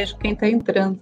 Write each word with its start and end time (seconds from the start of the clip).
vejo 0.00 0.16
quem 0.16 0.32
está 0.32 0.48
entrando. 0.48 0.98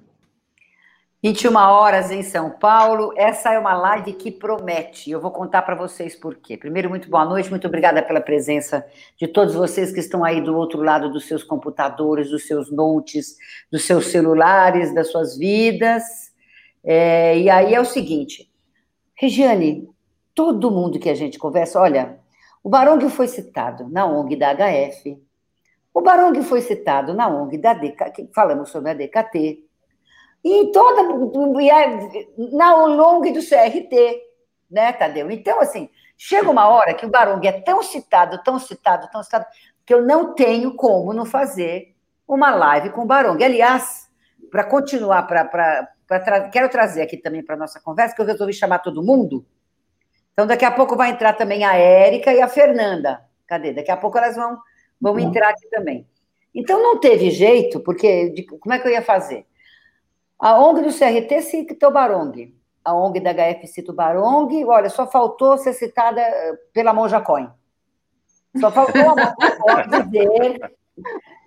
21 1.23 1.57
horas 1.57 2.11
em 2.11 2.23
São 2.23 2.51
Paulo. 2.51 3.13
Essa 3.17 3.53
é 3.53 3.59
uma 3.59 3.75
live 3.75 4.13
que 4.13 4.31
promete. 4.31 5.11
Eu 5.11 5.21
vou 5.21 5.31
contar 5.31 5.63
para 5.63 5.77
vocês 5.77 6.17
por 6.17 6.37
quê. 6.37 6.57
Primeiro, 6.57 6.89
muito 6.89 7.09
boa 7.09 7.25
noite, 7.25 7.51
muito 7.51 7.67
obrigada 7.67 8.03
pela 8.03 8.21
presença 8.21 8.85
de 9.17 9.29
todos 9.29 9.55
vocês 9.55 9.93
que 9.93 10.01
estão 10.01 10.25
aí 10.25 10.41
do 10.41 10.57
outro 10.57 10.83
lado 10.83 11.11
dos 11.11 11.27
seus 11.27 11.45
computadores, 11.45 12.31
dos 12.31 12.47
seus 12.47 12.73
notes, 12.73 13.37
dos 13.71 13.85
seus 13.85 14.07
celulares, 14.07 14.93
das 14.93 15.11
suas 15.11 15.37
vidas. 15.37 16.03
É, 16.85 17.39
e 17.39 17.51
aí 17.51 17.75
é 17.75 17.81
o 17.81 17.85
seguinte, 17.85 18.51
Regiane, 19.15 19.89
todo 20.35 20.71
mundo 20.71 20.99
que 20.99 21.11
a 21.11 21.15
gente 21.15 21.39
conversa, 21.39 21.81
olha, 21.81 22.19
o 22.63 22.69
Barong 22.69 23.09
foi 23.09 23.29
citado 23.29 23.89
na 23.89 24.07
ONG 24.07 24.37
da 24.37 24.55
HF, 24.55 25.21
o 25.99 26.01
Barong 26.01 26.41
foi 26.43 26.61
citado 26.61 27.13
na 27.13 27.27
ONG 27.27 27.59
da 27.59 27.75
DK, 27.75 28.31
falamos 28.33 28.71
sobre 28.71 28.93
a 28.93 28.95
DKT, 28.95 29.65
e 30.45 30.71
toda 30.71 31.03
na 32.53 32.77
ONG 32.77 33.33
do 33.33 33.41
CRT, 33.41 34.23
né, 34.71 34.93
Tadeu? 34.93 35.29
Então, 35.29 35.61
assim, 35.61 35.91
chega 36.17 36.49
uma 36.49 36.69
hora 36.69 36.95
que 36.95 37.05
o 37.05 37.11
Barong 37.11 37.45
é 37.45 37.61
tão 37.61 37.83
citado, 37.83 38.41
tão 38.45 38.61
citado, 38.61 39.09
tão 39.11 39.25
citado, 39.25 39.45
que 39.85 39.93
eu 39.93 40.01
não 40.01 40.35
tenho 40.35 40.77
como 40.77 41.13
não 41.13 41.25
fazer 41.25 41.97
uma 42.29 42.55
live 42.55 42.91
com 42.91 43.03
o 43.03 43.07
Barong. 43.07 43.43
Aliás, 43.43 44.09
para 44.53 44.63
continuar, 44.63 45.25
para 45.25 45.45
tra 46.07 46.49
quero 46.49 46.69
trazer 46.69 47.03
aqui 47.03 47.17
também 47.17 47.45
para 47.45 47.57
nossa 47.57 47.81
conversa, 47.81 48.15
que 48.15 48.23
eu 48.23 48.27
resolvi 48.27 48.53
chamar 48.53 48.79
todo 48.79 49.03
mundo. 49.03 49.45
Então, 50.33 50.47
daqui 50.47 50.65
a 50.65 50.71
pouco 50.71 50.95
vai 50.95 51.11
entrar 51.11 51.33
também 51.33 51.65
a 51.65 51.75
Érica 51.75 52.33
e 52.33 52.41
a 52.41 52.47
Fernanda. 52.47 53.21
Cadê? 53.49 53.73
Daqui 53.73 53.91
a 53.91 53.97
pouco 53.97 54.17
elas 54.17 54.37
vão, 54.37 54.57
vão 55.01 55.15
uhum. 55.15 55.21
entrar 55.21 55.51
aqui 55.51 55.69
também. 55.71 56.07
Então, 56.55 56.83
não 56.83 56.99
teve 56.99 57.31
jeito, 57.31 57.81
porque 57.81 58.31
de, 58.31 58.45
como 58.45 58.73
é 58.73 58.79
que 58.79 58.89
eu 58.89 58.93
ia 58.93 59.03
fazer? 59.03 59.47
A 60.39 60.59
ONG 60.59 60.83
do 60.83 60.93
CRT 60.93 61.43
cita 61.43 61.89
o 61.89 61.91
Barong. 61.91 62.55
A 62.85 62.95
ONG 62.95 63.21
da 63.21 63.33
HF 63.33 63.67
cita 63.67 63.93
o 63.93 63.95
Barong. 63.95 64.65
Olha, 64.65 64.89
só 64.89 65.07
faltou 65.07 65.59
ser 65.59 65.73
citada 65.73 66.23
pela 66.73 66.93
Monja 66.93 67.21
Coin. 67.21 67.49
Só 68.59 68.71
faltou 68.71 69.03
a 69.03 69.15
Monja 69.17 69.57
Coin 69.57 70.11
dizer 70.11 70.59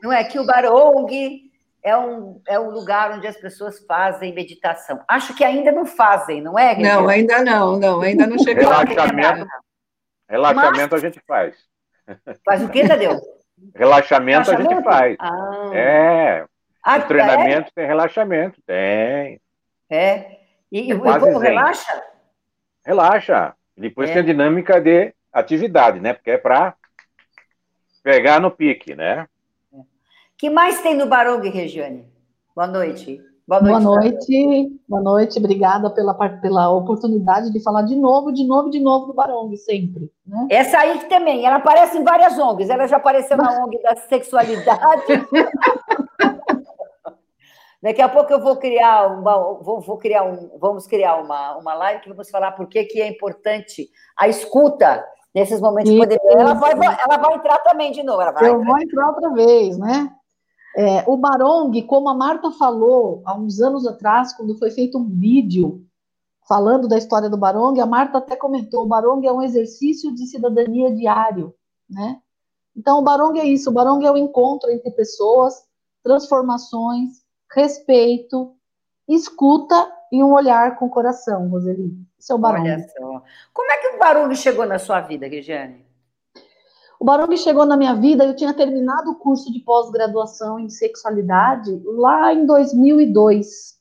não 0.02 0.12
é, 0.12 0.24
que 0.24 0.40
o 0.40 0.46
Barong 0.46 1.52
é 1.84 1.98
um, 1.98 2.42
é 2.48 2.60
um 2.60 2.70
lugar 2.70 3.12
onde 3.12 3.28
as 3.28 3.38
pessoas 3.38 3.80
fazem 3.86 4.34
meditação. 4.34 5.00
Acho 5.08 5.36
que 5.36 5.44
ainda 5.44 5.72
não 5.72 5.86
fazem, 5.86 6.42
não 6.42 6.58
é? 6.58 6.78
Não, 6.78 7.08
ainda 7.08 7.44
não, 7.44 7.80
não, 7.80 8.02
ainda 8.02 8.28
não 8.28 8.38
chegou. 8.40 8.70
Relaxamento, 8.70 9.48
relaxamento 10.30 10.90
Mas... 10.92 10.94
a 10.94 10.98
gente 10.98 11.22
faz. 11.28 11.56
Faz 12.44 12.64
o 12.64 12.70
que, 12.70 12.88
Tadeu? 12.88 13.20
Relaxamento, 13.76 14.52
relaxamento? 14.52 14.72
a 14.72 14.76
gente 14.76 14.84
faz. 14.84 15.18
Ah. 15.20 15.72
É. 15.74 16.46
Ah, 16.84 16.98
o 16.98 17.08
treinamento 17.08 17.70
é? 17.70 17.72
tem 17.76 17.86
relaxamento, 17.86 18.62
tem. 18.66 19.40
É. 19.90 20.40
E, 20.72 20.90
e 20.90 20.94
o 20.94 21.02
povo 21.02 21.38
relaxa? 21.38 22.04
Relaxa. 22.86 23.54
Depois 23.78 24.10
é. 24.10 24.14
tem 24.14 24.22
a 24.22 24.26
dinâmica 24.26 24.80
de 24.82 25.14
atividade, 25.32 26.00
né? 26.00 26.14
Porque 26.14 26.32
é 26.32 26.38
para 26.38 26.76
pegar 28.04 28.40
no 28.40 28.50
pique, 28.50 28.96
né? 28.96 29.28
que 30.38 30.50
mais 30.50 30.82
tem 30.82 30.96
no 30.96 31.06
Barong, 31.06 31.48
Regiane? 31.48 32.12
Boa 32.56 32.68
noite. 32.68 33.22
Boa 33.48 33.62
noite. 33.62 33.84
Boa 33.84 33.96
noite, 34.00 34.82
boa 34.88 35.02
noite. 35.02 35.40
obrigada 35.40 35.90
pela, 35.90 36.14
pela 36.14 36.70
oportunidade 36.72 37.52
de 37.52 37.62
falar 37.62 37.82
de 37.82 37.96
novo, 37.96 38.32
de 38.32 38.48
novo, 38.48 38.70
de 38.70 38.80
novo 38.80 39.08
do 39.08 39.14
Barong, 39.14 39.56
sempre. 39.58 40.12
Né? 40.26 40.48
Essa 40.50 40.80
aí 40.80 41.00
também, 41.10 41.46
ela 41.46 41.58
aparece 41.58 41.98
em 41.98 42.04
várias 42.04 42.38
ONGs, 42.38 42.70
ela 42.70 42.88
já 42.88 42.98
apareceu 42.98 43.36
na 43.38 43.64
ONG 43.64 43.82
da 43.82 43.96
sexualidade. 43.96 45.04
Daqui 47.82 48.02
a 48.02 48.08
pouco 48.08 48.32
eu 48.32 48.40
vou 48.40 48.58
criar 48.58 49.08
uma, 49.08 49.60
vou, 49.60 49.82
vou, 49.82 49.98
criar 49.98 50.24
um, 50.24 50.52
vamos 50.60 50.86
criar 50.86 51.16
uma, 51.16 51.58
uma 51.58 51.74
live 51.74 52.02
que 52.02 52.10
vamos 52.10 52.30
falar 52.30 52.52
por 52.52 52.68
que, 52.68 52.84
que 52.84 53.02
é 53.02 53.08
importante 53.08 53.90
a 54.16 54.28
escuta 54.28 55.04
nesses 55.34 55.60
momentos 55.60 55.92
de 55.92 55.98
pandemia. 55.98 56.32
Ela 56.32 56.54
vai, 56.54 56.74
ela 56.74 57.18
vai 57.18 57.34
entrar 57.34 57.58
também 57.60 57.92
de 57.92 58.04
novo. 58.04 58.22
eu 58.22 58.30
entrar. 58.30 58.54
vou 58.54 58.80
entrar 58.80 59.08
outra 59.08 59.32
vez, 59.32 59.80
né? 59.80 60.12
É, 60.76 61.04
o 61.08 61.18
Barong, 61.18 61.82
como 61.84 62.10
a 62.10 62.14
Marta 62.14 62.52
falou 62.52 63.22
há 63.26 63.38
uns 63.38 63.60
anos 63.60 63.86
atrás, 63.86 64.34
quando 64.34 64.58
foi 64.58 64.72
feito 64.72 64.98
um 64.98 65.06
vídeo 65.06 65.86
falando 66.48 66.88
da 66.88 66.98
história 66.98 67.30
do 67.30 67.38
Barong, 67.38 67.80
a 67.80 67.86
Marta 67.86 68.18
até 68.18 68.36
comentou: 68.36 68.84
o 68.84 68.88
Barong 68.88 69.26
é 69.26 69.32
um 69.32 69.42
exercício 69.42 70.14
de 70.14 70.26
cidadania 70.28 70.94
diário, 70.94 71.54
né? 71.90 72.20
Então, 72.76 73.00
o 73.00 73.02
Barong 73.02 73.38
é 73.38 73.46
isso: 73.46 73.70
o 73.70 73.74
Barong 73.74 74.04
é 74.06 74.12
o 74.12 74.18
encontro 74.18 74.70
entre 74.72 74.92
pessoas, 74.92 75.54
transformações, 76.04 77.22
respeito, 77.54 78.56
escuta 79.08 79.92
e 80.12 80.24
um 80.24 80.34
olhar 80.34 80.78
com 80.78 80.86
o 80.86 80.90
coração, 80.90 81.50
Roseli. 81.50 81.94
Isso 82.18 82.32
é 82.32 82.36
o 82.36 82.40
Barong. 82.40 82.64
Olha 82.64 82.80
só. 82.80 83.24
Como 83.54 83.72
é 83.72 83.78
que 83.78 83.88
o 83.96 84.00
Barong 84.00 84.34
chegou 84.36 84.66
na 84.66 84.80
sua 84.80 85.02
vida, 85.02 85.28
Regiane? 85.28 85.86
O 87.02 87.04
Barong 87.04 87.36
chegou 87.36 87.66
na 87.66 87.76
minha 87.76 87.96
vida, 87.96 88.24
eu 88.24 88.36
tinha 88.36 88.54
terminado 88.54 89.10
o 89.10 89.16
curso 89.16 89.52
de 89.52 89.60
pós-graduação 89.62 90.60
em 90.60 90.70
sexualidade 90.70 91.82
lá 91.84 92.32
em 92.32 92.46
2002. 92.46 93.76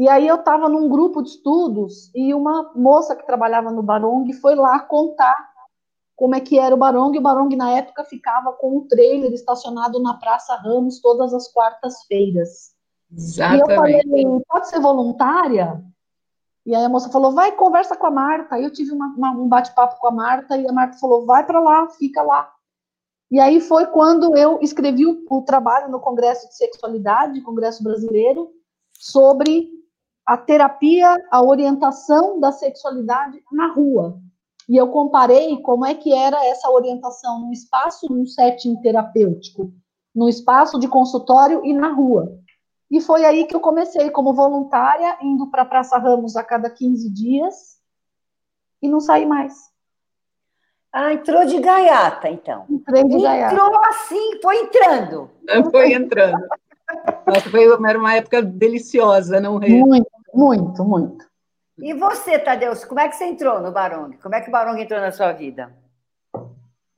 E 0.00 0.08
aí 0.08 0.26
eu 0.26 0.34
estava 0.34 0.68
num 0.68 0.88
grupo 0.88 1.22
de 1.22 1.28
estudos 1.28 2.10
e 2.12 2.34
uma 2.34 2.72
moça 2.74 3.14
que 3.14 3.24
trabalhava 3.24 3.70
no 3.70 3.84
Barong 3.84 4.32
foi 4.32 4.56
lá 4.56 4.80
contar 4.80 5.36
como 6.16 6.34
é 6.34 6.40
que 6.40 6.58
era 6.58 6.74
o 6.74 6.78
Barong. 6.78 7.16
O 7.16 7.22
Barong, 7.22 7.54
na 7.54 7.70
época, 7.70 8.02
ficava 8.02 8.52
com 8.54 8.78
um 8.78 8.88
trailer 8.88 9.32
estacionado 9.32 10.02
na 10.02 10.14
Praça 10.14 10.56
Ramos 10.56 11.00
todas 11.00 11.32
as 11.32 11.46
quartas-feiras. 11.52 12.72
Exatamente. 13.16 13.68
E 13.68 13.70
eu 13.70 13.76
falei, 13.76 14.42
pode 14.48 14.68
ser 14.68 14.80
voluntária? 14.80 15.80
E 16.64 16.74
aí 16.74 16.84
a 16.84 16.88
moça 16.88 17.10
falou, 17.10 17.32
vai, 17.32 17.52
conversa 17.52 17.96
com 17.96 18.06
a 18.06 18.10
Marta. 18.10 18.54
Aí 18.54 18.64
eu 18.64 18.72
tive 18.72 18.92
uma, 18.92 19.06
uma, 19.16 19.30
um 19.32 19.48
bate-papo 19.48 19.98
com 19.98 20.08
a 20.08 20.12
Marta 20.12 20.56
e 20.56 20.68
a 20.68 20.72
Marta 20.72 20.98
falou, 20.98 21.26
vai 21.26 21.44
para 21.44 21.60
lá, 21.60 21.88
fica 21.90 22.22
lá. 22.22 22.52
E 23.30 23.40
aí 23.40 23.60
foi 23.60 23.86
quando 23.86 24.36
eu 24.36 24.58
escrevi 24.60 25.06
o, 25.06 25.24
o, 25.28 25.42
trabalho 25.42 25.90
no 25.90 25.98
Congresso 25.98 26.46
de 26.48 26.54
Sexualidade, 26.54 27.40
Congresso 27.40 27.82
Brasileiro, 27.82 28.50
sobre 28.92 29.70
a 30.26 30.36
terapia, 30.36 31.16
a 31.30 31.42
orientação 31.42 32.38
da 32.38 32.52
sexualidade 32.52 33.42
na 33.50 33.72
rua. 33.72 34.20
E 34.68 34.76
eu 34.76 34.88
comparei 34.88 35.56
como 35.62 35.84
é 35.84 35.94
que 35.94 36.12
era 36.12 36.44
essa 36.46 36.70
orientação 36.70 37.40
no 37.40 37.52
espaço, 37.52 38.06
num 38.08 38.26
setting 38.26 38.76
terapêutico, 38.82 39.72
no 40.14 40.28
espaço 40.28 40.78
de 40.78 40.86
consultório 40.86 41.64
e 41.64 41.72
na 41.72 41.88
rua. 41.88 42.38
E 42.92 43.00
foi 43.00 43.24
aí 43.24 43.46
que 43.46 43.56
eu 43.56 43.60
comecei 43.60 44.10
como 44.10 44.34
voluntária, 44.34 45.16
indo 45.22 45.50
para 45.50 45.62
a 45.62 45.64
Praça 45.64 45.96
Ramos 45.96 46.36
a 46.36 46.44
cada 46.44 46.68
15 46.68 47.08
dias 47.08 47.78
e 48.82 48.86
não 48.86 49.00
saí 49.00 49.24
mais. 49.24 49.54
Ah, 50.92 51.10
entrou 51.10 51.46
de 51.46 51.58
gaiata, 51.58 52.28
então. 52.28 52.66
Entrei 52.68 53.02
de 53.04 53.18
gaiata. 53.18 53.54
Entrou 53.54 53.82
assim, 53.86 54.38
foi 54.42 54.56
entrando. 54.58 55.30
Foi 55.70 55.94
entrando. 55.94 56.46
Nossa, 57.26 57.48
foi 57.48 57.64
era 57.64 57.98
uma 57.98 58.14
época 58.14 58.42
deliciosa, 58.42 59.40
não 59.40 59.58
é? 59.62 59.70
Muito, 59.70 60.10
muito, 60.34 60.84
muito. 60.84 61.26
E 61.78 61.94
você, 61.94 62.38
Tadeu, 62.38 62.74
como 62.86 63.00
é 63.00 63.08
que 63.08 63.16
você 63.16 63.24
entrou 63.24 63.58
no 63.62 63.72
Barong? 63.72 64.18
Como 64.18 64.34
é 64.34 64.42
que 64.42 64.50
o 64.50 64.52
Barong 64.52 64.78
entrou 64.78 65.00
na 65.00 65.12
sua 65.12 65.32
vida? 65.32 65.74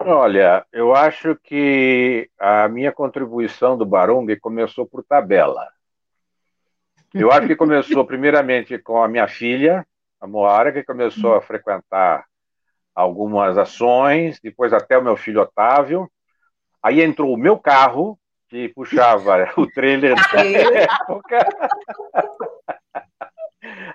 Olha, 0.00 0.66
eu 0.72 0.93
acho 0.93 1.36
que 1.36 2.28
a 2.36 2.69
minha 2.69 2.91
contribuição 2.91 3.78
do 3.78 3.86
Barong 3.86 4.27
começou 4.41 4.84
por 4.84 5.04
tabela. 5.04 5.69
Eu 7.15 7.31
acho 7.31 7.47
que 7.47 7.55
começou 7.55 8.05
primeiramente 8.05 8.77
com 8.78 9.03
a 9.03 9.07
minha 9.07 9.28
filha, 9.28 9.87
a 10.21 10.27
Moara, 10.27 10.72
que 10.72 10.83
começou 10.83 11.34
a 11.34 11.41
frequentar 11.41 12.25
algumas 12.95 13.57
ações, 13.57 14.41
depois 14.43 14.72
até 14.72 14.99
o 14.99 15.03
meu 15.03 15.16
filho 15.16 15.41
Otávio. 15.41 16.11
Aí 16.83 17.01
entrou 17.01 17.33
o 17.33 17.37
meu 17.37 17.57
carro, 17.57 18.19
que 18.49 18.69
puxava 18.69 19.49
o 19.57 19.66
trailer 19.66 20.15
da 20.15 20.45
época. 20.45 21.49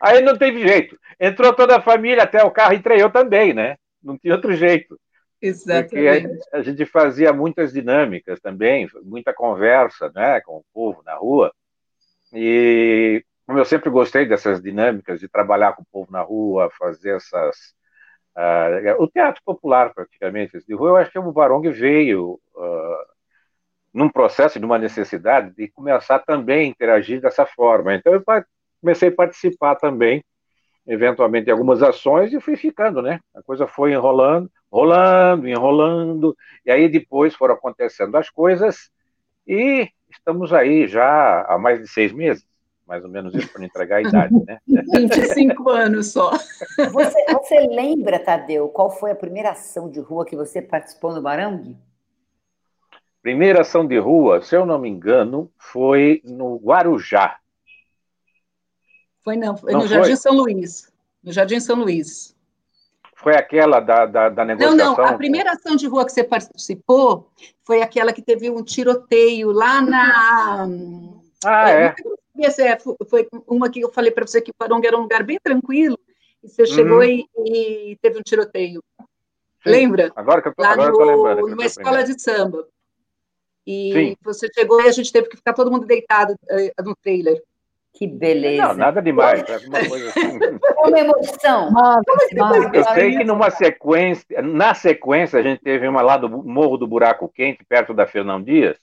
Aí 0.01 0.21
não 0.21 0.37
teve 0.37 0.65
jeito. 0.65 0.97
Entrou 1.19 1.53
toda 1.53 1.77
a 1.77 1.81
família, 1.81 2.23
até 2.23 2.43
o 2.43 2.51
carro 2.51 2.73
entrei 2.73 3.01
eu 3.01 3.11
também, 3.11 3.53
né? 3.53 3.75
Não 4.01 4.17
tinha 4.17 4.33
outro 4.33 4.53
jeito. 4.53 4.97
Exatamente. 5.41 5.89
Porque 5.89 6.47
a, 6.53 6.61
gente 6.61 6.85
fazia 6.85 7.31
muitas 7.31 7.71
dinâmicas 7.71 8.39
também, 8.39 8.87
muita 9.03 9.33
conversa 9.33 10.11
né, 10.13 10.41
com 10.41 10.57
o 10.57 10.65
povo 10.73 11.01
na 11.03 11.15
rua. 11.15 11.53
E 12.33 13.23
como 13.49 13.57
eu 13.57 13.65
sempre 13.65 13.89
gostei 13.89 14.27
dessas 14.27 14.61
dinâmicas 14.61 15.19
de 15.19 15.27
trabalhar 15.27 15.73
com 15.73 15.81
o 15.81 15.87
povo 15.91 16.11
na 16.11 16.21
rua, 16.21 16.69
fazer 16.77 17.15
essas. 17.15 17.73
Uh, 18.37 19.01
o 19.01 19.07
teatro 19.07 19.41
popular, 19.43 19.91
praticamente, 19.91 20.59
de 20.65 20.75
rua, 20.75 20.89
eu 20.89 20.95
acho 20.97 21.11
que 21.11 21.17
o 21.17 21.31
Barong 21.31 21.67
veio 21.71 22.39
uh, 22.55 23.05
num 23.91 24.07
processo 24.07 24.59
de 24.59 24.65
uma 24.65 24.77
necessidade 24.77 25.53
de 25.55 25.67
começar 25.69 26.19
também 26.19 26.67
a 26.67 26.69
interagir 26.69 27.19
dessa 27.19 27.43
forma. 27.43 27.95
Então, 27.95 28.13
eu 28.13 28.23
comecei 28.79 29.09
a 29.09 29.15
participar 29.15 29.75
também, 29.75 30.23
eventualmente, 30.85 31.49
em 31.49 31.51
algumas 31.51 31.81
ações 31.81 32.31
e 32.31 32.39
fui 32.39 32.55
ficando, 32.55 33.01
né? 33.01 33.19
A 33.35 33.41
coisa 33.41 33.65
foi 33.65 33.93
enrolando, 33.93 34.47
rolando, 34.71 35.47
enrolando, 35.47 36.37
e 36.63 36.69
aí 36.69 36.87
depois 36.87 37.33
foram 37.33 37.55
acontecendo 37.55 38.15
as 38.15 38.29
coisas 38.29 38.91
e 39.47 39.89
estamos 40.09 40.53
aí 40.53 40.87
já 40.87 41.45
há 41.47 41.57
mais 41.57 41.79
de 41.79 41.87
seis 41.87 42.11
meses, 42.11 42.45
mais 42.87 43.03
ou 43.03 43.09
menos 43.09 43.33
isso, 43.35 43.51
para 43.51 43.65
entregar 43.65 43.97
a 43.97 44.01
idade, 44.01 44.33
né? 44.45 44.59
25 44.67 45.69
anos 45.69 46.11
só. 46.11 46.31
Você, 46.91 47.25
você 47.31 47.59
lembra, 47.67 48.19
Tadeu, 48.19 48.67
qual 48.69 48.89
foi 48.89 49.11
a 49.11 49.15
primeira 49.15 49.51
ação 49.51 49.89
de 49.89 49.99
rua 49.99 50.25
que 50.25 50.35
você 50.35 50.61
participou 50.61 51.13
no 51.13 51.21
Barangue? 51.21 51.77
Primeira 53.21 53.61
ação 53.61 53.85
de 53.85 53.97
rua, 53.99 54.41
se 54.41 54.55
eu 54.55 54.65
não 54.65 54.79
me 54.79 54.89
engano, 54.89 55.51
foi 55.57 56.21
no 56.23 56.55
Guarujá. 56.57 57.37
Foi 59.21 59.35
não, 59.35 59.57
foi 59.57 59.73
não 59.73 59.81
no 59.81 59.87
foi? 59.87 59.97
Jardim 59.97 60.15
São 60.15 60.33
Luís. 60.33 60.91
No 61.21 61.31
Jardim 61.31 61.59
São 61.59 61.75
Luís. 61.75 62.35
Foi 63.21 63.35
aquela 63.35 63.81
da, 63.81 64.05
da, 64.05 64.29
da, 64.29 64.45
negociação? 64.45 64.77
Não, 64.77 64.95
não, 64.95 65.05
a 65.05 65.13
primeira 65.13 65.51
ação 65.51 65.75
de 65.75 65.85
rua 65.87 66.05
que 66.05 66.11
você 66.13 66.23
participou 66.23 67.29
foi 67.65 67.81
aquela 67.81 68.13
que 68.13 68.21
teve 68.21 68.49
um 68.49 68.63
tiroteio 68.63 69.51
lá 69.51 69.81
na... 69.81 70.67
Ah, 71.43 71.69
é? 71.69 71.95
é 72.47 72.77
foi 73.09 73.27
uma 73.45 73.69
que 73.69 73.81
eu 73.81 73.91
falei 73.91 74.11
para 74.11 74.25
você 74.25 74.41
que 74.41 74.53
Paronga 74.53 74.87
era 74.87 74.97
um 74.97 75.01
lugar 75.01 75.23
bem 75.23 75.37
tranquilo, 75.43 75.99
e 76.41 76.47
você 76.47 76.65
chegou 76.65 76.99
uhum. 76.99 77.03
e, 77.03 77.27
e, 77.45 77.97
teve 78.01 78.17
um 78.17 78.23
tiroteio. 78.23 78.81
Sim. 78.97 79.05
Lembra? 79.65 80.11
Agora 80.15 80.41
que 80.41 80.47
eu 80.47 80.55
tô, 80.55 80.61
lá 80.61 80.71
agora 80.71 80.89
no, 80.89 80.93
eu 80.93 80.97
tô 80.97 81.03
lembrando. 81.03 81.47
Numa 81.49 81.65
escola 81.65 82.03
de 82.03 82.21
samba. 82.21 82.65
E 83.67 83.91
Sim. 83.91 84.17
você 84.23 84.47
chegou 84.53 84.81
e 84.81 84.87
a 84.87 84.91
gente 84.91 85.11
teve 85.11 85.27
que 85.27 85.35
ficar 85.35 85.53
todo 85.53 85.69
mundo 85.69 85.85
deitado 85.85 86.33
uh, 86.33 86.83
no 86.83 86.95
trailer. 86.95 87.43
Que 87.93 88.07
beleza. 88.07 88.67
Não, 88.67 88.73
nada 88.75 89.01
demais, 89.01 89.43
alguma 89.49 89.89
coisa 89.89 90.09
assim. 90.09 90.39
É 90.41 90.49
uma 90.87 90.99
emoção. 90.99 91.69
eu 92.73 92.83
sei 92.93 93.17
que 93.17 93.23
numa 93.23 93.49
sequência, 93.49 94.41
na 94.41 94.73
sequência, 94.73 95.39
a 95.39 95.43
gente 95.43 95.61
teve 95.61 95.87
uma 95.87 96.01
lá 96.01 96.15
do 96.15 96.29
Morro 96.29 96.77
do 96.77 96.87
Buraco 96.87 97.27
Quente, 97.27 97.65
perto 97.65 97.93
da 97.93 98.05
Fernão 98.05 98.41
Dias. 98.41 98.77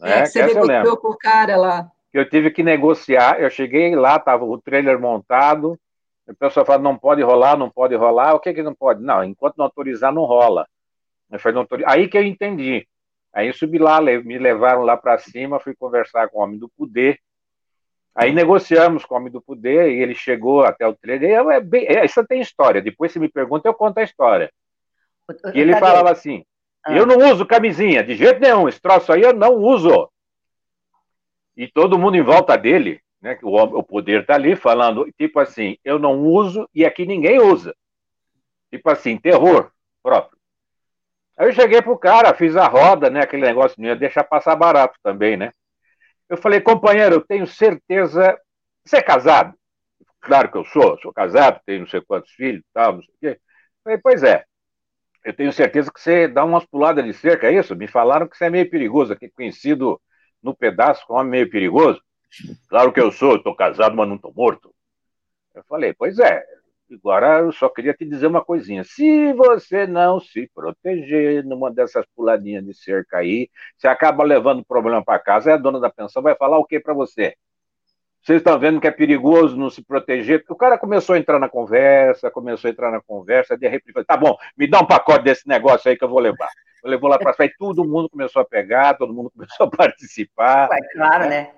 É, 0.00 0.08
né? 0.08 0.22
que 0.22 0.28
você 0.28 0.42
negociou 0.44 0.96
com 0.96 1.08
o 1.08 1.18
cara 1.18 1.56
lá. 1.56 1.90
Que 2.12 2.18
eu 2.18 2.28
tive 2.28 2.50
que 2.50 2.62
negociar, 2.62 3.40
eu 3.40 3.50
cheguei 3.50 3.94
lá, 3.94 4.16
estava 4.16 4.44
o 4.44 4.58
trailer 4.60 4.98
montado, 4.98 5.78
o 6.26 6.34
pessoal 6.34 6.64
fala, 6.64 6.82
não 6.82 6.96
pode 6.96 7.22
rolar, 7.22 7.56
não 7.56 7.70
pode 7.70 7.94
rolar, 7.94 8.34
o 8.34 8.40
que 8.40 8.54
que 8.54 8.62
não 8.62 8.74
pode? 8.74 9.02
Não, 9.02 9.22
enquanto 9.22 9.56
não 9.56 9.66
autorizar, 9.66 10.12
não 10.12 10.24
rola. 10.24 10.66
Aí 11.86 12.08
que 12.08 12.16
eu 12.16 12.22
entendi. 12.22 12.86
Aí 13.32 13.48
eu 13.48 13.52
subi 13.52 13.78
lá, 13.78 14.00
me 14.00 14.38
levaram 14.38 14.82
lá 14.82 14.96
para 14.96 15.18
cima, 15.18 15.60
fui 15.60 15.74
conversar 15.74 16.28
com 16.28 16.38
o 16.38 16.42
homem 16.42 16.58
do 16.58 16.68
poder, 16.70 17.18
Aí 18.16 18.32
negociamos 18.32 19.04
com 19.04 19.14
o 19.14 19.18
Homem 19.18 19.30
do 19.30 19.42
Poder 19.42 19.90
e 19.90 20.02
ele 20.02 20.14
chegou 20.14 20.64
até 20.64 20.86
o 20.88 20.94
trailer. 20.94 21.46
É 21.50 21.60
bem, 21.60 21.86
é, 21.86 22.04
isso 22.04 22.24
tem 22.26 22.40
história. 22.40 22.80
Depois, 22.80 23.12
se 23.12 23.18
me 23.18 23.28
pergunta, 23.28 23.68
eu 23.68 23.74
conto 23.74 23.98
a 23.98 24.02
história. 24.02 24.50
E 25.52 25.60
ele 25.60 25.76
falava 25.76 26.10
assim: 26.10 26.42
ah. 26.82 26.96
Eu 26.96 27.04
não 27.04 27.18
uso 27.30 27.44
camisinha, 27.44 28.02
de 28.02 28.14
jeito 28.14 28.40
nenhum. 28.40 28.68
Esse 28.68 28.80
troço 28.80 29.12
aí 29.12 29.20
eu 29.20 29.34
não 29.34 29.56
uso. 29.56 30.08
E 31.54 31.68
todo 31.68 31.98
mundo 31.98 32.16
em 32.16 32.22
volta 32.22 32.56
dele, 32.56 33.00
né, 33.20 33.38
o, 33.42 33.60
o 33.60 33.82
poder 33.82 34.22
está 34.22 34.34
ali 34.34 34.56
falando, 34.56 35.12
tipo 35.18 35.38
assim: 35.38 35.76
Eu 35.84 35.98
não 35.98 36.20
uso 36.20 36.66
e 36.74 36.86
aqui 36.86 37.04
ninguém 37.04 37.38
usa. 37.38 37.74
Tipo 38.70 38.88
assim, 38.90 39.18
terror 39.18 39.70
próprio. 40.02 40.38
Aí 41.36 41.48
eu 41.48 41.52
cheguei 41.52 41.82
pro 41.82 41.98
cara, 41.98 42.32
fiz 42.32 42.56
a 42.56 42.66
roda, 42.66 43.10
né? 43.10 43.20
Aquele 43.20 43.42
negócio, 43.42 43.76
não 43.78 43.88
ia 43.88 43.96
deixar 43.96 44.24
passar 44.24 44.56
barato 44.56 44.98
também, 45.02 45.36
né? 45.36 45.52
Eu 46.28 46.36
falei, 46.36 46.60
companheiro, 46.60 47.16
eu 47.16 47.20
tenho 47.20 47.46
certeza. 47.46 48.38
Você 48.84 48.96
é 48.98 49.02
casado? 49.02 49.54
Claro 50.20 50.50
que 50.50 50.58
eu 50.58 50.64
sou, 50.64 50.98
sou 51.00 51.12
casado, 51.12 51.60
tenho 51.64 51.80
não 51.80 51.86
sei 51.86 52.00
quantos 52.00 52.32
filhos 52.32 52.64
tal, 52.72 52.94
não 52.94 53.02
sei 53.02 53.14
o 53.14 53.18
quê. 53.20 53.28
Eu 53.28 53.40
falei, 53.84 53.98
pois 53.98 54.22
é. 54.22 54.44
Eu 55.24 55.34
tenho 55.34 55.52
certeza 55.52 55.92
que 55.92 56.00
você 56.00 56.28
dá 56.28 56.44
umas 56.44 56.64
puladas 56.64 57.04
de 57.04 57.12
cerca, 57.12 57.48
é 57.48 57.54
isso? 57.54 57.74
Me 57.76 57.88
falaram 57.88 58.28
que 58.28 58.36
você 58.36 58.46
é 58.46 58.50
meio 58.50 58.70
perigoso, 58.70 59.12
aqui 59.12 59.28
conhecido 59.30 60.00
no 60.42 60.54
pedaço 60.56 61.04
como 61.06 61.18
homem 61.18 61.32
meio 61.32 61.50
perigoso. 61.50 62.00
Claro 62.68 62.92
que 62.92 63.00
eu 63.00 63.10
sou, 63.10 63.36
estou 63.36 63.54
casado, 63.54 63.96
mas 63.96 64.08
não 64.08 64.16
estou 64.16 64.32
morto. 64.34 64.74
Eu 65.54 65.64
falei, 65.64 65.94
pois 65.94 66.18
é, 66.18 66.44
Agora, 66.92 67.40
eu 67.40 67.52
só 67.52 67.68
queria 67.68 67.92
te 67.92 68.04
dizer 68.04 68.26
uma 68.26 68.44
coisinha. 68.44 68.84
Se 68.84 69.32
você 69.32 69.86
não 69.86 70.20
se 70.20 70.48
proteger 70.54 71.44
numa 71.44 71.70
dessas 71.70 72.06
puladinhas 72.14 72.64
de 72.64 72.74
cerca 72.74 73.18
aí, 73.18 73.48
você 73.76 73.88
acaba 73.88 74.22
levando 74.22 74.64
problema 74.64 75.04
para 75.04 75.18
casa, 75.18 75.50
e 75.50 75.52
a 75.52 75.56
dona 75.56 75.80
da 75.80 75.90
pensão 75.90 76.22
vai 76.22 76.36
falar 76.36 76.58
o 76.58 76.64
que 76.64 76.78
para 76.78 76.94
você? 76.94 77.34
Vocês 78.22 78.38
estão 78.38 78.58
vendo 78.58 78.80
que 78.80 78.88
é 78.88 78.90
perigoso 78.90 79.56
não 79.56 79.70
se 79.70 79.84
proteger? 79.84 80.44
O 80.48 80.56
cara 80.56 80.76
começou 80.76 81.14
a 81.14 81.18
entrar 81.18 81.38
na 81.38 81.48
conversa, 81.48 82.30
começou 82.30 82.68
a 82.68 82.72
entrar 82.72 82.90
na 82.90 83.00
conversa, 83.00 83.56
de 83.56 83.68
repente, 83.68 84.04
tá 84.04 84.16
bom, 84.16 84.36
me 84.56 84.68
dá 84.68 84.80
um 84.80 84.86
pacote 84.86 85.24
desse 85.24 85.46
negócio 85.46 85.88
aí 85.88 85.96
que 85.96 86.04
eu 86.04 86.08
vou 86.08 86.18
levar. 86.18 86.48
Eu 86.82 86.90
levou 86.90 87.08
lá 87.08 87.18
para 87.18 87.34
frente, 87.34 87.54
todo 87.58 87.84
mundo 87.84 88.08
começou 88.08 88.42
a 88.42 88.44
pegar, 88.44 88.94
todo 88.94 89.14
mundo 89.14 89.30
começou 89.34 89.66
a 89.66 89.70
participar. 89.70 90.68
É 90.72 90.92
claro, 90.92 91.28
né? 91.28 91.50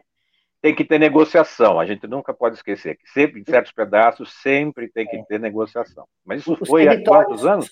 Tem 0.60 0.74
que 0.74 0.84
ter 0.84 0.98
negociação. 0.98 1.78
A 1.78 1.86
gente 1.86 2.06
nunca 2.06 2.34
pode 2.34 2.56
esquecer 2.56 2.96
que 2.96 3.08
sempre, 3.10 3.40
em 3.40 3.44
certos 3.44 3.72
pedaços, 3.72 4.32
sempre 4.42 4.88
tem 4.88 5.06
que 5.06 5.16
é. 5.16 5.22
ter 5.22 5.38
negociação. 5.38 6.04
Mas 6.24 6.40
isso 6.40 6.56
Os 6.60 6.68
foi 6.68 6.88
há 6.88 7.02
quantos 7.02 7.46
anos? 7.46 7.70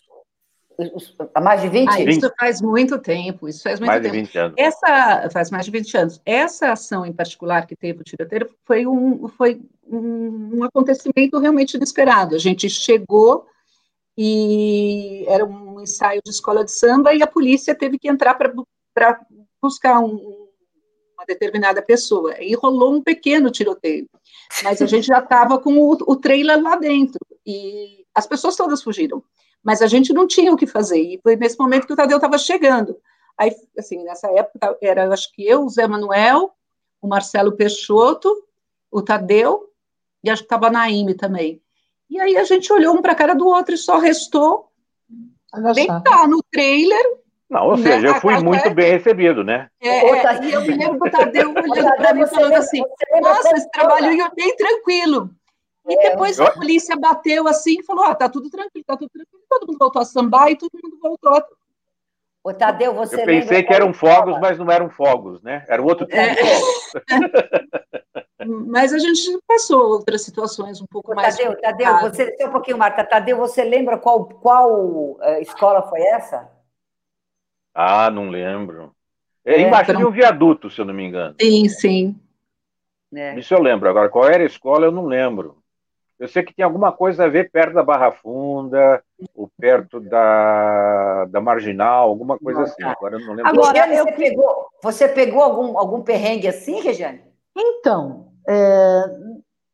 Há 1.35 1.41
mais 1.41 1.63
de 1.63 1.69
20? 1.69 1.89
Ah, 1.89 2.01
isso 2.01 2.31
faz 2.39 2.61
muito 2.61 2.99
tempo. 2.99 3.49
Isso 3.49 3.63
faz 3.63 3.81
muito 3.81 3.89
mais 3.89 4.03
tempo. 4.03 4.15
de 4.15 4.21
20 4.21 4.39
anos. 4.39 4.55
Essa 4.59 5.31
faz 5.33 5.51
mais 5.51 5.65
de 5.65 5.71
20 5.71 5.97
anos. 5.97 6.21
Essa 6.25 6.73
ação 6.73 7.07
em 7.07 7.13
particular 7.13 7.67
que 7.67 7.75
teve 7.75 8.01
o 8.01 8.05
tiroteio 8.05 8.49
foi 8.65 8.87
um, 8.87 9.27
foi 9.29 9.61
um, 9.87 10.59
um 10.59 10.65
acontecimento 10.65 11.39
realmente 11.39 11.77
inesperado. 11.77 12.35
A 12.35 12.39
gente 12.39 12.69
chegou 12.69 13.47
e 14.19 15.25
era 15.29 15.45
um 15.45 15.81
ensaio 15.81 16.21
de 16.25 16.31
escola 16.31 16.65
de 16.65 16.71
samba 16.71 17.15
e 17.15 17.23
a 17.23 17.27
polícia 17.27 17.75
teve 17.75 17.99
que 17.99 18.09
entrar 18.09 18.35
para 18.35 18.53
buscar 19.63 20.01
um, 20.01 20.46
determinada 21.27 21.83
pessoa. 21.83 22.35
E 22.41 22.55
rolou 22.55 22.95
um 22.95 23.03
pequeno 23.03 23.51
tiroteio. 23.51 24.09
Mas 24.63 24.81
a 24.81 24.87
gente 24.87 25.07
já 25.07 25.19
estava 25.19 25.59
com 25.59 25.79
o, 25.79 25.93
o 25.93 26.17
trailer 26.17 26.63
lá 26.63 26.77
dentro. 26.77 27.19
E 27.45 28.05
as 28.15 28.27
pessoas 28.27 28.57
todas 28.57 28.83
fugiram. 28.83 29.23
Mas 29.63 29.83
a 29.83 29.87
gente 29.87 30.13
não 30.13 30.27
tinha 30.27 30.53
o 30.53 30.57
que 30.57 30.67
fazer. 30.67 31.01
E 31.01 31.21
foi 31.23 31.37
nesse 31.37 31.59
momento 31.59 31.87
que 31.87 31.93
o 31.93 31.97
Tadeu 31.97 32.17
estava 32.17 32.39
chegando. 32.39 32.97
Aí, 33.37 33.55
assim, 33.79 34.03
nessa 34.05 34.31
época, 34.31 34.77
era, 34.81 35.13
acho 35.13 35.33
que 35.33 35.47
eu, 35.47 35.65
o 35.65 35.69
Zé 35.69 35.87
Manuel, 35.87 36.53
o 37.03 37.09
Marcelo 37.09 37.53
Peixoto, 37.53 38.35
o 38.91 39.03
Tadeu, 39.03 39.71
e 40.25 40.31
acho 40.31 40.43
que 40.43 40.47
estava 40.47 40.69
a 40.69 40.71
Naime 40.71 41.15
também. 41.15 41.61
E 42.09 42.19
aí 42.21 42.37
a 42.37 42.45
gente 42.45 42.73
olhou 42.73 42.95
um 42.95 43.03
para 43.03 43.13
a 43.13 43.17
cara 43.17 43.35
do 43.35 43.47
outro 43.47 43.75
e 43.75 43.79
só 43.79 43.99
restou 43.99 44.71
deitar 45.75 46.29
no 46.29 46.43
trailer 46.51 47.19
não, 47.49 47.69
ou 47.69 47.77
né? 47.77 47.83
seja, 47.83 48.09
eu 48.09 48.15
fui 48.17 48.39
muito 48.43 48.71
bem 48.75 48.93
recebido, 48.93 49.45
né? 49.45 49.69
É, 49.81 49.89
é, 49.89 50.45
e 50.45 50.53
eu 50.53 50.63
me 50.63 50.77
lembro 50.77 50.99
do 50.99 51.11
Tadeu 51.11 51.51
olhando 51.51 51.97
para 51.97 52.13
mim 52.13 52.27
falando 52.27 52.55
assim, 52.55 52.83
nossa, 53.21 53.57
esse 53.57 53.71
trabalho 53.71 54.13
ia 54.13 54.29
bem 54.31 54.57
tranquilo. 54.57 55.31
E 55.89 55.95
é. 55.95 56.11
depois 56.11 56.41
a 56.41 56.51
polícia 56.51 56.97
bateu 56.97 57.47
assim 57.47 57.77
e 57.79 57.85
falou, 57.85 58.05
ah, 58.05 58.15
tá 58.15 58.29
tudo 58.29 58.51
tranquilo, 58.51 58.85
tá 58.85 58.97
tudo 58.97 59.09
tranquilo. 59.09 59.43
Todo 59.49 59.67
mundo 59.69 59.79
voltou 59.79 60.03
a 60.03 60.05
sambar 60.05 60.51
e 60.51 60.57
todo 60.57 60.73
mundo 60.83 60.99
voltou. 61.01 61.41
Ô, 62.43 62.53
Tadeu, 62.53 62.93
você 62.95 63.23
Eu 63.23 63.27
pensei 63.27 63.63
que 63.63 63.73
eram 63.73 63.95
fogos, 63.95 64.39
mas 64.41 64.59
não 64.59 64.71
eram 64.71 64.91
fogos, 64.91 65.41
né? 65.43 65.65
Era 65.69 65.83
outro 65.83 66.07
tipo 66.07 66.19
é. 66.19 66.35
de 66.35 66.43
fogos. 66.43 66.93
mas 68.69 68.93
a 68.93 68.99
gente 68.99 69.39
passou 69.47 69.89
outras 69.89 70.23
situações 70.23 70.81
um 70.81 70.87
pouco 70.87 71.13
Ô, 71.13 71.15
mais... 71.15 71.37
Tadeu, 71.37 71.61
Tadeu, 71.61 72.01
você, 72.01 72.37
um 72.43 72.51
pouquinho, 72.51 72.79
Marta. 72.79 73.05
Tadeu, 73.05 73.37
você 73.37 73.63
lembra 73.63 73.99
qual, 73.99 74.25
qual 74.27 74.73
uh, 74.73 75.41
escola 75.41 75.83
foi 75.83 76.01
essa? 76.03 76.56
Ah, 77.79 78.11
não 78.11 78.31
lembro. 78.31 78.93
É, 79.45 79.57
é 79.57 79.61
embaixo 79.61 79.95
de 79.95 80.03
um 80.03 80.11
viaduto, 80.11 80.71
se 80.71 80.81
eu 80.81 80.87
não 80.87 80.95
me 80.95 81.05
engano. 81.05 81.35
Sim, 81.39 81.69
sim. 81.69 82.17
É. 83.15 83.39
Isso 83.39 83.53
eu 83.53 83.61
lembro. 83.61 83.87
Agora, 83.87 84.09
qual 84.09 84.27
era 84.27 84.43
a 84.43 84.47
escola, 84.47 84.87
eu 84.87 84.91
não 84.91 85.05
lembro. 85.05 85.59
Eu 86.19 86.27
sei 86.27 86.43
que 86.43 86.55
tem 86.55 86.65
alguma 86.65 86.91
coisa 86.91 87.25
a 87.25 87.29
ver 87.29 87.51
perto 87.51 87.75
da 87.75 87.83
Barra 87.83 88.11
Funda, 88.11 89.03
ou 89.35 89.51
perto 89.61 90.01
da, 90.01 91.27
da 91.27 91.39
Marginal, 91.39 92.09
alguma 92.09 92.39
coisa 92.39 92.63
assim. 92.63 92.83
Agora 92.83 93.17
eu 93.17 93.21
não 93.21 93.35
lembro. 93.35 93.51
Agora, 93.51 93.87
você, 93.87 94.13
pegou, 94.13 94.67
você 94.83 95.09
pegou 95.11 95.43
algum, 95.43 95.79
algum 95.79 96.01
perrengue 96.01 96.49
assim, 96.49 96.81
Regiane? 96.81 97.21
Então, 97.55 98.33
é, 98.49 99.05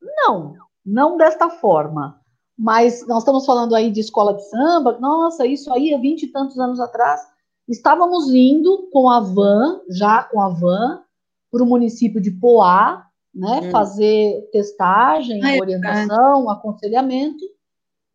não, 0.01 0.57
não 0.85 1.17
desta 1.17 1.49
forma. 1.49 2.21
Mas 2.59 3.07
nós 3.07 3.19
estamos 3.19 3.47
falando 3.47 3.77
aí 3.77 3.93
de 3.93 4.01
escola 4.01 4.35
de 4.35 4.43
samba, 4.49 4.99
nossa, 4.99 5.47
isso 5.47 5.73
aí 5.73 5.95
há 5.95 5.99
vinte 5.99 6.25
e 6.25 6.33
tantos 6.33 6.59
anos 6.59 6.81
atrás. 6.81 7.32
Estávamos 7.69 8.33
indo 8.33 8.89
com 8.93 9.09
a 9.09 9.21
van, 9.21 9.81
já 9.89 10.23
com 10.25 10.41
a 10.41 10.49
van, 10.49 11.03
para 11.51 11.63
o 11.63 11.67
município 11.67 12.21
de 12.21 12.31
Poá, 12.31 13.07
né, 13.35 13.61
hum. 13.65 13.71
fazer 13.71 14.49
testagem, 14.53 15.43
Ai, 15.43 15.61
orientação, 15.61 16.51
é 16.51 16.53
aconselhamento. 16.53 17.45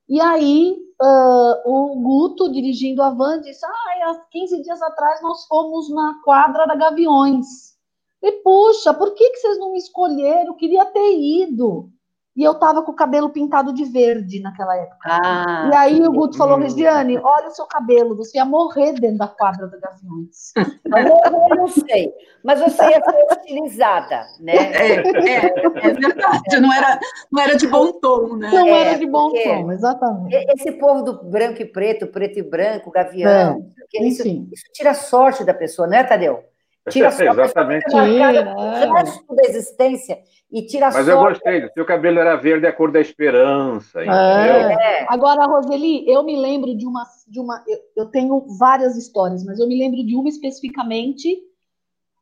E 0.10 0.22
aí 0.22 0.77
uh, 1.01 1.70
o 1.70 2.00
Guto, 2.01 2.51
dirigindo 2.51 3.01
a 3.01 3.10
van, 3.10 3.42
disse: 3.42 3.66
Ah, 3.66 4.12
há 4.12 4.25
15 4.32 4.62
dias 4.62 4.82
atrás 4.82 5.22
nós 5.22 5.46
fomos 5.46 5.89
na 5.89 6.22
quadra 6.24 6.66
da 6.66 6.75
Gaviões. 6.75 7.75
E, 8.22 8.32
puxa, 8.44 8.94
por 8.94 9.13
que, 9.13 9.30
que 9.30 9.38
vocês 9.38 9.60
não 9.60 9.72
me 9.72 9.77
escolheram? 9.77 10.48
Eu 10.48 10.56
queria 10.56 10.86
ter 10.86 11.13
ido. 11.13 11.92
E 12.38 12.44
eu 12.44 12.53
tava 12.53 12.84
com 12.84 12.91
o 12.91 12.96
cabelo 12.96 13.32
pintado 13.32 13.74
de 13.74 13.84
verde 13.84 14.39
naquela 14.39 14.77
época. 14.77 14.98
Ah, 15.03 15.72
e 15.74 15.75
aí 15.75 16.01
o 16.03 16.12
Guto 16.12 16.38
falou, 16.38 16.60
Regiane, 16.60 17.17
olha 17.17 17.48
o 17.48 17.51
seu 17.51 17.65
cabelo, 17.65 18.15
você 18.15 18.38
ia 18.38 18.46
morrer 18.46 18.94
dentro 18.94 19.17
da 19.17 19.27
quadra 19.27 19.65
do 19.65 19.79
Gaviões. 19.79 20.53
eu 21.50 21.56
não 21.56 21.67
sei, 21.67 22.13
mas 22.44 22.60
você 22.60 22.84
ia 22.84 23.01
ser 23.03 23.39
utilizada, 23.39 24.24
né? 24.39 24.53
É, 24.53 24.94
é, 24.94 25.46
é, 25.46 25.94
verdade, 25.94 26.60
não 26.62 26.72
era, 26.72 27.00
não 27.32 27.41
era 27.41 27.58
de 27.58 27.65
bom 27.65 27.91
tom, 27.94 28.36
né? 28.36 28.51
Não 28.53 28.67
é, 28.67 28.82
era 28.82 29.00
de 29.00 29.08
bom 29.08 29.32
tom, 29.32 29.72
exatamente. 29.72 30.36
Esse 30.56 30.74
povo 30.74 31.01
do 31.01 31.24
branco 31.24 31.60
e 31.60 31.65
preto, 31.65 32.06
preto 32.06 32.38
e 32.38 32.44
branco, 32.44 32.91
gavião, 32.91 33.65
é, 33.96 34.03
isso, 34.03 34.27
isso 34.27 34.63
tira 34.74 34.94
sorte 34.94 35.44
da 35.44 35.56
pessoa, 35.56 35.88
não 35.88 35.98
é, 35.98 36.03
Tadeu? 36.03 36.44
Tira 36.89 37.10
Exatamente. 37.10 37.86
Tira, 37.86 38.56
o 38.56 38.94
resto 38.94 39.36
da 39.36 39.44
existência 39.44 40.20
e 40.51 40.65
tira 40.65 40.88
Mas 40.88 41.06
sorte. 41.06 41.10
eu 41.10 41.20
gostei, 41.20 41.70
seu 41.74 41.86
cabelo 41.86 42.20
era 42.20 42.36
verde, 42.38 42.65
a 42.65 42.72
cor 42.72 42.89
da 42.91 43.01
esperança. 43.01 44.01
É. 44.01 45.06
Agora, 45.10 45.46
Roseli, 45.46 46.10
eu 46.10 46.24
me 46.24 46.38
lembro 46.38 46.74
de 46.75 46.86
uma. 46.86 47.06
De 47.27 47.39
uma 47.39 47.63
eu, 47.67 47.79
eu, 47.98 48.06
tenho 48.06 48.46
várias 48.58 48.96
histórias, 48.96 49.44
mas 49.44 49.60
eu 49.60 49.67
me 49.67 49.77
lembro 49.77 50.06
de 50.06 50.15
uma 50.15 50.29
especificamente. 50.29 51.38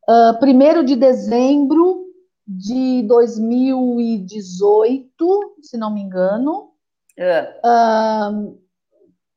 Uh, 0.07 0.39
primeiro 0.39 0.84
de 0.84 0.95
dezembro 0.95 2.05
de 2.48 3.03
2018, 3.03 5.55
se 5.62 5.77
não 5.77 5.93
me 5.93 6.01
engano. 6.01 6.72
É. 7.17 7.60
Uh, 7.63 8.60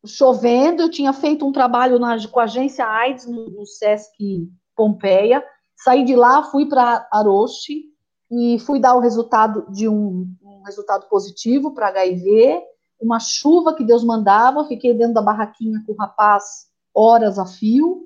chovendo, 0.06 0.82
eu 0.82 0.90
tinha 0.90 1.12
feito 1.12 1.46
um 1.46 1.52
trabalho 1.52 1.98
na, 1.98 2.16
com 2.28 2.40
a 2.40 2.44
agência 2.44 2.86
AIDS 2.86 3.26
no, 3.26 3.50
no 3.50 3.66
Sesc 3.66 4.48
Pompeia. 4.78 5.44
Saí 5.76 6.04
de 6.04 6.14
lá, 6.14 6.44
fui 6.44 6.66
para 6.66 7.08
Aroche 7.12 7.86
e 8.30 8.60
fui 8.60 8.78
dar 8.78 8.94
o 8.94 9.00
resultado 9.00 9.66
de 9.72 9.88
um, 9.88 10.32
um 10.40 10.62
resultado 10.62 11.08
positivo 11.08 11.74
para 11.74 11.88
HIV. 11.88 12.62
Uma 13.00 13.18
chuva 13.18 13.74
que 13.74 13.84
Deus 13.84 14.04
mandava, 14.04 14.64
fiquei 14.66 14.94
dentro 14.94 15.14
da 15.14 15.22
barraquinha 15.22 15.82
com 15.84 15.92
o 15.92 15.96
rapaz 15.96 16.68
horas 16.94 17.40
a 17.40 17.46
fio. 17.46 18.04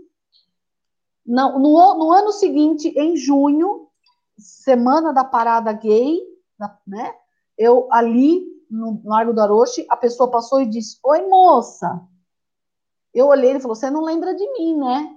No, 1.25 1.59
no 1.59 2.13
ano 2.13 2.33
seguinte, 2.33 2.89
em 2.97 3.17
junho, 3.17 3.89
semana 4.39 5.13
da 5.13 5.25
parada 5.25 5.73
gay, 5.73 6.21
né? 6.87 7.15
Eu 7.57 7.87
ali 7.93 8.45
no 8.71 9.03
Largo 9.05 9.35
do 9.35 9.41
Aroche, 9.41 9.87
a 9.91 9.97
pessoa 9.97 10.31
passou 10.31 10.63
e 10.63 10.67
disse: 10.67 10.99
Oi, 11.05 11.29
moça. 11.29 12.03
Eu 13.13 13.27
olhei 13.27 13.53
e 13.53 13.61
falou: 13.61 13.75
Você 13.75 13.91
não 13.91 14.03
lembra 14.03 14.35
de 14.35 14.51
mim, 14.53 14.77
né? 14.79 15.15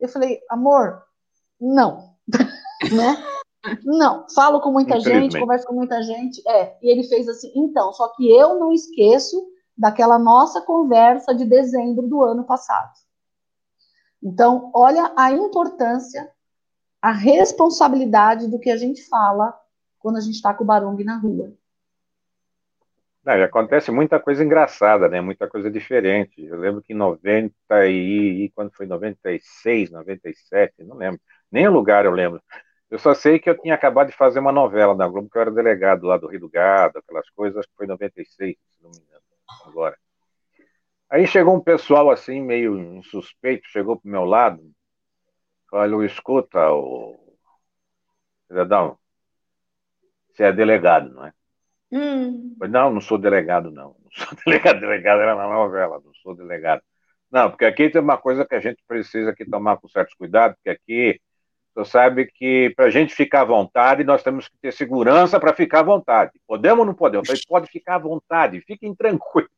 Eu 0.00 0.08
falei, 0.08 0.40
amor, 0.50 1.02
não. 1.60 2.14
né? 2.92 3.16
Não, 3.84 4.26
falo 4.34 4.60
com 4.60 4.70
muita 4.70 5.00
gente, 5.00 5.38
converso 5.38 5.66
com 5.66 5.74
muita 5.74 6.02
gente. 6.02 6.42
É, 6.48 6.76
e 6.82 6.88
ele 6.88 7.02
fez 7.04 7.28
assim, 7.28 7.50
então, 7.54 7.92
só 7.92 8.08
que 8.08 8.28
eu 8.30 8.58
não 8.58 8.72
esqueço 8.72 9.44
daquela 9.76 10.18
nossa 10.18 10.60
conversa 10.60 11.34
de 11.34 11.44
dezembro 11.44 12.06
do 12.06 12.22
ano 12.22 12.44
passado. 12.44 12.92
Então, 14.22 14.70
olha 14.74 15.12
a 15.16 15.30
importância, 15.32 16.30
a 17.02 17.12
responsabilidade 17.12 18.48
do 18.48 18.58
que 18.58 18.70
a 18.70 18.76
gente 18.76 19.06
fala 19.08 19.54
quando 19.98 20.16
a 20.16 20.20
gente 20.20 20.36
está 20.36 20.54
com 20.54 20.64
o 20.64 20.66
Barong 20.66 21.02
na 21.04 21.18
rua. 21.18 21.52
Não, 23.26 23.42
acontece 23.42 23.90
muita 23.90 24.20
coisa 24.20 24.44
engraçada, 24.44 25.08
né? 25.08 25.20
Muita 25.20 25.48
coisa 25.48 25.68
diferente. 25.68 26.44
Eu 26.44 26.58
lembro 26.60 26.80
que 26.80 26.92
em 26.92 26.96
90 26.96 27.52
e 27.88 28.50
quando 28.54 28.72
foi 28.72 28.86
96, 28.86 29.90
97, 29.90 30.84
não 30.84 30.96
lembro. 30.96 31.20
Nem 31.50 31.66
o 31.66 31.72
lugar 31.72 32.04
eu 32.04 32.12
lembro. 32.12 32.40
Eu 32.88 33.00
só 33.00 33.14
sei 33.14 33.40
que 33.40 33.50
eu 33.50 33.60
tinha 33.60 33.74
acabado 33.74 34.08
de 34.10 34.16
fazer 34.16 34.38
uma 34.38 34.52
novela 34.52 34.94
na 34.94 35.08
Globo, 35.08 35.28
que 35.28 35.36
eu 35.36 35.42
era 35.42 35.50
delegado 35.50 36.06
lá 36.06 36.16
do 36.16 36.28
Rio 36.28 36.38
do 36.40 36.48
Gado, 36.48 37.00
aquelas 37.00 37.28
coisas, 37.30 37.58
acho 37.58 37.68
que 37.68 37.74
foi 37.76 37.86
em 37.86 37.88
96, 37.88 38.56
se 38.70 38.82
não 38.82 38.90
me 38.90 38.98
engano, 38.98 39.22
agora. 39.66 39.96
Aí 41.10 41.26
chegou 41.26 41.56
um 41.56 41.60
pessoal 41.60 42.10
assim, 42.12 42.40
meio 42.40 42.78
insuspeito, 42.78 43.68
chegou 43.68 43.98
pro 44.00 44.08
meu 44.10 44.24
lado, 44.24 44.62
falou, 45.70 46.04
escuta, 46.04 46.70
o 46.72 47.18
cidadão, 48.48 48.98
você 50.32 50.44
é 50.44 50.52
delegado, 50.52 51.12
não 51.12 51.26
é? 51.26 51.32
Hum. 51.92 52.54
Falei, 52.58 52.72
não, 52.72 52.92
não 52.92 53.00
sou 53.00 53.18
delegado, 53.18 53.70
não. 53.70 53.96
Não 54.02 54.10
sou 54.10 54.38
delegado, 54.44 54.80
delegado 54.80 55.20
era 55.20 55.34
na 55.34 55.48
novela, 55.48 56.00
não 56.04 56.12
sou 56.22 56.34
delegado. 56.34 56.82
Não, 57.30 57.50
porque 57.50 57.64
aqui 57.64 57.90
tem 57.90 58.00
uma 58.00 58.16
coisa 58.16 58.44
que 58.46 58.54
a 58.54 58.60
gente 58.60 58.82
precisa 58.86 59.30
aqui 59.30 59.44
tomar 59.44 59.76
com 59.78 59.88
certos 59.88 60.14
cuidados, 60.14 60.56
porque 60.56 60.70
aqui 60.70 61.20
você 61.74 61.90
sabe 61.90 62.26
que 62.26 62.72
para 62.74 62.86
a 62.86 62.90
gente 62.90 63.14
ficar 63.14 63.42
à 63.42 63.44
vontade, 63.44 64.02
nós 64.02 64.22
temos 64.22 64.48
que 64.48 64.56
ter 64.58 64.72
segurança 64.72 65.38
para 65.38 65.52
ficar 65.52 65.80
à 65.80 65.82
vontade. 65.82 66.32
Podemos 66.46 66.80
ou 66.80 66.86
não 66.86 66.94
podemos? 66.94 67.26
Falei, 67.28 67.42
pode 67.46 67.66
ficar 67.66 67.96
à 67.96 67.98
vontade, 67.98 68.60
fiquem 68.62 68.94
tranquilos. 68.94 69.50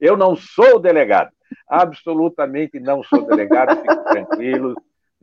Eu 0.00 0.16
não 0.16 0.36
sou 0.36 0.78
delegado, 0.78 1.32
absolutamente 1.66 2.78
não 2.78 3.02
sou 3.02 3.26
delegado, 3.26 3.80
fiquem 3.80 4.04
tranquilos. 4.04 4.74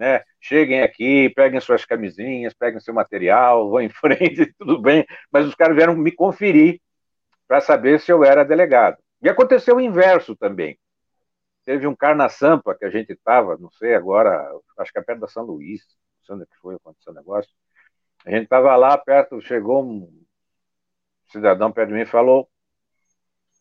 Né? 0.01 0.23
Cheguem 0.39 0.81
aqui, 0.81 1.29
peguem 1.29 1.59
suas 1.61 1.85
camisinhas, 1.85 2.55
peguem 2.55 2.79
seu 2.79 2.91
material, 2.91 3.69
vão 3.69 3.81
em 3.81 3.89
frente, 3.89 4.51
tudo 4.57 4.81
bem. 4.81 5.05
Mas 5.31 5.45
os 5.45 5.53
caras 5.53 5.75
vieram 5.75 5.95
me 5.95 6.11
conferir 6.11 6.81
para 7.47 7.61
saber 7.61 7.99
se 7.99 8.11
eu 8.11 8.23
era 8.23 8.43
delegado. 8.43 8.97
E 9.21 9.29
aconteceu 9.29 9.75
o 9.75 9.79
inverso 9.79 10.35
também. 10.35 10.75
Teve 11.63 11.85
um 11.85 11.95
Carna 11.95 12.27
Sampa 12.29 12.73
que 12.73 12.83
a 12.83 12.89
gente 12.89 13.13
estava, 13.13 13.55
não 13.59 13.69
sei 13.73 13.93
agora, 13.93 14.43
acho 14.79 14.91
que 14.91 14.97
é 14.97 15.03
perto 15.03 15.19
da 15.19 15.27
São 15.27 15.43
Luís, 15.43 15.85
não 16.17 16.25
sei 16.25 16.35
onde 16.35 16.43
é 16.45 16.57
foi, 16.59 16.73
aconteceu 16.73 17.13
o 17.13 17.15
negócio. 17.15 17.51
A 18.25 18.31
gente 18.31 18.45
estava 18.45 18.75
lá 18.75 18.97
perto, 18.97 19.39
chegou 19.39 19.83
um 19.83 20.23
cidadão 21.31 21.71
perto 21.71 21.89
de 21.89 21.93
mim 21.93 22.01
e 22.01 22.05
falou: 22.07 22.49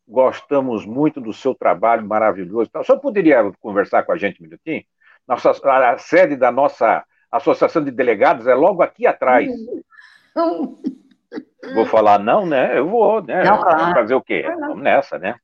Gostamos 0.09 0.87
muito 0.87 1.21
do 1.21 1.35
seu 1.35 1.55
trabalho 1.55 2.07
maravilhoso. 2.07 2.71
Só 2.83 2.97
poderia 2.99 3.53
conversar 3.61 4.05
com 4.05 4.13
a 4.13 4.17
gente 4.17 4.41
um 4.41 4.45
minutinho? 4.45 4.83
Nossa, 5.31 5.53
a 5.53 5.97
sede 5.97 6.35
da 6.35 6.51
nossa 6.51 7.05
Associação 7.31 7.85
de 7.85 7.93
Delegados 7.93 8.49
é 8.49 8.55
logo 8.55 8.83
aqui 8.83 9.07
atrás. 9.07 9.49
vou 11.73 11.87
falar 11.87 12.19
não, 12.19 12.45
né? 12.45 12.77
Eu 12.77 12.89
vou, 12.89 13.23
né? 13.23 13.45
Não, 13.45 13.63
claro. 13.63 13.95
Fazer 13.95 14.15
o 14.17 14.23
quê? 14.23 14.43
Vamos 14.43 14.83
nessa, 14.83 15.21
né? 15.21 15.37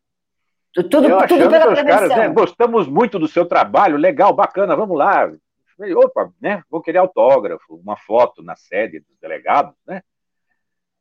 Tudo, 0.74 1.08
eu 1.08 1.26
tudo 1.28 1.48
pela 1.48 1.84
caras, 1.84 2.08
né, 2.10 2.28
gostamos 2.28 2.88
muito 2.88 3.18
do 3.18 3.28
seu 3.28 3.46
trabalho, 3.46 3.96
legal, 3.96 4.34
bacana, 4.34 4.74
vamos 4.74 4.98
lá. 4.98 5.30
Opa, 5.96 6.32
né? 6.40 6.64
Vou 6.68 6.82
querer 6.82 6.98
autógrafo, 6.98 7.76
uma 7.76 7.96
foto 7.96 8.42
na 8.42 8.56
sede 8.56 8.98
dos 8.98 9.16
delegados, 9.20 9.72
né? 9.86 10.02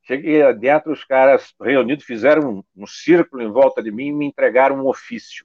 Cheguei 0.03 0.53
dentro, 0.53 0.93
os 0.93 1.03
caras 1.03 1.55
reunidos 1.59 2.05
fizeram 2.05 2.49
um, 2.49 2.63
um 2.83 2.85
círculo 2.85 3.41
em 3.41 3.51
volta 3.51 3.81
de 3.81 3.91
mim 3.91 4.09
e 4.09 4.13
me 4.13 4.25
entregaram 4.27 4.77
um 4.77 4.87
ofício. 4.87 5.43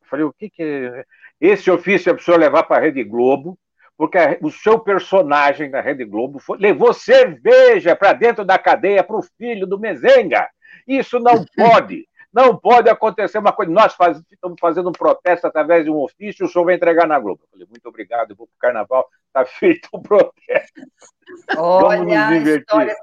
Eu 0.00 0.06
falei, 0.06 0.24
o 0.24 0.32
que 0.32 0.48
que 0.48 0.62
é? 0.62 1.04
Esse 1.40 1.70
ofício 1.70 2.10
é 2.10 2.12
para 2.12 2.20
o 2.20 2.24
senhor 2.24 2.38
levar 2.38 2.64
para 2.64 2.76
a 2.76 2.80
Rede 2.80 3.02
Globo, 3.02 3.58
porque 3.96 4.18
o 4.42 4.50
seu 4.50 4.78
personagem 4.78 5.70
na 5.70 5.80
Rede 5.80 6.04
Globo 6.04 6.38
foi, 6.38 6.58
levou 6.58 6.92
cerveja 6.92 7.96
para 7.96 8.12
dentro 8.12 8.44
da 8.44 8.58
cadeia 8.58 9.02
para 9.02 9.16
o 9.16 9.22
filho 9.22 9.66
do 9.66 9.78
Mezenga. 9.78 10.48
Isso 10.86 11.18
não 11.18 11.44
pode. 11.56 12.08
Não 12.32 12.56
pode 12.56 12.88
acontecer 12.88 13.38
uma 13.38 13.52
coisa. 13.52 13.72
Nós 13.72 13.94
faz, 13.94 14.20
estamos 14.30 14.58
fazendo 14.60 14.88
um 14.88 14.92
protesto 14.92 15.46
através 15.46 15.84
de 15.84 15.90
um 15.90 15.96
ofício, 15.96 16.46
o 16.46 16.48
senhor 16.48 16.64
vai 16.64 16.74
entregar 16.76 17.06
na 17.06 17.18
Globo. 17.18 17.42
Eu 17.42 17.48
falei, 17.50 17.66
muito 17.68 17.86
obrigado, 17.88 18.36
vou 18.36 18.46
para 18.46 18.54
o 18.54 18.58
carnaval, 18.58 19.08
está 19.26 19.44
feito 19.44 19.88
o 19.92 20.00
protesto. 20.00 20.80
Olha, 21.58 22.32
história... 22.56 22.96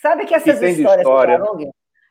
sabe 0.00 0.24
que 0.26 0.34
essas 0.34 0.58
que 0.58 0.66
histórias 0.66 1.00
história. 1.00 1.38
do 1.38 1.44
Barung, 1.44 1.70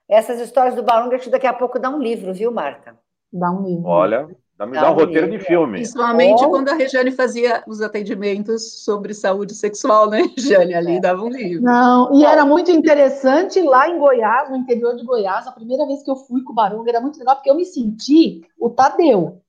essas 0.09 0.39
histórias 0.39 0.75
do 0.75 0.83
Barung, 0.83 1.13
acho 1.15 1.25
que 1.25 1.29
daqui 1.29 1.47
a 1.47 1.53
pouco 1.53 1.79
dá 1.79 1.89
um 1.89 1.99
livro, 1.99 2.33
viu, 2.33 2.51
Marta? 2.51 2.97
Dá 3.31 3.49
um 3.49 3.65
livro. 3.65 3.87
Olha, 3.87 4.27
me 4.65 4.73
dá 4.73 4.91
um 4.91 4.95
roteiro 4.95 5.29
de 5.29 5.39
filme. 5.39 5.79
Principalmente 5.79 6.43
oh. 6.43 6.49
quando 6.49 6.69
a 6.69 6.73
Regiane 6.73 7.11
fazia 7.11 7.63
os 7.67 7.81
atendimentos 7.81 8.83
sobre 8.83 9.13
saúde 9.13 9.55
sexual, 9.55 10.09
né, 10.09 10.23
Regiane? 10.35 10.73
Ali 10.73 11.01
dava 11.01 11.21
um 11.21 11.29
livro. 11.29 11.63
Não, 11.63 12.13
e 12.13 12.25
era 12.25 12.45
muito 12.45 12.71
interessante 12.71 13.61
lá 13.61 13.89
em 13.89 13.97
Goiás, 13.97 14.49
no 14.49 14.57
interior 14.57 14.95
de 14.95 15.05
Goiás, 15.05 15.47
a 15.47 15.51
primeira 15.51 15.85
vez 15.85 16.03
que 16.03 16.11
eu 16.11 16.15
fui 16.15 16.43
com 16.43 16.51
o 16.51 16.55
Barunga, 16.55 16.89
era 16.89 17.01
muito 17.01 17.19
legal, 17.19 17.35
porque 17.35 17.49
eu 17.49 17.55
me 17.55 17.65
senti 17.65 18.41
o 18.59 18.69
Tadeu. 18.69 19.41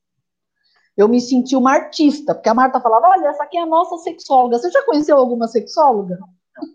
Eu 0.96 1.08
me 1.08 1.20
senti 1.20 1.56
uma 1.56 1.72
artista, 1.72 2.34
porque 2.34 2.48
a 2.48 2.54
Marta 2.54 2.80
falava: 2.80 3.08
olha, 3.08 3.26
essa 3.26 3.42
aqui 3.42 3.58
é 3.58 3.62
a 3.62 3.66
nossa 3.66 3.96
sexóloga. 3.98 4.58
Você 4.58 4.70
já 4.70 4.84
conheceu 4.84 5.16
alguma 5.16 5.48
sexóloga? 5.48 6.18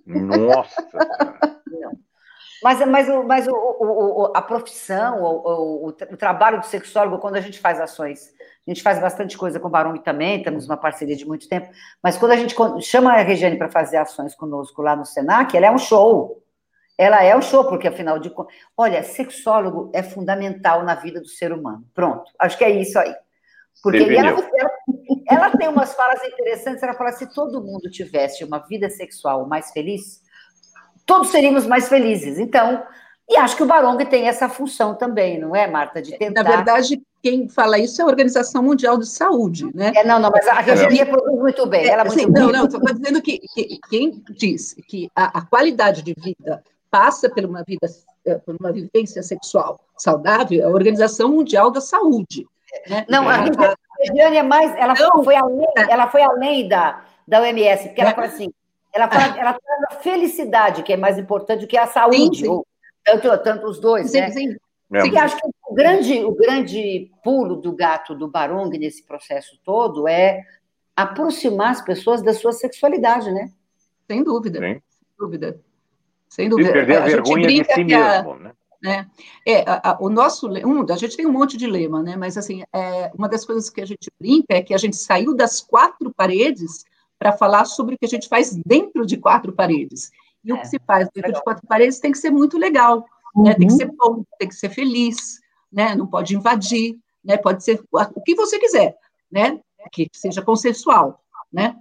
Nossa! 0.05 0.87
Não. 1.67 1.91
Mas, 2.61 2.85
mas, 2.85 3.07
mas 3.25 3.47
o, 3.47 3.53
o, 3.53 4.23
o, 4.23 4.31
a 4.35 4.41
profissão, 4.41 5.21
o, 5.21 5.87
o, 5.87 5.91
trabalho 5.91 6.59
do 6.59 6.65
sexólogo, 6.65 7.19
quando 7.19 7.37
a 7.37 7.41
gente 7.41 7.59
faz 7.59 7.79
ações, 7.79 8.33
a 8.67 8.71
gente 8.71 8.83
faz 8.83 8.99
bastante 8.99 9.37
coisa 9.37 9.59
com 9.59 9.67
o 9.67 9.71
Barong 9.71 9.97
também, 9.99 10.43
temos 10.43 10.65
uma 10.65 10.75
parceria 10.75 11.15
de 11.15 11.25
muito 11.25 11.47
tempo, 11.47 11.69
mas 12.03 12.17
quando 12.17 12.33
a 12.33 12.35
gente 12.35 12.55
chama 12.81 13.13
a 13.13 13.21
Regiane 13.21 13.57
para 13.57 13.69
fazer 13.69 13.97
ações 13.97 14.35
conosco 14.35 14.81
lá 14.81 14.95
no 14.95 15.05
Senac, 15.05 15.55
ela 15.55 15.67
é 15.67 15.71
um 15.71 15.77
show. 15.77 16.43
Ela 16.97 17.23
é 17.23 17.33
um 17.33 17.41
show, 17.41 17.63
porque 17.63 17.87
afinal 17.87 18.19
de 18.19 18.29
contas. 18.29 18.53
Olha, 18.75 19.01
sexólogo 19.03 19.89
é 19.93 20.03
fundamental 20.03 20.83
na 20.83 20.95
vida 20.95 21.21
do 21.21 21.29
ser 21.29 21.53
humano. 21.53 21.85
Pronto, 21.93 22.29
acho 22.37 22.57
que 22.57 22.63
é 22.65 22.69
isso 22.69 22.99
aí. 22.99 23.15
Porque 23.81 24.03
ela, 24.03 24.31
ela, 24.31 24.71
ela 25.29 25.57
tem 25.57 25.69
umas 25.69 25.93
falas 25.93 26.21
interessantes, 26.25 26.83
ela 26.83 26.93
fala: 26.93 27.13
se 27.13 27.33
todo 27.33 27.63
mundo 27.63 27.89
tivesse 27.89 28.43
uma 28.43 28.59
vida 28.59 28.89
sexual 28.89 29.47
mais 29.47 29.71
feliz, 29.71 30.21
todos 31.09 31.29
seríamos 31.29 31.65
mais 31.65 31.89
felizes. 31.89 32.37
Então, 32.37 32.83
E 33.27 33.35
acho 33.35 33.55
que 33.55 33.63
o 33.63 33.65
Barong 33.65 34.03
tem 34.05 34.27
essa 34.27 34.47
função 34.47 34.93
também, 34.95 35.39
não 35.39 35.55
é, 35.55 35.67
Marta? 35.67 36.01
De 36.01 36.17
tentar. 36.17 36.43
Na 36.43 36.49
verdade, 36.49 37.01
quem 37.21 37.49
fala 37.49 37.77
isso 37.77 37.99
é 38.01 38.03
a 38.03 38.07
Organização 38.07 38.63
Mundial 38.63 38.97
de 38.97 39.07
Saúde, 39.07 39.69
né? 39.73 39.91
É, 39.95 40.03
não, 40.03 40.19
não, 40.19 40.31
mas 40.31 40.47
a 40.47 40.61
região 40.61 41.05
produz 41.07 41.39
muito 41.39 41.65
bem. 41.67 41.87
ela 41.87 42.03
é, 42.03 42.05
muito 42.05 42.31
não, 42.31 42.51
não, 42.51 42.65
estou 42.65 42.81
dizendo 42.81 43.21
que, 43.21 43.39
que, 43.53 43.79
quem 43.89 44.23
diz 44.31 44.75
que 44.87 45.09
a, 45.15 45.39
a, 45.39 45.45
qualidade 45.45 46.01
de 46.01 46.15
vida 46.15 46.63
passa 46.89 47.29
por 47.29 47.45
uma 47.45 47.63
vida, 47.67 47.87
eh, 48.25 48.35
por 48.39 48.55
uma 48.59 48.71
vivência 48.71 49.21
sexual 49.21 49.79
saudável 49.95 50.61
é 50.61 50.65
a 50.65 50.69
Organização 50.69 51.29
Mundial 51.29 51.69
da 51.69 51.81
Saúde. 51.81 52.47
Né? 52.87 53.05
Não, 53.07 53.29
a, 53.29 53.35
a 53.35 53.75
Regiane 53.99 54.37
é 54.37 54.43
mais, 54.43 54.75
ela 54.75 54.93
não, 54.93 55.23
foi 55.23 55.35
além, 55.35 55.67
é. 55.77 55.91
ela 55.91 56.07
foi 56.07 56.23
além 56.23 56.67
da, 56.67 57.03
da 57.27 57.41
OMS, 57.41 57.89
porque 57.89 58.01
ela 58.01 58.11
é. 58.11 58.15
fala 58.15 58.27
assim, 58.27 58.51
ela, 58.93 59.07
fala, 59.07 59.39
ela 59.39 59.53
traz 59.53 59.83
a 59.89 59.95
felicidade, 60.01 60.83
que 60.83 60.93
é 60.93 60.97
mais 60.97 61.17
importante 61.17 61.61
do 61.61 61.67
que 61.67 61.77
a 61.77 61.87
saúde. 61.87 62.39
Sim, 62.39 62.45
sim. 62.45 62.61
Tanto, 63.03 63.43
tanto 63.43 63.67
os 63.67 63.79
dois, 63.79 64.11
sim, 64.11 64.19
né? 64.19 64.29
Sim. 64.31 64.55
Sim, 65.01 65.17
acho 65.19 65.37
que 65.37 65.47
o 65.67 65.73
grande, 65.75 66.25
o 66.25 66.31
grande 66.33 67.11
pulo 67.23 67.55
do 67.55 67.71
gato 67.75 68.15
do 68.15 68.27
Barong 68.27 68.75
nesse 68.75 69.03
processo 69.03 69.59
todo 69.63 70.07
é 70.07 70.43
aproximar 70.95 71.71
as 71.71 71.81
pessoas 71.81 72.23
da 72.23 72.33
sua 72.33 72.51
sexualidade, 72.51 73.31
né? 73.31 73.51
Sem 74.07 74.23
dúvida, 74.23 74.59
sem 74.59 74.81
dúvida. 75.17 75.61
Sem 76.27 76.49
dúvida. 76.49 76.69
E 76.69 76.73
perder 76.73 76.97
a, 76.97 77.03
a 77.03 77.05
vergonha 77.05 77.47
de 77.47 77.63
si 77.63 77.83
mesmo, 77.83 78.35
né? 78.35 78.51
né? 78.81 79.07
É, 79.45 79.61
a, 79.69 79.91
a, 79.91 79.97
o 80.01 80.09
nosso, 80.09 80.47
um, 80.47 80.91
a 80.91 80.97
gente 80.97 81.15
tem 81.15 81.27
um 81.27 81.31
monte 81.31 81.55
de 81.55 81.67
lema, 81.67 82.01
né? 82.01 82.15
Mas 82.15 82.35
assim, 82.35 82.63
é, 82.73 83.11
uma 83.15 83.29
das 83.29 83.45
coisas 83.45 83.69
que 83.69 83.81
a 83.81 83.85
gente 83.85 84.11
brinca 84.19 84.55
é 84.55 84.63
que 84.63 84.73
a 84.73 84.77
gente 84.77 84.95
saiu 84.95 85.35
das 85.35 85.61
quatro 85.61 86.11
paredes 86.11 86.83
para 87.19 87.33
falar 87.33 87.65
sobre 87.65 87.95
o 87.95 87.97
que 87.97 88.05
a 88.05 88.09
gente 88.09 88.29
faz 88.29 88.55
dentro 88.65 89.05
de 89.05 89.17
quatro 89.17 89.51
paredes. 89.51 90.09
E 90.43 90.51
é, 90.51 90.53
o 90.53 90.61
que 90.61 90.67
se 90.67 90.79
faz 90.87 91.09
dentro 91.13 91.27
legal. 91.27 91.41
de 91.41 91.43
quatro 91.43 91.67
paredes 91.67 91.99
tem 91.99 92.13
que 92.13 92.17
ser 92.17 92.31
muito 92.31 92.57
legal, 92.57 93.05
uhum. 93.35 93.43
né? 93.43 93.53
Tem 93.53 93.67
que 93.67 93.73
uhum. 93.73 93.77
ser 93.77 93.91
bom, 93.91 94.23
tem 94.39 94.47
que 94.47 94.55
ser 94.55 94.69
feliz, 94.69 95.41
né? 95.71 95.93
Não 95.93 96.07
pode 96.07 96.33
invadir, 96.35 96.97
né? 97.23 97.35
Pode 97.35 97.63
ser 97.63 97.83
o 97.91 98.21
que 98.21 98.33
você 98.33 98.57
quiser, 98.57 98.95
né? 99.29 99.59
Que 99.91 100.09
seja 100.13 100.41
consensual, 100.41 101.21
né? 101.51 101.75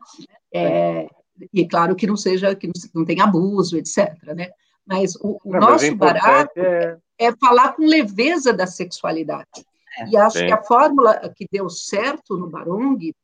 É, 0.53 1.09
e 1.53 1.67
claro 1.67 1.95
que 1.95 2.07
não 2.07 2.17
seja 2.17 2.55
que 2.55 2.67
não, 2.67 2.73
não 2.95 3.05
tenha 3.05 3.25
abuso, 3.25 3.77
etc. 3.77 4.13
Né? 4.35 4.51
Mas 4.85 5.15
o, 5.17 5.39
o 5.45 5.53
não, 5.53 5.61
nosso 5.61 5.87
mas 5.87 5.95
barato 5.95 6.59
é... 6.59 6.99
é... 7.19 7.33
falar 7.37 7.75
com 7.75 7.87
leveza 7.87 8.53
da 8.53 8.67
sexualidade. 8.67 9.65
É, 9.99 10.09
e 10.09 10.17
acho 10.17 10.39
sim. 10.39 10.47
que 10.47 10.53
a 10.53 10.63
fórmula 10.63 11.17
que 11.35 11.47
deu 11.51 11.69
certo 11.69 12.37
no 12.37 12.49
Barong 12.49 13.15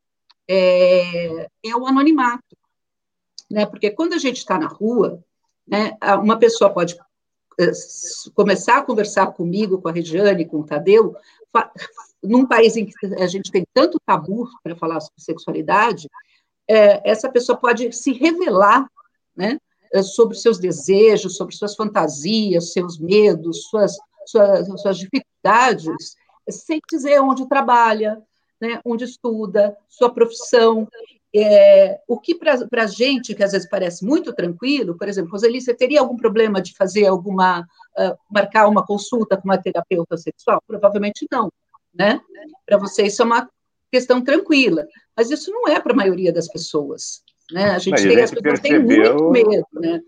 é, 0.49 1.49
é 1.65 1.77
o 1.77 1.87
anonimato. 1.87 2.57
Né? 3.51 3.67
Porque 3.67 3.91
quando 3.91 4.15
a 4.15 4.19
gente 4.19 4.39
está 4.39 4.59
na 4.59 4.67
rua, 4.67 5.23
né, 5.67 5.97
uma 6.23 6.39
pessoa 6.39 6.73
pode 6.73 6.97
eh, 7.59 7.73
começar 8.35 8.79
a 8.79 8.83
conversar 8.83 9.29
comigo, 9.33 9.81
com 9.81 9.89
a 9.89 9.93
Regiane, 9.93 10.45
com 10.45 10.61
o 10.61 10.65
Tadeu, 10.65 11.17
num 12.23 12.47
país 12.47 12.77
em 12.77 12.87
que 12.87 13.07
a 13.19 13.27
gente 13.27 13.51
tem 13.51 13.65
tanto 13.73 14.01
tabu 14.05 14.49
para 14.63 14.75
falar 14.75 15.01
sobre 15.01 15.23
sexualidade, 15.23 16.09
é, 16.69 17.09
essa 17.09 17.31
pessoa 17.31 17.57
pode 17.57 17.93
se 17.93 18.13
revelar, 18.13 18.89
né, 19.37 19.59
eh, 19.93 20.03
sobre 20.03 20.37
seus 20.37 20.59
desejos, 20.59 21.37
sobre 21.37 21.55
suas 21.55 21.77
fantasias, 21.77 22.73
seus 22.73 22.99
medos, 22.99 23.69
suas, 23.69 23.97
suas, 24.27 24.67
suas 24.81 24.99
dificuldades, 24.99 26.17
sem 26.49 26.81
dizer 26.91 27.21
onde 27.21 27.49
trabalha, 27.49 28.21
né, 28.64 28.80
onde 28.85 29.04
estuda, 29.04 29.76
sua 29.88 30.12
profissão. 30.12 30.88
É, 31.37 32.00
o 32.09 32.18
que 32.18 32.35
para 32.35 32.85
a 32.85 32.87
gente, 32.87 33.35
que 33.35 33.42
às 33.42 33.52
vezes 33.52 33.68
parece 33.68 34.04
muito 34.04 34.33
tranquilo, 34.33 34.96
por 34.96 35.09
exemplo, 35.09 35.33
Roseli, 35.33 35.61
você 35.61 35.74
teria 35.74 36.00
algum 36.00 36.16
problema 36.16 36.62
de 36.62 36.74
fazer 36.74 37.07
alguma, 37.07 37.61
uh, 37.61 38.16
marcar 38.31 38.68
uma 38.68 38.87
consulta 38.87 39.37
com 39.37 39.44
uma 39.44 39.59
terapeuta 39.59 40.16
sexual? 40.16 40.62
Provavelmente 40.66 41.27
não, 41.31 41.53
né? 41.92 42.20
Para 42.64 42.79
você 42.79 43.03
isso 43.07 43.20
é 43.20 43.24
uma 43.24 43.50
questão 43.90 44.22
tranquila, 44.22 44.87
mas 45.16 45.31
isso 45.31 45.50
não 45.50 45.68
é 45.68 45.81
para 45.81 45.92
a 45.92 45.96
maioria 45.96 46.33
das 46.33 46.48
pessoas, 46.48 47.22
né? 47.50 47.70
A 47.70 47.79
gente 47.81 48.00
tem, 48.00 48.20
as 48.20 48.31
pessoas 48.31 48.61
têm 48.61 48.79
muito 48.79 49.31
medo, 49.31 49.66
né? 49.72 50.00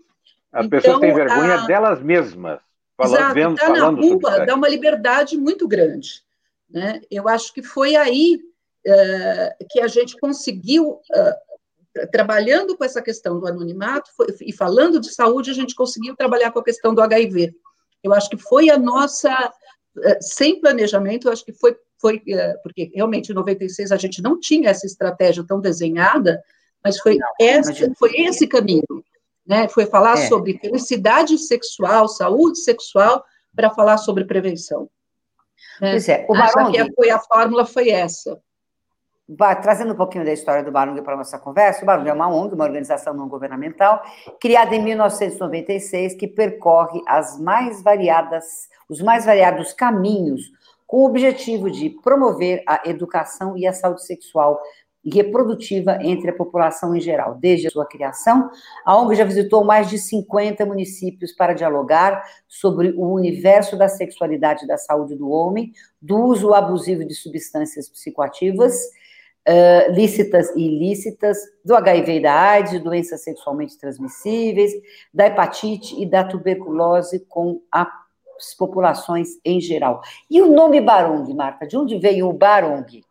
As 0.51 0.65
então, 0.65 0.69
pessoas 0.69 0.99
têm 1.01 1.13
vergonha 1.13 1.55
a... 1.55 1.65
delas 1.65 2.01
mesmas. 2.01 2.59
Falando, 2.95 3.15
Exato, 3.15 3.33
vendo, 3.35 3.55
tá 3.55 3.69
na 3.69 3.89
rua 3.89 4.45
dá 4.45 4.55
uma 4.55 4.67
liberdade 4.67 5.37
muito 5.37 5.67
grande. 5.67 6.25
Né? 6.69 7.01
Eu 7.09 7.27
acho 7.27 7.53
que 7.53 7.63
foi 7.63 7.95
aí 7.95 8.39
que 9.69 9.79
a 9.79 9.87
gente 9.87 10.17
conseguiu, 10.17 10.89
uh, 10.91 12.07
trabalhando 12.11 12.77
com 12.77 12.83
essa 12.83 13.01
questão 13.01 13.39
do 13.39 13.47
anonimato 13.47 14.09
foi, 14.15 14.27
e 14.41 14.53
falando 14.53 14.99
de 14.99 15.13
saúde, 15.13 15.51
a 15.51 15.53
gente 15.53 15.75
conseguiu 15.75 16.15
trabalhar 16.15 16.51
com 16.51 16.59
a 16.59 16.63
questão 16.63 16.93
do 16.93 17.01
HIV. 17.01 17.53
Eu 18.03 18.13
acho 18.13 18.29
que 18.29 18.37
foi 18.37 18.69
a 18.69 18.77
nossa, 18.77 19.31
uh, 19.97 20.17
sem 20.21 20.61
planejamento, 20.61 21.27
eu 21.27 21.31
acho 21.31 21.43
que 21.43 21.53
foi, 21.53 21.75
foi 21.99 22.21
porque 22.61 22.91
realmente 22.93 23.31
em 23.31 23.35
96 23.35 23.91
a 23.91 23.97
gente 23.97 24.21
não 24.21 24.39
tinha 24.39 24.69
essa 24.69 24.85
estratégia 24.85 25.43
tão 25.45 25.59
desenhada, 25.59 26.41
mas 26.83 26.99
foi, 26.99 27.17
esse, 27.39 27.93
foi 27.95 28.11
esse 28.15 28.47
caminho 28.47 29.03
né? 29.47 29.69
Foi 29.69 29.85
falar 29.85 30.19
é. 30.19 30.27
sobre 30.27 30.59
felicidade 30.59 31.37
sexual, 31.37 32.07
saúde 32.09 32.59
sexual, 32.59 33.23
para 33.55 33.69
falar 33.69 33.97
sobre 33.97 34.25
prevenção. 34.25 34.89
Né? 35.79 35.91
Pois 35.91 36.09
é, 36.09 36.25
o 36.27 36.35
foi, 36.95 37.09
a 37.09 37.19
fórmula 37.19 37.65
foi 37.65 37.89
essa. 37.89 38.39
Trazendo 39.61 39.91
um 39.91 39.97
pouquinho 39.97 40.23
da 40.23 40.31
história 40.31 40.63
do 40.63 40.71
Barong 40.71 41.01
para 41.01 41.15
a 41.15 41.17
nossa 41.17 41.37
conversa, 41.37 41.83
o 41.83 41.85
Barong 41.85 42.07
é 42.07 42.13
uma 42.13 42.29
ONG, 42.33 42.55
uma 42.55 42.63
organização 42.63 43.13
não 43.13 43.27
governamental, 43.27 44.01
criada 44.39 44.73
em 44.73 44.81
1996, 44.81 46.15
que 46.15 46.27
percorre 46.27 47.01
as 47.05 47.37
mais 47.37 47.83
variadas, 47.83 48.69
os 48.87 49.01
mais 49.01 49.25
variados 49.25 49.73
caminhos 49.73 50.43
com 50.85 50.99
o 50.99 51.05
objetivo 51.05 51.69
de 51.69 51.89
promover 51.89 52.63
a 52.65 52.83
educação 52.85 53.57
e 53.57 53.67
a 53.67 53.73
saúde 53.73 54.05
sexual 54.05 54.61
e 55.03 55.13
reprodutiva 55.13 55.99
entre 56.01 56.29
a 56.29 56.33
população 56.33 56.95
em 56.95 57.01
geral. 57.01 57.35
Desde 57.35 57.67
a 57.67 57.69
sua 57.69 57.85
criação, 57.85 58.49
a 58.85 58.97
ONG 58.97 59.15
já 59.15 59.25
visitou 59.25 59.65
mais 59.65 59.89
de 59.89 59.97
50 59.97 60.65
municípios 60.65 61.33
para 61.33 61.51
dialogar 61.51 62.23
sobre 62.47 62.93
o 62.95 63.11
universo 63.13 63.77
da 63.77 63.89
sexualidade 63.89 64.63
e 64.63 64.67
da 64.67 64.77
saúde 64.77 65.15
do 65.15 65.29
homem, 65.29 65.73
do 66.01 66.17
uso 66.17 66.53
abusivo 66.53 67.05
de 67.05 67.13
substâncias 67.13 67.89
psicoativas, 67.89 68.73
uh, 69.47 69.91
lícitas 69.93 70.53
e 70.55 70.61
ilícitas, 70.61 71.37
do 71.63 71.75
HIV 71.75 72.17
e 72.17 72.21
da 72.21 72.33
AIDS, 72.33 72.83
doenças 72.83 73.23
sexualmente 73.23 73.77
transmissíveis, 73.77 74.71
da 75.13 75.27
hepatite 75.27 75.99
e 76.01 76.05
da 76.05 76.23
tuberculose 76.23 77.25
com 77.29 77.61
as 77.71 78.53
populações 78.57 79.29
em 79.43 79.59
geral. 79.59 80.01
E 80.29 80.41
o 80.41 80.51
nome 80.51 80.81
Barong, 80.81 81.33
Marta? 81.33 81.65
De 81.65 81.77
onde 81.77 81.97
veio 81.97 82.27
o 82.27 82.33
Barong? 82.33 83.03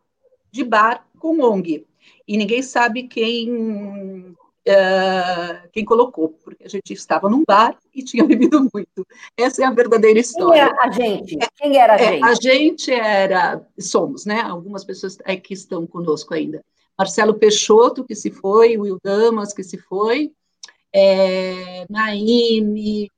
De 0.51 0.63
bar 0.63 1.05
com 1.19 1.41
ONG. 1.41 1.85
E 2.27 2.37
ninguém 2.37 2.61
sabe 2.61 3.03
quem, 3.03 4.35
uh, 4.67 5.69
quem 5.71 5.85
colocou, 5.85 6.29
porque 6.43 6.63
a 6.63 6.67
gente 6.67 6.93
estava 6.93 7.29
num 7.29 7.43
bar 7.47 7.77
e 7.93 8.03
tinha 8.03 8.23
bebido 8.27 8.69
muito. 8.73 9.07
Essa 9.37 9.63
é 9.63 9.65
a 9.65 9.71
verdadeira 9.71 10.19
história. 10.19 10.53
Quem 10.53 10.61
era 10.61 10.83
a 10.83 10.91
gente? 10.91 11.37
Quem 11.55 11.77
era 11.77 11.93
a 11.93 11.95
é, 11.95 12.13
gente? 12.13 12.23
A 12.23 12.33
gente 12.35 12.91
era, 12.91 13.67
somos, 13.79 14.25
né? 14.25 14.41
Algumas 14.41 14.83
pessoas 14.83 15.17
aqui 15.25 15.53
estão 15.53 15.87
conosco 15.87 16.33
ainda. 16.33 16.63
Marcelo 16.97 17.35
Peixoto, 17.35 18.03
que 18.03 18.15
se 18.15 18.31
foi, 18.31 18.77
Will 18.77 18.99
Damas, 19.03 19.53
que 19.53 19.63
se 19.63 19.77
foi, 19.77 20.31
é, 20.93 21.85
Naime, 21.89 23.11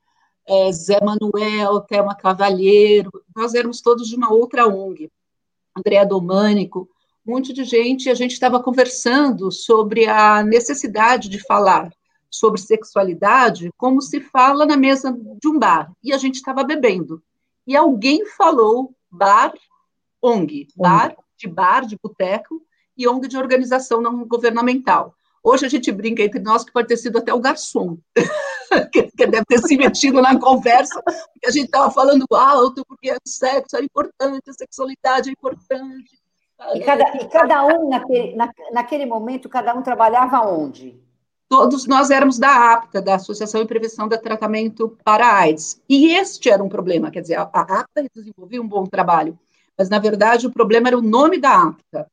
é, 0.46 0.72
Zé 0.72 1.00
Manuel, 1.02 1.80
Thelma 1.82 2.16
Cavalheiro, 2.16 3.12
nós 3.36 3.54
éramos 3.54 3.82
todos 3.82 4.08
de 4.10 4.16
uma 4.16 4.32
outra 4.34 4.68
ONG. 4.68 5.10
Andréa 5.78 6.06
Domânico, 6.06 6.90
um 7.30 7.34
monte 7.34 7.54
de 7.54 7.64
gente, 7.64 8.10
a 8.10 8.16
gente 8.16 8.32
estava 8.32 8.62
conversando 8.62 9.52
sobre 9.52 10.08
a 10.08 10.44
necessidade 10.44 11.30
de 11.30 11.38
falar 11.38 11.92
sobre 12.28 12.60
sexualidade 12.60 13.70
como 13.78 14.02
se 14.02 14.20
fala 14.20 14.66
na 14.66 14.76
mesa 14.76 15.16
de 15.40 15.48
um 15.48 15.60
bar, 15.60 15.92
e 16.04 16.12
a 16.12 16.18
gente 16.18 16.36
estava 16.36 16.64
bebendo. 16.64 17.22
E 17.68 17.76
alguém 17.76 18.26
falou 18.26 18.96
bar, 19.12 19.54
ONG, 20.20 20.70
bar, 20.76 21.16
de 21.38 21.48
bar, 21.48 21.86
de 21.86 21.98
boteco, 22.02 22.64
e 22.98 23.08
ONG 23.08 23.28
de 23.28 23.38
organização 23.38 24.02
não 24.02 24.28
governamental. 24.28 25.14
Hoje 25.44 25.68
a 25.68 25.70
gente 25.70 25.92
brinca 25.92 26.24
entre 26.24 26.40
nós 26.40 26.64
que 26.64 26.74
pode 26.74 26.88
ter 26.88 26.98
sido 26.98 27.20
até 27.20 27.32
o 27.32 27.40
garçom, 27.40 28.00
que, 28.92 29.28
deve 29.28 29.46
ter 29.46 29.60
se 29.60 29.78
metido 29.78 30.20
na 30.20 30.38
conversa, 30.40 31.00
porque 31.04 31.48
a 31.48 31.52
gente 31.52 31.66
estava 31.66 31.92
falando 31.92 32.26
alto, 32.32 32.84
porque 32.88 33.12
o 33.12 33.18
sexo 33.24 33.78
é 33.78 33.84
importante, 33.84 34.50
a 34.50 34.54
sexualidade 34.54 35.30
é 35.30 35.32
importante, 35.32 36.20
e 36.76 36.80
cada, 36.82 37.18
e 37.18 37.28
cada 37.30 37.66
um, 37.66 37.90
naquele, 37.90 38.36
na, 38.36 38.52
naquele 38.72 39.06
momento, 39.06 39.48
cada 39.48 39.74
um 39.74 39.82
trabalhava 39.82 40.42
onde? 40.42 41.00
Todos 41.48 41.88
nós 41.88 42.12
éramos 42.12 42.38
da 42.38 42.74
APTA, 42.74 43.02
da 43.02 43.16
Associação 43.16 43.62
de 43.62 43.68
Prevenção 43.68 44.08
do 44.08 44.18
Tratamento 44.18 44.98
para 45.04 45.34
AIDS. 45.36 45.82
E 45.90 46.14
este 46.14 46.50
era 46.50 46.64
um 46.64 46.70
problema, 46.70 47.10
quer 47.10 47.22
dizer, 47.22 47.36
a, 47.36 47.50
a 47.52 47.80
APTA 47.80 48.06
desenvolvia 48.14 48.62
um 48.62 48.68
bom 48.68 48.86
trabalho, 48.86 49.38
mas, 49.78 49.90
na 49.90 49.98
verdade, 49.98 50.46
o 50.46 50.52
problema 50.52 50.90
era 50.90 50.98
o 50.98 51.02
nome 51.02 51.40
da 51.40 51.64
APTA, 51.64 52.08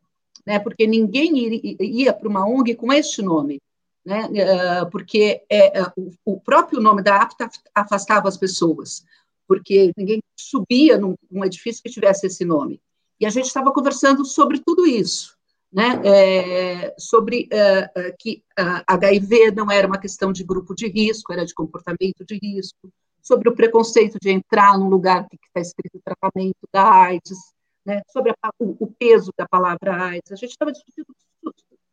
né, 0.46 0.58
porque 0.58 0.86
ninguém 0.86 1.36
ia, 1.38 1.76
ia 1.80 2.12
para 2.12 2.28
uma 2.28 2.46
ONG 2.46 2.76
com 2.76 2.92
este 2.92 3.20
nome, 3.20 3.60
né, 4.04 4.26
uh, 4.26 4.90
porque 4.90 5.42
é, 5.50 5.82
uh, 5.82 5.92
o, 5.96 6.34
o 6.34 6.40
próprio 6.40 6.80
nome 6.80 7.02
da 7.02 7.16
APTA 7.16 7.50
afastava 7.74 8.28
as 8.28 8.36
pessoas. 8.36 9.04
porque 9.46 9.92
ninguém 9.96 10.20
subia 10.36 10.98
num, 10.98 11.14
num 11.30 11.44
edifício 11.44 11.82
que 11.82 11.90
tivesse 11.90 12.26
esse 12.26 12.44
nome. 12.44 12.80
E 13.18 13.26
a 13.26 13.30
gente 13.30 13.46
estava 13.46 13.72
conversando 13.72 14.24
sobre 14.24 14.60
tudo 14.64 14.86
isso, 14.86 15.36
né? 15.72 16.00
É, 16.04 16.94
sobre 16.98 17.48
uh, 17.52 18.00
uh, 18.00 18.16
que 18.18 18.42
uh, 18.58 18.82
HIV 18.86 19.52
não 19.52 19.70
era 19.70 19.86
uma 19.86 19.98
questão 19.98 20.32
de 20.32 20.44
grupo 20.44 20.74
de 20.74 20.86
risco, 20.88 21.32
era 21.32 21.44
de 21.44 21.54
comportamento 21.54 22.24
de 22.26 22.38
risco, 22.42 22.92
sobre 23.22 23.48
o 23.48 23.54
preconceito 23.54 24.18
de 24.20 24.30
entrar 24.30 24.78
num 24.78 24.88
lugar 24.88 25.26
que 25.28 25.36
está 25.36 25.60
escrito 25.60 26.00
tratamento 26.04 26.68
da 26.72 26.88
AIDS, 26.88 27.38
né? 27.84 28.02
sobre 28.08 28.32
a, 28.42 28.50
o, 28.58 28.76
o, 28.84 28.86
peso 28.98 29.32
da 29.36 29.48
palavra 29.48 30.04
AIDS. 30.04 30.30
A 30.30 30.36
gente 30.36 30.50
estava 30.50 30.70
discutindo 30.70 31.06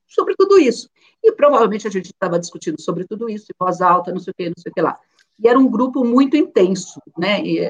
sobre 0.08 0.36
tudo 0.36 0.60
isso. 0.60 0.90
E 1.24 1.32
provavelmente 1.32 1.88
a 1.88 1.90
gente 1.90 2.08
estava 2.08 2.38
discutindo 2.38 2.80
sobre 2.80 3.06
tudo 3.06 3.30
isso, 3.30 3.46
em 3.50 3.56
voz 3.58 3.82
alta, 3.82 4.12
não 4.12 4.20
sei 4.20 4.32
o 4.32 4.36
que, 4.36 4.46
não 4.50 4.56
sei 4.58 4.72
o 4.72 4.74
que 4.74 4.82
lá. 4.82 5.00
E 5.40 5.48
era 5.48 5.58
um 5.58 5.70
grupo 5.70 6.04
muito 6.04 6.38
intenso, 6.38 7.02
né? 7.18 7.42
E, 7.44 7.62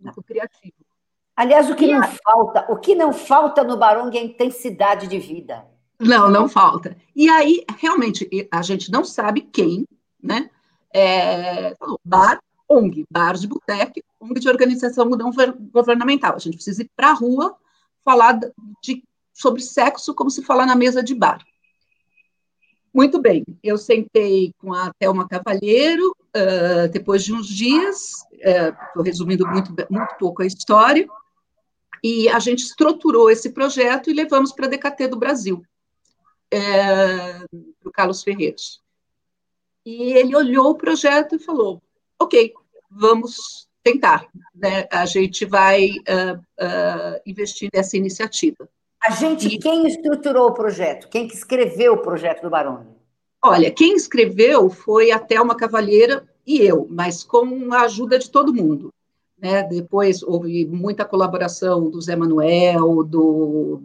muito 0.00 0.22
criativo. 0.22 0.83
Aliás, 1.36 1.68
o 1.68 1.74
que 1.74 1.86
não 1.86 2.02
falta, 2.02 2.66
o 2.68 2.76
que 2.76 2.94
não 2.94 3.12
falta 3.12 3.64
no 3.64 3.76
Barong 3.76 4.16
é 4.16 4.22
intensidade 4.22 5.08
de 5.08 5.18
vida. 5.18 5.66
Não, 5.98 6.30
não 6.30 6.48
falta. 6.48 6.96
E 7.14 7.28
aí, 7.28 7.64
realmente, 7.78 8.28
a 8.50 8.62
gente 8.62 8.90
não 8.90 9.04
sabe 9.04 9.40
quem, 9.40 9.86
né? 10.22 10.50
É, 10.92 11.76
bar, 12.04 12.38
ONG, 12.68 13.04
bar 13.10 13.34
de 13.34 13.48
boteco, 13.48 14.00
ONG 14.20 14.40
de 14.40 14.48
organização 14.48 15.08
governamental. 15.72 16.34
A 16.34 16.38
gente 16.38 16.54
precisa 16.54 16.82
ir 16.82 16.90
para 16.96 17.10
a 17.10 17.14
rua 17.14 17.56
falar 18.04 18.38
de, 18.82 19.02
sobre 19.32 19.60
sexo 19.60 20.14
como 20.14 20.30
se 20.30 20.42
fala 20.42 20.64
na 20.64 20.76
mesa 20.76 21.02
de 21.02 21.14
bar. 21.14 21.44
Muito 22.92 23.20
bem, 23.20 23.44
eu 23.60 23.76
sentei 23.76 24.52
com 24.58 24.72
a 24.72 24.92
Thelma 24.96 25.26
Cavalheiro, 25.28 26.14
uh, 26.36 26.88
depois 26.92 27.24
de 27.24 27.32
uns 27.32 27.48
dias, 27.48 28.24
estou 28.32 29.02
uh, 29.02 29.04
resumindo 29.04 29.44
muito, 29.48 29.74
muito 29.90 30.14
pouco 30.16 30.42
a 30.42 30.46
história, 30.46 31.08
e 32.04 32.28
a 32.28 32.38
gente 32.38 32.62
estruturou 32.62 33.30
esse 33.30 33.48
projeto 33.48 34.10
e 34.10 34.12
levamos 34.12 34.52
para 34.52 34.66
a 34.66 34.68
DKT 34.68 35.08
do 35.08 35.16
Brasil, 35.16 35.64
é, 36.50 37.38
para 37.80 37.88
o 37.88 37.90
Carlos 37.90 38.22
Ferreiros. 38.22 38.82
E 39.86 40.12
ele 40.12 40.36
olhou 40.36 40.70
o 40.70 40.74
projeto 40.74 41.36
e 41.36 41.38
falou: 41.38 41.82
ok, 42.18 42.52
vamos 42.90 43.66
tentar, 43.82 44.28
né? 44.54 44.86
a 44.90 45.06
gente 45.06 45.46
vai 45.46 45.88
uh, 45.88 46.36
uh, 46.36 47.20
investir 47.24 47.70
nessa 47.72 47.96
iniciativa. 47.96 48.68
A 49.02 49.10
gente, 49.10 49.48
e, 49.48 49.58
quem 49.58 49.86
estruturou 49.86 50.48
o 50.48 50.54
projeto? 50.54 51.08
Quem 51.08 51.26
que 51.26 51.34
escreveu 51.34 51.94
o 51.94 52.02
projeto 52.02 52.42
do 52.42 52.50
Barone? 52.50 52.86
Olha, 53.42 53.70
quem 53.70 53.94
escreveu 53.94 54.68
foi 54.68 55.10
a 55.10 55.18
Thelma 55.18 55.56
Cavalheira 55.56 56.26
e 56.46 56.60
eu, 56.60 56.86
mas 56.90 57.24
com 57.24 57.72
a 57.72 57.82
ajuda 57.82 58.18
de 58.18 58.30
todo 58.30 58.54
mundo. 58.54 58.92
Né? 59.38 59.62
Depois 59.64 60.22
houve 60.22 60.64
muita 60.64 61.04
colaboração 61.04 61.90
do 61.90 62.00
Zé 62.00 62.16
Manuel, 62.16 63.04
do, 63.04 63.82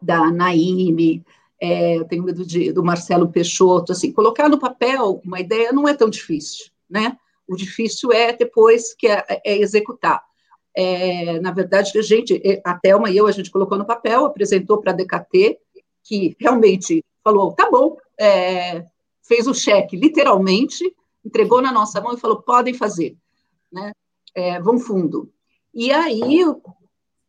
da 0.00 0.30
Naime, 0.30 1.24
é, 1.60 2.02
tenho 2.04 2.24
medo 2.24 2.44
de, 2.44 2.72
do 2.72 2.82
Marcelo 2.82 3.30
Peixoto, 3.30 3.92
assim, 3.92 4.12
colocar 4.12 4.48
no 4.48 4.58
papel 4.58 5.20
uma 5.24 5.40
ideia 5.40 5.72
não 5.72 5.86
é 5.86 5.94
tão 5.94 6.08
difícil, 6.08 6.70
né? 6.88 7.16
O 7.46 7.54
difícil 7.54 8.12
é 8.12 8.32
depois 8.32 8.94
que 8.94 9.06
é, 9.06 9.24
é 9.44 9.58
executar. 9.58 10.22
É, 10.74 11.38
na 11.40 11.50
verdade, 11.50 11.98
a 11.98 12.02
gente, 12.02 12.40
é, 12.44 12.62
a 12.64 12.74
Thelma 12.78 13.10
e 13.10 13.16
eu, 13.16 13.26
a 13.26 13.32
gente 13.32 13.50
colocou 13.50 13.76
no 13.76 13.84
papel, 13.84 14.24
apresentou 14.24 14.80
para 14.80 14.92
a 14.92 14.94
DKT, 14.94 15.58
que 16.02 16.34
realmente 16.40 17.04
falou, 17.22 17.52
tá 17.52 17.68
bom, 17.70 17.96
é, 18.18 18.86
fez 19.22 19.46
o 19.46 19.52
cheque, 19.52 19.96
literalmente, 19.96 20.84
entregou 21.24 21.60
na 21.60 21.72
nossa 21.72 22.00
mão 22.00 22.14
e 22.14 22.20
falou, 22.20 22.40
podem 22.40 22.72
fazer, 22.72 23.16
né? 23.70 23.92
É, 24.34 24.60
vão 24.60 24.78
fundo. 24.78 25.32
E 25.74 25.92
aí 25.92 26.44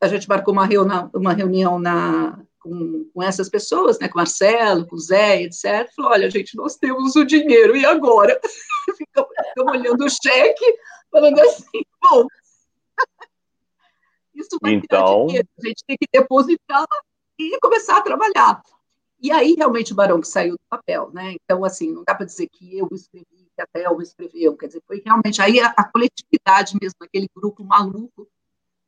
a 0.01 0.07
gente 0.07 0.27
marcou 0.27 0.53
uma, 0.53 0.65
reunião, 0.65 1.09
uma 1.13 1.33
reunião 1.33 1.79
na, 1.79 2.41
com, 2.59 3.09
com, 3.13 3.21
essas 3.21 3.49
pessoas, 3.49 3.99
né, 3.99 4.07
com 4.07 4.17
Marcelo, 4.17 4.87
com 4.87 4.95
o 4.95 4.99
Zé, 4.99 5.43
etc. 5.43 5.91
Falou, 5.95 6.11
olha, 6.11 6.29
gente, 6.29 6.55
nós 6.55 6.75
temos 6.75 7.15
o 7.15 7.23
dinheiro, 7.23 7.75
e 7.75 7.85
agora? 7.85 8.39
Ficamos, 8.97 9.29
ficamos 9.49 9.73
olhando 9.73 10.05
o 10.05 10.09
cheque, 10.09 10.75
falando 11.11 11.39
assim, 11.39 11.81
bom, 12.01 12.25
isso 14.33 14.57
vai 14.61 14.73
então... 14.73 15.27
dinheiro, 15.27 15.47
a 15.59 15.67
gente 15.67 15.83
tem 15.85 15.97
que 15.97 16.07
depositar 16.11 16.85
e 17.39 17.57
começar 17.59 17.97
a 17.97 18.01
trabalhar. 18.01 18.61
E 19.21 19.31
aí, 19.31 19.53
realmente, 19.55 19.93
o 19.93 19.95
Barão 19.95 20.19
que 20.19 20.27
saiu 20.27 20.53
do 20.53 20.61
papel, 20.67 21.11
né? 21.13 21.35
Então, 21.43 21.63
assim, 21.63 21.91
não 21.91 22.03
dá 22.03 22.15
para 22.15 22.25
dizer 22.25 22.47
que 22.51 22.77
eu 22.77 22.89
escrevi 22.91 23.40
que 23.65 23.79
a 23.79 23.83
Thelma 23.83 24.03
escreveu, 24.03 24.55
quer 24.57 24.67
dizer, 24.67 24.81
foi 24.87 25.01
realmente 25.03 25.41
aí 25.41 25.59
a, 25.59 25.67
a 25.77 25.83
coletividade 25.83 26.75
mesmo, 26.81 26.97
aquele 27.01 27.27
grupo 27.35 27.63
maluco, 27.63 28.27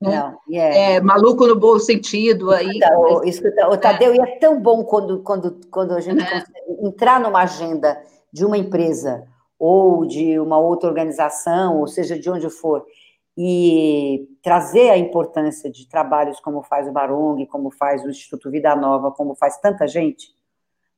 né? 0.02 0.20
Não, 0.20 0.40
yeah. 0.50 0.76
é, 0.76 1.02
maluco 1.02 1.48
no 1.48 1.58
bom 1.58 1.80
sentido. 1.80 2.52
Aí, 2.52 2.68
escuta, 2.68 2.98
o, 2.98 3.24
escuta, 3.24 3.70
o 3.70 3.78
Tadeu, 3.78 4.12
é. 4.12 4.16
e 4.18 4.20
é 4.20 4.40
tão 4.40 4.62
bom 4.62 4.84
quando, 4.84 5.22
quando, 5.24 5.60
quando 5.70 5.94
a 5.94 6.02
gente 6.02 6.22
é. 6.22 6.30
consegue 6.30 6.88
entrar 6.88 7.20
numa 7.20 7.44
agenda 7.44 8.02
de 8.32 8.46
uma 8.46 8.58
empresa 8.58 9.26
ou 9.58 10.06
de 10.06 10.38
uma 10.40 10.60
outra 10.60 10.90
organização, 10.90 11.80
ou 11.80 11.88
seja, 11.88 12.20
de 12.20 12.30
onde 12.30 12.50
for, 12.50 12.86
e 13.38 14.28
trazer 14.44 14.90
a 14.90 14.98
importância 14.98 15.72
de 15.72 15.88
trabalhos 15.88 16.40
como 16.40 16.62
faz 16.64 16.88
o 16.88 16.92
Barong, 16.92 17.46
como 17.48 17.72
faz 17.72 18.04
o 18.04 18.10
Instituto 18.10 18.52
Vida 18.52 18.76
Nova, 18.76 19.12
como 19.12 19.36
faz 19.36 19.58
tanta 19.60 19.88
gente, 19.88 20.28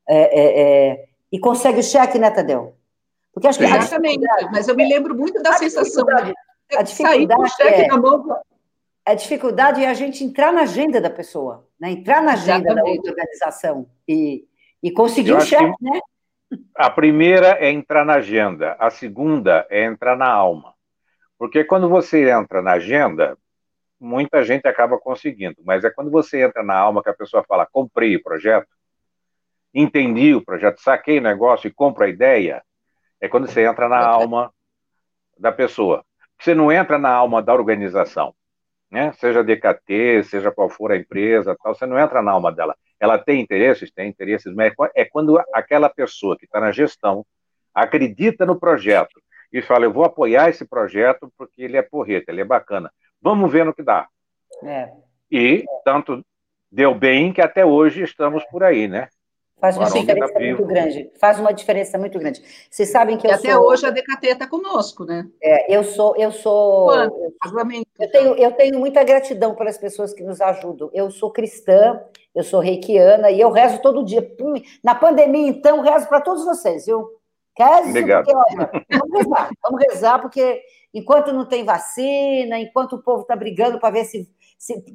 é, 0.07 0.39
é, 0.39 0.89
é 0.91 1.05
e 1.31 1.39
consegue 1.39 1.79
o 1.79 1.83
cheque, 1.83 2.17
né, 2.17 2.31
Tadeu? 2.31 2.75
Porque 3.35 3.49
acho 3.49 3.59
que 3.59 3.65
Exatamente, 3.65 4.25
mas 4.49 4.65
eu 4.69 4.75
me 4.75 4.87
lembro 4.87 5.13
muito 5.13 5.43
da 5.43 5.49
a 5.49 5.57
sensação 5.57 6.05
de 6.05 6.33
a 6.73 6.81
dificuldade 6.81 7.51
é, 7.61 7.87
a 9.05 9.13
dificuldade 9.13 9.83
é 9.83 9.87
a 9.87 9.93
gente 9.93 10.23
entrar 10.23 10.53
na 10.53 10.61
agenda 10.61 10.99
da 11.01 11.09
pessoa, 11.09 11.67
né? 11.79 11.91
entrar 11.91 12.23
na 12.23 12.31
agenda 12.31 12.71
Exatamente. 12.71 13.03
da 13.03 13.09
organização 13.11 13.87
e, 14.07 14.45
e 14.81 14.89
conseguir 14.89 15.33
o 15.33 15.41
chefe, 15.41 15.75
né? 15.81 15.99
A 16.75 16.89
primeira 16.89 17.57
é 17.59 17.69
entrar 17.69 18.05
na 18.05 18.15
agenda, 18.15 18.77
a 18.79 18.89
segunda 18.89 19.67
é 19.69 19.83
entrar 19.83 20.15
na 20.15 20.31
alma. 20.31 20.73
Porque 21.37 21.63
quando 21.65 21.89
você 21.89 22.29
entra 22.29 22.61
na 22.61 22.71
agenda, 22.73 23.37
muita 23.99 24.43
gente 24.45 24.65
acaba 24.65 24.97
conseguindo, 24.97 25.57
mas 25.65 25.83
é 25.83 25.89
quando 25.89 26.09
você 26.09 26.41
entra 26.41 26.63
na 26.63 26.77
alma 26.77 27.03
que 27.03 27.09
a 27.09 27.15
pessoa 27.15 27.43
fala: 27.43 27.67
comprei 27.69 28.15
o 28.15 28.23
projeto, 28.23 28.69
entendi 29.73 30.33
o 30.33 30.43
projeto, 30.43 30.79
saquei 30.79 31.19
o 31.19 31.21
negócio 31.21 31.67
e 31.67 31.73
compro 31.73 32.05
a 32.05 32.09
ideia, 32.09 32.63
é 33.25 33.29
quando 33.29 33.47
você 33.47 33.65
entra 33.65 33.89
na 33.89 33.99
alma 33.99 34.53
da 35.37 35.51
pessoa. 35.51 36.03
Você 36.39 36.53
não 36.53 36.71
entra 36.71 36.97
na 36.97 37.09
alma 37.09 37.41
da 37.41 37.53
organização, 37.53 38.33
né? 38.89 39.11
Seja 39.13 39.43
DKT, 39.43 40.23
seja 40.23 40.51
qual 40.51 40.69
for 40.69 40.91
a 40.91 40.97
empresa, 40.97 41.55
tal, 41.61 41.73
você 41.73 41.85
não 41.85 41.99
entra 41.99 42.21
na 42.21 42.31
alma 42.31 42.51
dela. 42.51 42.75
Ela 42.99 43.17
tem 43.17 43.41
interesses, 43.41 43.91
tem 43.91 44.07
interesses, 44.09 44.53
mas 44.53 44.73
é 44.95 45.05
quando 45.05 45.41
aquela 45.53 45.89
pessoa 45.89 46.37
que 46.37 46.45
está 46.45 46.59
na 46.59 46.71
gestão 46.71 47.25
acredita 47.73 48.45
no 48.45 48.59
projeto 48.59 49.21
e 49.51 49.61
fala, 49.61 49.85
eu 49.85 49.93
vou 49.93 50.05
apoiar 50.05 50.49
esse 50.49 50.65
projeto 50.65 51.31
porque 51.37 51.63
ele 51.63 51.77
é 51.77 51.81
porreta, 51.81 52.31
ele 52.31 52.41
é 52.41 52.45
bacana. 52.45 52.91
Vamos 53.21 53.51
ver 53.51 53.65
no 53.65 53.73
que 53.73 53.83
dá. 53.83 54.07
É. 54.63 54.91
E 55.31 55.65
tanto 55.83 56.23
deu 56.71 56.93
bem 56.93 57.33
que 57.33 57.41
até 57.41 57.65
hoje 57.65 58.03
estamos 58.03 58.43
por 58.45 58.63
aí, 58.63 58.87
né? 58.87 59.09
Faz 59.57 59.77
uma 59.77 59.89
diferença 59.89 60.39
muito 60.39 60.65
grande. 60.65 61.11
Faz 61.17 61.39
uma 61.39 61.53
diferença 61.53 61.97
muito 61.97 62.19
grande. 62.19 62.43
Vocês 62.69 62.89
sabem 62.89 63.17
que 63.17 63.25
eu 63.25 63.31
e 63.31 63.33
até 63.33 63.53
sou... 63.53 63.63
hoje 63.63 63.85
a 63.85 63.89
DKT 63.89 64.27
está 64.27 64.47
conosco, 64.47 65.05
né? 65.05 65.27
É, 65.41 65.75
eu 65.75 65.83
sou, 65.83 66.15
eu 66.17 66.31
sou. 66.31 66.91
Eu 66.93 68.11
tenho, 68.11 68.35
eu 68.35 68.51
tenho 68.51 68.79
muita 68.79 69.03
gratidão 69.03 69.55
pelas 69.55 69.77
pessoas 69.77 70.13
que 70.13 70.23
nos 70.23 70.41
ajudam. 70.41 70.89
Eu 70.93 71.09
sou 71.09 71.31
cristã, 71.31 72.01
eu 72.33 72.43
sou 72.43 72.59
reikiana 72.59 73.31
e 73.31 73.39
eu 73.39 73.49
rezo 73.49 73.81
todo 73.81 74.03
dia. 74.03 74.29
Na 74.83 74.93
pandemia, 74.93 75.47
então, 75.47 75.81
rezo 75.81 76.07
para 76.07 76.21
todos 76.21 76.43
vocês, 76.43 76.85
viu? 76.85 77.07
Rezo 77.57 77.89
Obrigado. 77.89 78.25
Porque, 78.25 78.37
olha, 78.37 78.71
vamos 78.99 79.17
rezar, 79.17 79.49
vamos 79.63 79.85
rezar, 79.87 80.19
porque 80.19 80.61
enquanto 80.93 81.31
não 81.31 81.45
tem 81.45 81.63
vacina, 81.63 82.59
enquanto 82.59 82.97
o 82.97 83.01
povo 83.01 83.21
está 83.21 83.35
brigando 83.35 83.79
para 83.79 83.91
ver 83.91 84.03
se 84.03 84.29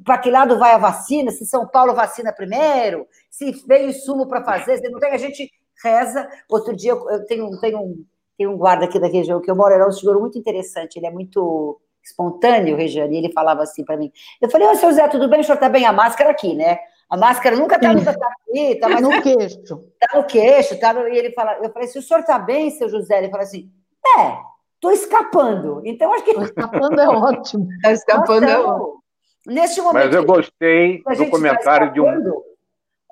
para 0.03 0.17
que 0.17 0.29
lado 0.29 0.57
vai 0.59 0.73
a 0.73 0.77
vacina, 0.77 1.31
se 1.31 1.45
São 1.45 1.67
Paulo 1.67 1.93
vacina 1.93 2.33
primeiro, 2.33 3.07
se 3.29 3.51
veio 3.67 3.89
insumo 3.89 4.27
para 4.27 4.43
fazer, 4.43 4.77
se 4.77 4.89
não 4.89 4.99
tem, 4.99 5.11
a 5.11 5.17
gente 5.17 5.49
reza. 5.83 6.27
Outro 6.49 6.75
dia 6.75 6.91
eu 6.91 7.25
tenho, 7.25 7.59
tenho, 7.59 7.79
um, 7.79 8.05
tenho 8.37 8.51
um 8.51 8.57
guarda 8.57 8.85
aqui 8.85 8.99
da 8.99 9.07
região 9.07 9.41
que 9.41 9.49
eu 9.49 9.55
moro, 9.55 9.73
era 9.73 9.87
um 9.87 9.91
senhor 9.91 10.19
muito 10.19 10.37
interessante, 10.37 10.97
ele 10.97 11.07
é 11.07 11.11
muito 11.11 11.79
espontâneo, 12.03 12.75
Regiane, 12.75 13.15
e 13.15 13.17
ele 13.19 13.31
falava 13.31 13.61
assim 13.61 13.85
para 13.85 13.97
mim. 13.97 14.11
Eu 14.41 14.49
falei, 14.49 14.67
ô, 14.67 14.75
seu 14.75 14.91
Zé, 14.91 15.07
tudo 15.07 15.29
bem? 15.29 15.41
O 15.41 15.43
senhor 15.43 15.55
está 15.55 15.69
bem? 15.69 15.85
A 15.85 15.93
máscara 15.93 16.31
aqui, 16.31 16.55
né? 16.55 16.79
A 17.09 17.17
máscara 17.17 17.55
nunca 17.55 17.75
está 17.75 17.93
no 17.93 17.99
aqui, 18.01 18.75
tá 18.75 18.89
mais 18.89 19.01
no 19.01 19.21
queixo. 19.21 19.59
Está 19.59 20.17
no 20.17 20.23
queixo, 20.25 20.79
tá 20.79 20.93
no... 20.93 21.07
e 21.07 21.17
ele 21.17 21.31
fala, 21.31 21.59
eu 21.61 21.71
falei, 21.71 21.87
se 21.87 21.99
o 21.99 22.01
senhor 22.01 22.21
está 22.21 22.39
bem, 22.39 22.71
seu 22.71 22.89
José, 22.89 23.19
ele 23.19 23.29
fala 23.29 23.43
assim, 23.43 23.69
é, 24.17 24.37
estou 24.75 24.91
escapando. 24.91 25.81
Então, 25.85 26.11
acho 26.13 26.23
que. 26.23 26.31
escapando 26.31 26.99
é 26.99 27.07
ótimo. 27.07 27.71
Está 27.73 27.91
escapando 27.91 28.45
é 28.45 28.59
ótimo. 28.59 29.00
Neste 29.45 29.81
momento. 29.81 30.05
Mas 30.05 30.15
eu 30.15 30.25
gostei 30.25 31.03
do 31.03 31.29
comentário 31.29 31.91
de 31.93 31.99
um. 31.99 32.43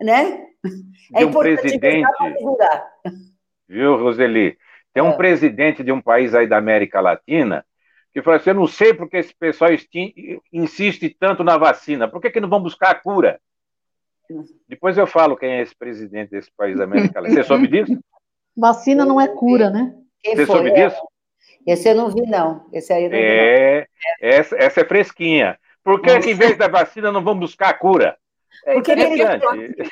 Né? 0.02 0.46
É 1.14 1.20
de 1.20 1.26
um 1.26 1.32
presidente. 1.32 2.08
Viu, 3.68 3.98
Roseli? 3.98 4.58
Tem 4.94 5.04
um 5.04 5.12
é. 5.12 5.18
presidente 5.18 5.84
de 5.84 5.92
um 5.92 6.02
país 6.02 6.34
aí 6.34 6.48
da 6.48 6.58
América 6.58 7.00
Latina 7.02 7.66
que 8.14 8.22
falou 8.22 8.40
assim: 8.40 8.50
eu 8.50 8.56
não 8.56 8.68
sei 8.68 8.94
porque 8.94 9.18
esse 9.18 9.34
pessoal 9.34 9.72
insiste 10.52 11.16
tanto 11.20 11.44
na 11.44 11.58
vacina, 11.58 12.08
por 12.08 12.22
que, 12.22 12.30
que 12.30 12.40
não 12.40 12.50
vão 12.50 12.62
buscar 12.62 12.92
a 12.92 12.96
cura? 12.96 13.40
Depois 14.68 14.98
eu 14.98 15.08
falo 15.08 15.36
quem 15.36 15.54
é 15.54 15.62
esse 15.62 15.76
presidente 15.76 16.30
desse 16.30 16.52
país 16.56 16.78
da 16.78 16.84
América 16.84 17.20
Latina. 17.20 17.42
Você 17.42 17.48
soube 17.48 17.68
disso? 17.68 17.98
Vacina 18.56 19.06
não 19.06 19.20
é 19.20 19.28
cura, 19.28 19.70
né? 19.70 19.96
Quem 20.22 20.36
Você 20.36 20.46
foi? 20.46 20.56
soube 20.56 20.72
disso? 20.72 21.02
Esse 21.66 21.90
eu 21.90 21.96
não 21.96 22.10
vi, 22.10 22.22
não. 22.24 22.68
Esse 22.74 22.92
aí 22.92 23.08
não 23.08 23.18
é, 23.18 23.82
vi, 23.82 23.88
não. 24.22 24.30
Essa, 24.30 24.56
essa 24.58 24.82
é 24.82 24.86
fresquinha. 24.86 25.58
Por 25.84 26.02
que, 26.02 26.20
que, 26.20 26.32
em 26.32 26.36
vez 26.36 26.58
da 26.58 26.68
vacina, 26.68 27.12
não 27.12 27.24
vão 27.24 27.38
buscar 27.38 27.70
a 27.70 27.74
cura? 27.74 28.18
É 28.66 28.74
Porque 28.74 28.94
interessante. 28.94 29.92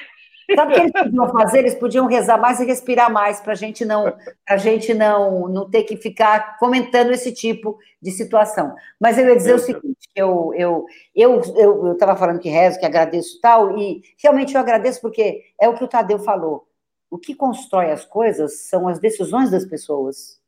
Sabe 0.56 0.72
o 0.72 0.76
que 0.76 0.82
eles 0.82 0.92
podiam 0.94 1.30
fazer? 1.30 1.60
Eles 1.60 1.76
podiam 1.76 2.08
rezar 2.08 2.38
mais 2.38 2.60
e 2.60 2.66
respirar 2.66 3.12
mais 3.12 3.42
para 3.42 3.54
gente 3.54 3.84
não, 3.84 4.14
a 4.48 4.56
gente 4.56 4.94
não, 4.94 5.48
não 5.50 5.70
ter 5.70 5.84
que 5.84 5.98
ficar 5.98 6.58
comentando 6.58 7.12
esse 7.12 7.34
tipo 7.34 7.78
de 8.02 8.12
situação. 8.12 8.74
Mas 9.00 9.18
eu 9.18 9.28
ia 9.28 9.36
dizer 9.36 9.50
Meu 9.50 9.58
o 9.58 9.60
seguinte: 9.60 10.10
eu 10.16 10.54
eu 10.56 10.86
eu 11.16 11.88
eu 11.88 11.92
estava 11.94 12.16
falando 12.16 12.40
que 12.40 12.50
rezo, 12.50 12.80
que 12.80 12.86
agradeço 12.86 13.42
tal, 13.42 13.78
e 13.78 14.02
realmente 14.22 14.56
eu 14.56 14.62
agradeço 14.62 15.02
porque 15.02 15.44
é 15.60 15.68
o 15.68 15.74
que 15.74 15.84
o 15.84 15.88
Tadeu 15.88 16.20
falou. 16.20 16.66
O 17.10 17.18
que 17.18 17.36
constrói 17.36 17.92
as 17.92 18.06
coisas 18.06 18.62
são 18.68 18.88
as 18.88 19.00
decisões 19.00 19.52
das 19.52 19.66
pessoas, 19.66 20.40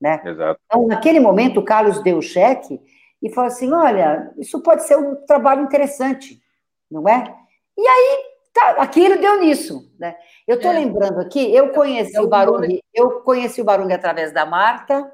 né? 0.00 0.20
Exato. 0.24 0.60
Então, 0.66 0.86
naquele 0.86 1.18
momento, 1.18 1.58
o 1.58 1.64
Carlos 1.64 2.02
deu 2.02 2.18
o 2.18 2.22
cheque 2.22 2.80
e 3.22 3.30
falou 3.30 3.48
assim: 3.48 3.72
olha, 3.72 4.32
isso 4.38 4.62
pode 4.62 4.84
ser 4.84 4.96
um 4.96 5.14
trabalho 5.26 5.62
interessante, 5.62 6.40
não 6.90 7.08
é? 7.08 7.34
E 7.76 7.86
aí 7.86 8.24
tá, 8.52 8.70
aquilo 8.82 9.20
deu 9.20 9.40
nisso, 9.40 9.90
né? 9.98 10.16
Eu 10.46 10.56
estou 10.56 10.70
é. 10.70 10.74
lembrando 10.74 11.20
aqui, 11.20 11.54
eu 11.54 11.70
conheci 11.70 12.16
é 12.16 12.20
o 12.20 12.28
Barung, 12.28 12.78
eu 12.94 13.20
conheci 13.20 13.60
o 13.60 13.64
Barung 13.64 13.92
através 13.92 14.32
da 14.32 14.44
Marta, 14.44 15.10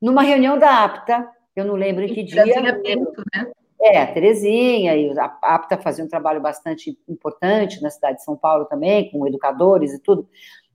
numa 0.00 0.22
reunião 0.22 0.58
da 0.58 0.84
APTA, 0.84 1.28
eu 1.54 1.64
não 1.64 1.74
lembro 1.74 2.04
em 2.04 2.12
que 2.12 2.22
dia. 2.22 2.44
Né? 2.44 3.50
É, 3.80 4.02
a 4.02 4.12
Terezinha, 4.12 4.96
e 4.96 5.18
a 5.18 5.24
APTA 5.42 5.78
fazia 5.78 6.04
um 6.04 6.08
trabalho 6.08 6.40
bastante 6.40 6.98
importante 7.08 7.82
na 7.82 7.90
cidade 7.90 8.18
de 8.18 8.24
São 8.24 8.36
Paulo 8.36 8.64
também, 8.64 9.10
com 9.10 9.26
educadores 9.26 9.92
e 9.92 9.98
tudo. 9.98 10.28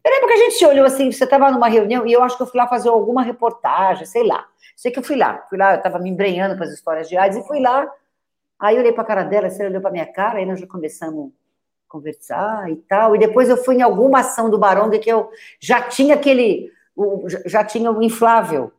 Eu 0.03 0.11
lembro 0.11 0.27
que 0.27 0.33
a 0.33 0.37
gente 0.37 0.55
se 0.55 0.65
olhou 0.65 0.85
assim, 0.85 1.11
você 1.11 1.23
estava 1.23 1.51
numa 1.51 1.67
reunião, 1.67 2.05
e 2.05 2.13
eu 2.13 2.23
acho 2.23 2.37
que 2.37 2.43
eu 2.43 2.47
fui 2.47 2.59
lá 2.59 2.67
fazer 2.67 2.89
alguma 2.89 3.21
reportagem, 3.21 4.05
sei 4.05 4.25
lá. 4.25 4.47
Sei 4.81 4.89
que 4.91 4.97
eu 4.97 5.03
fui 5.03 5.15
lá, 5.15 5.45
fui 5.47 5.59
lá, 5.59 5.73
eu 5.73 5.77
estava 5.77 5.99
me 5.99 6.09
embrenhando 6.09 6.57
com 6.57 6.63
as 6.63 6.71
histórias 6.71 7.07
de 7.07 7.15
AIDS, 7.15 7.37
e 7.37 7.47
fui 7.47 7.59
lá, 7.59 7.87
aí 8.59 8.75
eu 8.75 8.81
olhei 8.81 8.91
para 8.91 9.03
a 9.03 9.05
cara 9.05 9.23
dela, 9.23 9.47
você 9.47 9.63
olhou 9.63 9.79
para 9.79 9.91
minha 9.91 10.07
cara, 10.11 10.39
aí 10.39 10.45
nós 10.45 10.59
já 10.59 10.65
começamos 10.65 11.31
conversar 11.87 12.67
e 12.71 12.77
tal. 12.77 13.15
E 13.15 13.19
depois 13.19 13.47
eu 13.47 13.57
fui 13.57 13.75
em 13.75 13.83
alguma 13.83 14.21
ação 14.21 14.49
do 14.49 14.57
Baronga 14.57 14.97
que 14.97 15.11
eu 15.11 15.29
já 15.59 15.83
tinha 15.83 16.15
aquele, 16.15 16.73
já 17.45 17.63
tinha 17.63 17.91
o 17.91 18.01
inflável. 18.01 18.71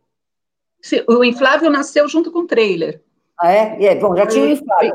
Sim, 0.81 1.05
o 1.09 1.23
inflável 1.23 1.71
nasceu 1.71 2.09
junto 2.09 2.33
com 2.33 2.41
o 2.41 2.47
trailer. 2.49 3.01
Ah, 3.39 3.53
é? 3.53 3.85
é 3.85 3.95
bom, 3.95 4.17
já 4.17 4.27
tinha 4.27 4.45
o 4.45 4.49
inflável. 4.49 4.95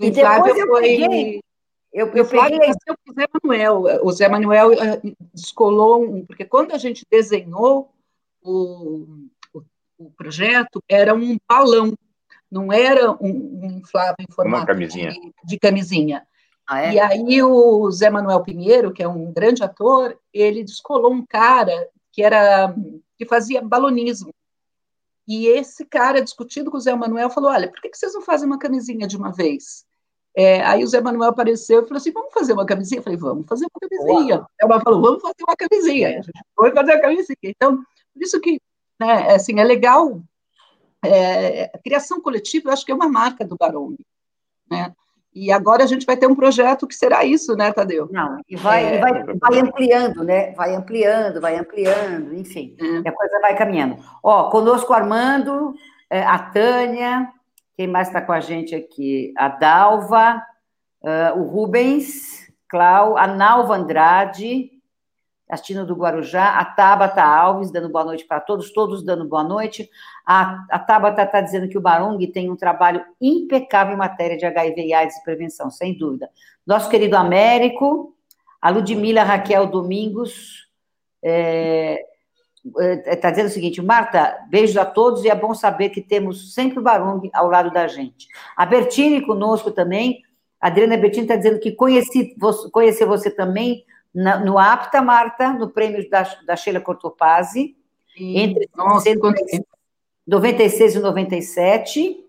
O 0.00 0.04
inflável 0.04 0.56
e 0.56 0.66
foi... 0.66 0.82
Peguei, 0.82 1.40
eu, 1.92 2.08
eu 2.08 2.26
peguei... 2.26 2.58
nasceu 2.58 2.96
com 3.06 3.12
o 3.12 3.14
Zé 3.14 3.26
Manuel. 3.32 3.82
O 4.02 4.10
Zé 4.10 4.28
Manuel 4.28 4.72
eh, 4.72 5.00
descolou, 5.32 6.02
um, 6.02 6.26
porque 6.26 6.44
quando 6.44 6.72
a 6.72 6.78
gente 6.78 7.06
desenhou 7.08 7.92
o, 8.42 9.06
o, 10.00 10.10
projeto, 10.10 10.82
era 10.88 11.14
um 11.14 11.38
balão, 11.48 11.92
não 12.50 12.72
era 12.72 13.12
um, 13.12 13.60
um 13.62 13.78
inflável 13.78 14.16
em 14.18 14.32
formato 14.32 14.74
de, 14.74 15.32
de 15.44 15.58
camisinha. 15.58 16.26
Ah, 16.66 16.82
é? 16.82 16.94
E 16.94 17.00
aí 17.00 17.42
o 17.42 17.90
Zé 17.90 18.08
Manuel 18.10 18.42
Pinheiro, 18.42 18.92
que 18.92 19.02
é 19.02 19.08
um 19.08 19.32
grande 19.32 19.62
ator, 19.62 20.18
ele 20.32 20.64
descolou 20.64 21.12
um 21.12 21.24
cara 21.26 21.88
que 22.12 22.22
era 22.22 22.74
que 23.18 23.26
fazia 23.26 23.60
balonismo. 23.60 24.32
E 25.28 25.46
esse 25.46 25.84
cara, 25.84 26.22
discutindo 26.22 26.70
com 26.70 26.76
o 26.76 26.80
Zé 26.80 26.94
Manuel, 26.94 27.28
falou: 27.30 27.50
Olha, 27.50 27.68
por 27.68 27.80
que 27.80 27.90
vocês 27.94 28.14
não 28.14 28.22
fazem 28.22 28.46
uma 28.46 28.58
camisinha 28.58 29.06
de 29.06 29.16
uma 29.16 29.32
vez? 29.32 29.84
É, 30.36 30.62
aí 30.62 30.82
o 30.82 30.86
Zé 30.86 31.00
Manuel 31.00 31.30
apareceu 31.30 31.82
e 31.82 31.84
falou 31.84 31.98
assim: 31.98 32.12
Vamos 32.12 32.32
fazer 32.32 32.52
uma 32.52 32.64
camisinha? 32.64 33.00
Eu 33.00 33.02
falei: 33.02 33.18
Vamos 33.18 33.46
fazer 33.46 33.66
uma 33.66 33.88
camisinha. 33.88 34.46
Ela 34.60 34.80
falou: 34.80 35.02
Vamos 35.02 35.22
fazer 35.22 35.42
uma 35.46 35.56
camisinha. 35.56 36.08
A 36.08 36.12
gente 36.12 36.30
foi 36.56 36.72
fazer 36.72 36.92
a 36.92 37.00
camisinha. 37.00 37.36
Então, 37.42 37.76
por 37.76 38.22
isso 38.22 38.40
que 38.40 38.60
né, 39.00 39.34
assim, 39.34 39.58
é 39.58 39.64
legal. 39.64 40.20
É, 41.02 41.70
a 41.74 41.78
criação 41.78 42.20
coletiva, 42.20 42.68
eu 42.68 42.72
acho 42.72 42.84
que 42.84 42.92
é 42.92 42.94
uma 42.94 43.08
marca 43.08 43.44
do 43.44 43.56
Barong. 43.56 43.96
Né? 44.70 44.92
E 45.34 45.50
agora 45.50 45.84
a 45.84 45.86
gente 45.86 46.04
vai 46.04 46.16
ter 46.16 46.26
um 46.26 46.34
projeto 46.34 46.86
que 46.86 46.94
será 46.94 47.24
isso, 47.24 47.54
né, 47.54 47.72
Tadeu? 47.72 48.08
Não, 48.10 48.40
e 48.48 48.56
vai, 48.56 48.96
é... 48.96 49.00
vai, 49.00 49.22
vai, 49.22 49.60
ampliando, 49.60 50.24
né? 50.24 50.52
Vai 50.52 50.74
ampliando, 50.74 51.40
vai 51.40 51.56
ampliando, 51.56 52.34
enfim, 52.34 52.76
é. 52.78 53.08
a 53.08 53.12
coisa 53.12 53.40
vai 53.40 53.56
caminhando. 53.56 53.96
Ó, 54.22 54.50
conosco 54.50 54.92
o 54.92 54.96
Armando, 54.96 55.74
é, 56.10 56.22
a 56.22 56.38
Tânia, 56.38 57.32
quem 57.76 57.86
mais 57.86 58.08
está 58.08 58.20
com 58.20 58.32
a 58.32 58.40
gente 58.40 58.74
aqui? 58.74 59.32
A 59.38 59.48
Dalva, 59.48 60.42
uh, 61.02 61.38
o 61.38 61.44
Rubens, 61.44 62.50
Clau, 62.68 63.16
a 63.16 63.26
Nalva 63.28 63.76
Andrade, 63.76 64.70
assistindo 65.50 65.84
do 65.84 65.94
Guarujá, 65.94 66.58
a 66.58 66.64
Tabata 66.64 67.22
Alves, 67.22 67.70
dando 67.70 67.88
boa 67.88 68.04
noite 68.04 68.24
para 68.24 68.40
todos, 68.40 68.72
todos 68.72 69.02
dando 69.02 69.26
boa 69.26 69.42
noite. 69.42 69.90
A, 70.24 70.64
a 70.70 70.78
Tabata 70.78 71.22
está 71.22 71.40
dizendo 71.40 71.68
que 71.68 71.76
o 71.76 71.80
Barung 71.80 72.18
tem 72.28 72.50
um 72.50 72.56
trabalho 72.56 73.04
impecável 73.20 73.94
em 73.94 73.98
matéria 73.98 74.36
de 74.36 74.46
HIV 74.46 74.86
e 74.86 74.94
AIDS 74.94 75.16
e 75.16 75.24
prevenção, 75.24 75.70
sem 75.70 75.96
dúvida. 75.96 76.30
Nosso 76.64 76.88
querido 76.88 77.16
Américo, 77.16 78.14
a 78.62 78.70
Ludmila 78.70 79.24
Raquel 79.24 79.66
Domingos, 79.66 80.68
está 81.20 81.32
é, 82.82 83.12
é, 83.12 83.16
tá 83.16 83.30
dizendo 83.30 83.46
o 83.46 83.50
seguinte, 83.50 83.82
Marta, 83.82 84.38
beijos 84.48 84.76
a 84.76 84.84
todos 84.84 85.24
e 85.24 85.28
é 85.28 85.34
bom 85.34 85.52
saber 85.52 85.88
que 85.88 86.00
temos 86.00 86.54
sempre 86.54 86.78
o 86.78 86.82
Barung 86.82 87.28
ao 87.32 87.48
lado 87.48 87.72
da 87.72 87.88
gente. 87.88 88.28
A 88.56 88.64
Bertine 88.64 89.26
conosco 89.26 89.72
também, 89.72 90.22
a 90.60 90.68
Adriana 90.68 90.96
Bertini 90.96 91.24
está 91.24 91.36
dizendo 91.36 91.58
que 91.58 91.72
conheci, 91.72 92.36
conheceu 92.70 93.08
você 93.08 93.30
também 93.30 93.84
na, 94.14 94.38
no 94.38 94.58
APTA, 94.58 95.00
Marta, 95.02 95.52
no 95.52 95.70
prêmio 95.70 96.08
da, 96.10 96.22
da 96.46 96.56
Sheila 96.56 96.80
Cortopazzi, 96.80 97.76
entre 98.18 98.68
Nossa, 98.76 99.08
96 100.26 100.94
e 100.94 100.98
97. 100.98 102.26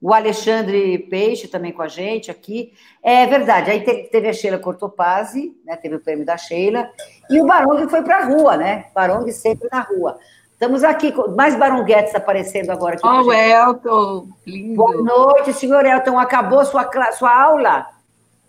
O 0.00 0.14
Alexandre 0.14 0.98
Peixe 1.10 1.48
também 1.48 1.72
com 1.72 1.82
a 1.82 1.88
gente 1.88 2.30
aqui. 2.30 2.72
É 3.02 3.26
verdade, 3.26 3.70
aí 3.70 3.80
teve, 3.82 4.28
a 4.28 4.32
Sheila 4.32 4.58
Cortopazzi, 4.58 5.56
né, 5.64 5.76
teve 5.76 5.96
o 5.96 6.00
prêmio 6.00 6.24
da 6.24 6.36
Sheila, 6.36 6.88
e 7.28 7.40
o 7.40 7.46
Barong 7.46 7.88
foi 7.88 8.02
para 8.02 8.18
a 8.18 8.24
rua, 8.26 8.56
né? 8.56 8.90
Barong 8.94 9.28
sempre 9.32 9.68
na 9.72 9.80
rua. 9.80 10.18
Estamos 10.52 10.82
aqui 10.82 11.12
com 11.12 11.28
mais 11.36 11.56
baronguetes 11.56 12.14
aparecendo 12.14 12.70
agora. 12.70 12.96
Aqui 12.96 13.06
oh, 13.06 13.32
Elton, 13.32 14.28
lindo. 14.44 14.74
Boa 14.74 15.02
noite, 15.02 15.52
senhor 15.52 15.84
Elton. 15.86 16.18
Acabou 16.18 16.64
sua, 16.64 16.90
sua 17.12 17.42
aula? 17.42 17.86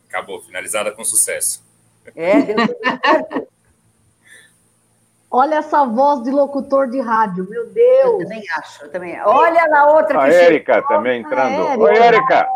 Acabou, 0.07 0.41
finalizada 0.41 0.91
com 0.91 1.03
sucesso. 1.03 1.68
É, 2.15 2.41
deu 2.41 2.55
certo. 2.57 3.47
Olha 5.31 5.55
essa 5.57 5.85
voz 5.85 6.23
de 6.23 6.31
locutor 6.31 6.89
de 6.89 6.99
rádio, 6.99 7.47
meu 7.47 7.67
Deus. 7.67 8.03
Eu 8.03 8.17
também 8.17 8.43
acho, 8.57 8.83
eu 8.83 8.91
também. 8.91 9.21
Olha 9.23 9.67
na 9.67 9.85
outra 9.91 10.17
que 10.17 10.25
A 10.25 10.33
Érica 10.33 10.81
também 10.87 11.21
entrando. 11.21 11.81
Oi, 11.81 11.95
Érica. 11.95 12.47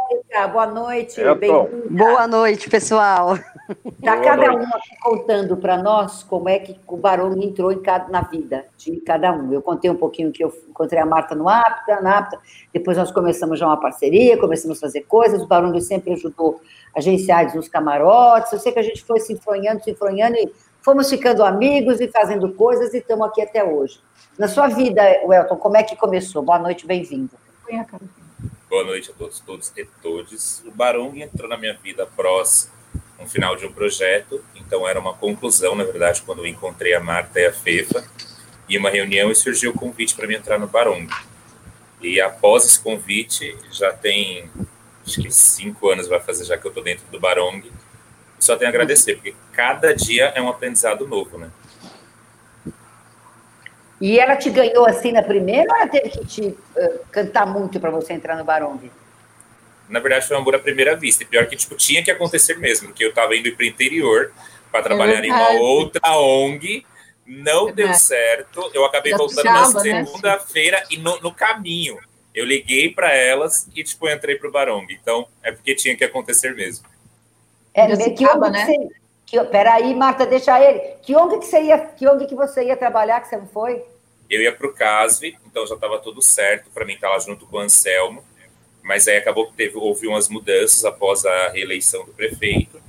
Boa 0.51 0.65
noite. 0.65 1.21
Boa 1.91 2.27
noite, 2.27 2.69
pessoal. 2.69 3.37
Está 3.69 4.19
cada 4.19 4.53
um 4.53 4.65
contando 5.01 5.55
para 5.55 5.81
nós 5.81 6.21
como 6.23 6.49
é 6.49 6.59
que 6.59 6.77
o 6.85 6.97
Barão 6.97 7.33
entrou 7.41 7.71
em 7.71 7.81
cada, 7.81 8.09
na 8.09 8.21
vida 8.21 8.65
de 8.77 8.97
cada 8.97 9.31
um. 9.31 9.53
Eu 9.53 9.61
contei 9.61 9.89
um 9.89 9.95
pouquinho 9.95 10.31
que 10.31 10.43
eu 10.43 10.53
encontrei 10.69 10.99
a 10.99 11.05
Marta 11.05 11.33
no 11.33 11.47
APTA, 11.47 12.01
na 12.01 12.17
APTA, 12.17 12.39
depois 12.73 12.97
nós 12.97 13.11
começamos 13.11 13.57
já 13.57 13.65
uma 13.65 13.79
parceria, 13.79 14.37
começamos 14.37 14.77
a 14.77 14.81
fazer 14.81 15.01
coisas, 15.01 15.41
o 15.41 15.47
Barão 15.47 15.79
sempre 15.79 16.13
ajudou 16.13 16.59
agenciados 16.95 17.53
nos 17.53 17.69
camarotes, 17.69 18.51
eu 18.51 18.59
sei 18.59 18.71
que 18.71 18.79
a 18.79 18.83
gente 18.83 19.03
foi 19.03 19.19
se 19.19 19.31
enfronhando, 19.31 19.83
se 19.83 19.91
enfronhando 19.91 20.35
e 20.35 20.51
fomos 20.81 21.09
ficando 21.09 21.43
amigos 21.43 22.01
e 22.01 22.09
fazendo 22.09 22.51
coisas 22.53 22.93
e 22.93 22.97
estamos 22.97 23.27
aqui 23.27 23.41
até 23.41 23.63
hoje. 23.63 23.99
Na 24.37 24.47
sua 24.47 24.67
vida, 24.67 25.01
Welton, 25.25 25.55
como 25.55 25.77
é 25.77 25.83
que 25.83 25.95
começou? 25.95 26.41
Boa 26.41 26.59
noite, 26.59 26.85
bem-vindo. 26.85 27.31
Boa 28.69 28.83
noite 28.83 29.11
a 29.11 29.13
todos, 29.13 29.39
todos 29.39 29.71
e 29.77 29.85
todas. 30.01 30.63
O 30.65 30.71
Barung 30.71 31.21
entrou 31.21 31.47
na 31.47 31.57
minha 31.57 31.75
vida 31.75 32.03
após 32.03 32.72
um 33.23 33.27
final 33.27 33.55
de 33.55 33.65
um 33.65 33.71
projeto, 33.71 34.43
então 34.55 34.87
era 34.87 34.99
uma 34.99 35.13
conclusão, 35.13 35.75
na 35.75 35.83
verdade, 35.83 36.21
quando 36.21 36.39
eu 36.39 36.47
encontrei 36.47 36.93
a 36.93 36.99
Marta 36.99 37.39
e 37.39 37.45
a 37.45 37.53
Fefa, 37.53 38.03
e 38.67 38.77
uma 38.77 38.89
reunião 38.89 39.31
e 39.31 39.35
surgiu 39.35 39.71
o 39.71 39.73
convite 39.73 40.15
para 40.15 40.27
mim 40.27 40.35
entrar 40.35 40.59
no 40.59 40.67
Barung. 40.67 41.07
E 42.01 42.19
após 42.19 42.65
esse 42.65 42.79
convite, 42.79 43.57
já 43.71 43.91
tem 43.93 44.49
acho 45.05 45.21
que 45.21 45.31
cinco 45.31 45.89
anos 45.89 46.07
vai 46.07 46.19
fazer 46.19 46.45
já 46.45 46.57
que 46.57 46.65
eu 46.65 46.69
estou 46.69 46.83
dentro 46.83 47.05
do 47.11 47.19
Barong. 47.19 47.61
Só 48.39 48.55
tenho 48.55 48.69
a 48.69 48.73
agradecer, 48.73 49.15
porque 49.15 49.35
cada 49.51 49.93
dia 49.95 50.25
é 50.35 50.41
um 50.41 50.49
aprendizado 50.49 51.07
novo, 51.07 51.37
né? 51.37 51.49
E 54.01 54.19
ela 54.19 54.35
te 54.35 54.49
ganhou 54.49 54.85
assim 54.85 55.13
na 55.13 55.23
primeira 55.23 55.71
ou 55.71 55.77
ela 55.77 55.87
teve 55.87 56.09
que 56.09 56.25
te 56.25 56.41
uh, 56.41 56.99
cantar 57.09 57.45
muito 57.45 57.79
para 57.79 57.89
você 57.89 58.11
entrar 58.11 58.35
no 58.35 58.43
Barong? 58.43 58.91
Na 59.93 59.99
verdade, 59.99 60.27
foi 60.27 60.35
um 60.35 60.39
amor 60.39 60.55
à 60.55 60.59
primeira 60.59 60.95
vista. 60.95 61.21
E 61.21 61.25
pior 61.27 61.45
que 61.45 61.55
tipo, 61.55 61.75
tinha 61.75 62.03
que 62.03 62.09
acontecer 62.09 62.57
mesmo, 62.57 62.87
porque 62.87 63.05
eu 63.05 63.09
estava 63.09 63.35
indo 63.35 63.55
para 63.55 63.63
o 63.63 63.67
interior 63.67 64.33
para 64.71 64.81
trabalhar 64.81 65.23
é 65.23 65.27
em 65.27 65.31
uma 65.31 65.51
outra 65.51 66.17
ONG 66.17 66.83
Não 67.27 67.71
deu 67.71 67.89
É. 67.89 67.93
certo. 67.93 68.71
Eu 68.73 68.83
acabei 68.83 69.11
Já 69.11 69.17
voltando 69.19 69.45
na 69.45 69.65
puxava, 69.65 69.83
né? 69.83 70.03
segunda-feira 70.03 70.83
e 70.89 70.97
no, 70.97 71.19
no 71.21 71.31
caminho 71.31 71.99
eu 72.33 72.43
liguei 72.43 72.91
para 72.91 73.13
elas 73.13 73.69
e 73.75 73.83
tipo 73.83 74.09
entrei 74.09 74.35
pro 74.35 74.51
Barong. 74.51 74.87
Então 74.89 75.27
é 75.43 75.51
porque 75.51 75.75
tinha 75.75 75.95
que 75.95 76.03
acontecer 76.03 76.55
mesmo. 76.55 76.85
É, 77.71 77.85
Piracicaba, 77.85 78.47
que 78.47 78.51
né? 78.51 78.65
né? 78.65 78.89
Que, 79.27 79.43
peraí, 79.45 79.95
Marta, 79.95 80.25
deixa 80.25 80.59
ele. 80.59 80.79
Que 81.03 81.15
ONG 81.15 81.37
que 81.37 81.45
você 81.45 81.61
ia, 81.61 81.77
que 81.77 82.07
ONG 82.07 82.25
que 82.25 82.35
você 82.35 82.65
ia 82.65 82.75
trabalhar 82.75 83.21
que 83.21 83.27
você 83.27 83.37
não 83.37 83.47
foi? 83.47 83.83
Eu 84.29 84.41
ia 84.41 84.51
pro 84.51 84.73
CASV, 84.73 85.37
então 85.45 85.65
já 85.67 85.75
estava 85.75 85.99
tudo 85.99 86.21
certo 86.21 86.69
para 86.71 86.83
mim 86.83 86.93
estar 86.93 87.09
lá 87.09 87.19
junto 87.19 87.45
com 87.45 87.57
o 87.57 87.59
Anselmo. 87.59 88.23
Mas 88.83 89.07
aí 89.07 89.17
acabou 89.17 89.47
que 89.47 89.53
teve, 89.53 89.77
houve 89.77 90.07
umas 90.07 90.27
mudanças 90.27 90.83
após 90.83 91.25
a 91.25 91.49
reeleição 91.49 92.05
do 92.05 92.11
prefeito 92.11 92.81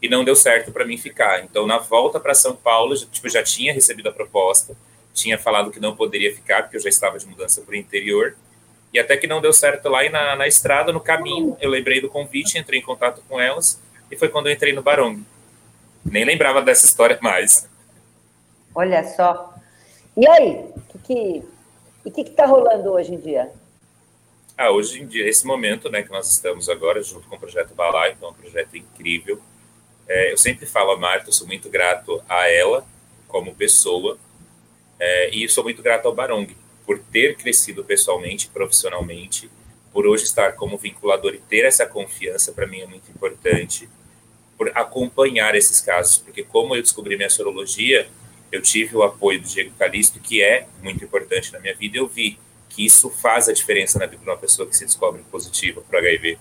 e 0.00 0.08
não 0.08 0.24
deu 0.24 0.36
certo 0.36 0.72
para 0.72 0.84
mim 0.84 0.96
ficar. 0.96 1.44
Então, 1.44 1.66
na 1.66 1.78
volta 1.78 2.18
para 2.20 2.34
São 2.34 2.54
Paulo, 2.54 2.96
já, 2.96 3.06
tipo, 3.06 3.28
já 3.28 3.42
tinha 3.42 3.72
recebido 3.72 4.08
a 4.08 4.12
proposta, 4.12 4.76
tinha 5.12 5.38
falado 5.38 5.70
que 5.70 5.80
não 5.80 5.94
poderia 5.94 6.34
ficar, 6.34 6.62
porque 6.62 6.76
eu 6.76 6.80
já 6.80 6.88
estava 6.88 7.18
de 7.18 7.26
mudança 7.26 7.60
para 7.60 7.72
o 7.72 7.76
interior. 7.76 8.36
E 8.92 8.98
até 8.98 9.16
que 9.16 9.26
não 9.26 9.40
deu 9.40 9.52
certo 9.52 9.88
lá 9.88 10.04
e 10.04 10.10
na, 10.10 10.36
na 10.36 10.46
estrada, 10.46 10.92
no 10.92 11.00
caminho, 11.00 11.56
eu 11.60 11.70
lembrei 11.70 12.00
do 12.00 12.08
convite, 12.08 12.58
entrei 12.58 12.80
em 12.80 12.82
contato 12.82 13.22
com 13.28 13.40
elas 13.40 13.80
e 14.10 14.16
foi 14.16 14.28
quando 14.28 14.48
eu 14.48 14.52
entrei 14.52 14.72
no 14.72 14.82
Barong. 14.82 15.24
Nem 16.04 16.24
lembrava 16.24 16.60
dessa 16.60 16.84
história 16.84 17.18
mais. 17.22 17.68
Olha 18.74 19.04
só. 19.04 19.54
E 20.16 20.26
aí? 20.26 20.64
Que 20.90 20.98
que, 20.98 21.14
e 22.04 22.08
o 22.08 22.10
que 22.10 22.20
está 22.22 22.44
rolando 22.44 22.90
hoje 22.90 23.14
em 23.14 23.18
dia? 23.18 23.50
Ah, 24.64 24.70
hoje 24.70 25.02
em 25.02 25.06
dia, 25.08 25.28
esse 25.28 25.44
momento 25.44 25.90
né, 25.90 26.04
que 26.04 26.10
nós 26.12 26.30
estamos 26.30 26.68
agora, 26.68 27.02
junto 27.02 27.26
com 27.26 27.34
o 27.34 27.38
Projeto 27.40 27.74
Balai, 27.74 28.14
que 28.14 28.24
é 28.24 28.28
um 28.28 28.32
projeto 28.32 28.76
incrível, 28.76 29.40
é, 30.06 30.30
eu 30.30 30.38
sempre 30.38 30.66
falo 30.66 30.92
a 30.92 30.96
Marta, 30.96 31.30
eu 31.30 31.32
sou 31.32 31.48
muito 31.48 31.68
grato 31.68 32.22
a 32.28 32.48
ela 32.48 32.86
como 33.26 33.52
pessoa 33.56 34.16
é, 35.00 35.30
e 35.30 35.48
sou 35.48 35.64
muito 35.64 35.82
grato 35.82 36.06
ao 36.06 36.14
Barong 36.14 36.46
por 36.86 37.00
ter 37.00 37.36
crescido 37.36 37.82
pessoalmente, 37.82 38.50
profissionalmente, 38.50 39.50
por 39.92 40.06
hoje 40.06 40.22
estar 40.22 40.52
como 40.52 40.78
vinculador 40.78 41.34
e 41.34 41.38
ter 41.38 41.64
essa 41.64 41.84
confiança, 41.84 42.52
para 42.52 42.68
mim 42.68 42.82
é 42.82 42.86
muito 42.86 43.10
importante, 43.10 43.88
por 44.56 44.70
acompanhar 44.76 45.56
esses 45.56 45.80
casos, 45.80 46.18
porque 46.18 46.44
como 46.44 46.76
eu 46.76 46.82
descobri 46.82 47.16
minha 47.16 47.30
sorologia, 47.30 48.08
eu 48.52 48.62
tive 48.62 48.94
o 48.94 49.02
apoio 49.02 49.40
do 49.40 49.48
Diego 49.48 49.72
Calisto, 49.76 50.20
que 50.20 50.40
é 50.40 50.68
muito 50.80 51.02
importante 51.02 51.52
na 51.52 51.58
minha 51.58 51.74
vida, 51.74 51.98
eu 51.98 52.06
vi 52.06 52.38
que 52.72 52.86
isso 52.86 53.10
faz 53.10 53.48
a 53.48 53.52
diferença 53.52 53.98
na 53.98 54.06
vida 54.06 54.22
de 54.22 54.28
uma 54.28 54.36
pessoa 54.36 54.66
que 54.66 54.74
se 54.74 54.84
descobre 54.84 55.22
positiva 55.30 55.82
para 55.82 55.98
HIV. 55.98 56.38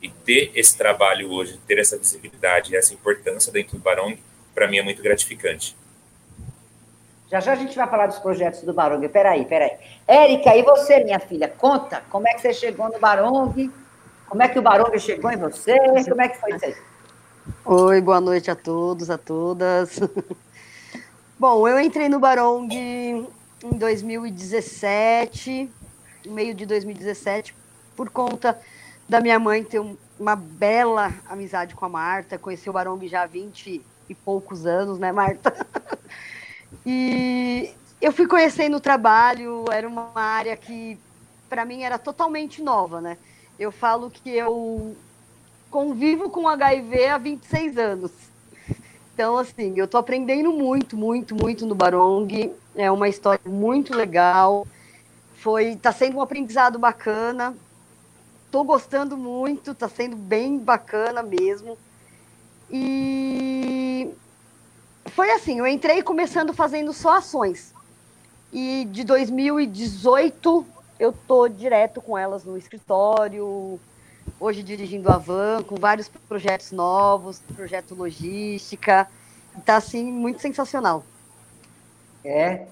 E 0.00 0.08
ter 0.08 0.50
esse 0.56 0.76
trabalho 0.76 1.30
hoje, 1.30 1.58
ter 1.66 1.78
essa 1.78 1.96
visibilidade 1.96 2.72
e 2.72 2.76
essa 2.76 2.92
importância 2.92 3.52
dentro 3.52 3.76
do 3.76 3.82
Barong, 3.82 4.18
para 4.52 4.66
mim 4.66 4.78
é 4.78 4.82
muito 4.82 5.00
gratificante. 5.00 5.76
Já 7.30 7.38
já 7.38 7.52
a 7.52 7.56
gente 7.56 7.76
vai 7.76 7.88
falar 7.88 8.08
dos 8.08 8.18
projetos 8.18 8.62
do 8.62 8.74
Barong. 8.74 9.08
Peraí, 9.08 9.44
peraí. 9.44 9.78
Érica, 10.06 10.56
e 10.56 10.62
você, 10.62 11.02
minha 11.04 11.20
filha? 11.20 11.48
Conta, 11.48 12.02
como 12.10 12.26
é 12.26 12.34
que 12.34 12.40
você 12.40 12.52
chegou 12.52 12.90
no 12.90 12.98
Barong? 12.98 13.70
Como 14.28 14.42
é 14.42 14.48
que 14.48 14.58
o 14.58 14.62
Barong 14.62 14.98
chegou 14.98 15.30
em 15.30 15.36
você? 15.36 15.78
Como 16.08 16.20
é 16.20 16.28
que 16.28 16.38
foi 16.38 16.56
isso 16.56 16.64
aí? 16.64 16.74
Oi, 17.64 18.00
boa 18.00 18.20
noite 18.20 18.50
a 18.50 18.56
todos, 18.56 19.08
a 19.08 19.16
todas. 19.16 20.00
Bom, 21.38 21.66
eu 21.66 21.78
entrei 21.80 22.08
no 22.08 22.18
Barong 22.18 22.68
em 23.62 23.70
2017, 23.70 25.70
no 26.26 26.32
meio 26.32 26.54
de 26.54 26.66
2017, 26.66 27.54
por 27.96 28.10
conta 28.10 28.58
da 29.08 29.20
minha 29.20 29.38
mãe 29.38 29.62
ter 29.62 29.80
um- 29.80 29.96
uma 30.18 30.36
bela 30.36 31.12
amizade 31.28 31.74
com 31.74 31.84
a 31.84 31.88
Marta, 31.88 32.38
conheci 32.38 32.70
o 32.70 32.72
Barong 32.72 33.06
já 33.08 33.22
há 33.22 33.26
20 33.26 33.82
e 34.08 34.14
poucos 34.14 34.66
anos, 34.66 34.98
né, 34.98 35.12
Marta? 35.12 35.52
E 36.84 37.70
eu 38.00 38.12
fui 38.12 38.26
conhecendo 38.26 38.78
o 38.78 38.80
trabalho, 38.80 39.64
era 39.70 39.86
uma 39.86 40.10
área 40.14 40.56
que 40.56 40.98
para 41.48 41.64
mim 41.64 41.82
era 41.82 41.98
totalmente 41.98 42.62
nova, 42.62 43.00
né? 43.00 43.18
Eu 43.58 43.70
falo 43.70 44.10
que 44.10 44.30
eu 44.30 44.96
convivo 45.70 46.30
com 46.30 46.48
HIV 46.48 47.06
há 47.06 47.18
26 47.18 47.76
anos. 47.78 48.10
Então, 49.14 49.36
assim, 49.36 49.74
eu 49.76 49.86
tô 49.86 49.98
aprendendo 49.98 50.52
muito, 50.52 50.96
muito, 50.96 51.34
muito 51.34 51.66
no 51.66 51.74
Barong. 51.74 52.52
É 52.74 52.90
uma 52.90 53.08
história 53.08 53.40
muito 53.46 53.94
legal. 53.94 54.66
Foi, 55.36 55.76
tá 55.76 55.92
sendo 55.92 56.16
um 56.16 56.22
aprendizado 56.22 56.78
bacana. 56.78 57.54
Tô 58.50 58.64
gostando 58.64 59.16
muito, 59.16 59.74
tá 59.74 59.88
sendo 59.88 60.16
bem 60.16 60.58
bacana 60.58 61.22
mesmo. 61.22 61.76
E 62.70 64.10
foi 65.06 65.30
assim, 65.32 65.58
eu 65.58 65.66
entrei 65.66 66.02
começando 66.02 66.54
fazendo 66.54 66.92
só 66.92 67.16
ações. 67.16 67.74
E 68.50 68.86
de 68.90 69.04
2018 69.04 70.66
eu 70.98 71.12
tô 71.12 71.48
direto 71.48 72.00
com 72.00 72.16
elas 72.16 72.44
no 72.44 72.56
escritório, 72.56 73.78
hoje 74.42 74.62
dirigindo 74.62 75.08
a 75.10 75.16
van, 75.18 75.62
com 75.62 75.76
vários 75.76 76.08
projetos 76.28 76.72
novos, 76.72 77.40
projeto 77.54 77.94
logística. 77.94 79.06
Tá 79.64 79.76
assim, 79.76 80.04
muito 80.04 80.40
sensacional. 80.40 81.04
É. 82.24 82.62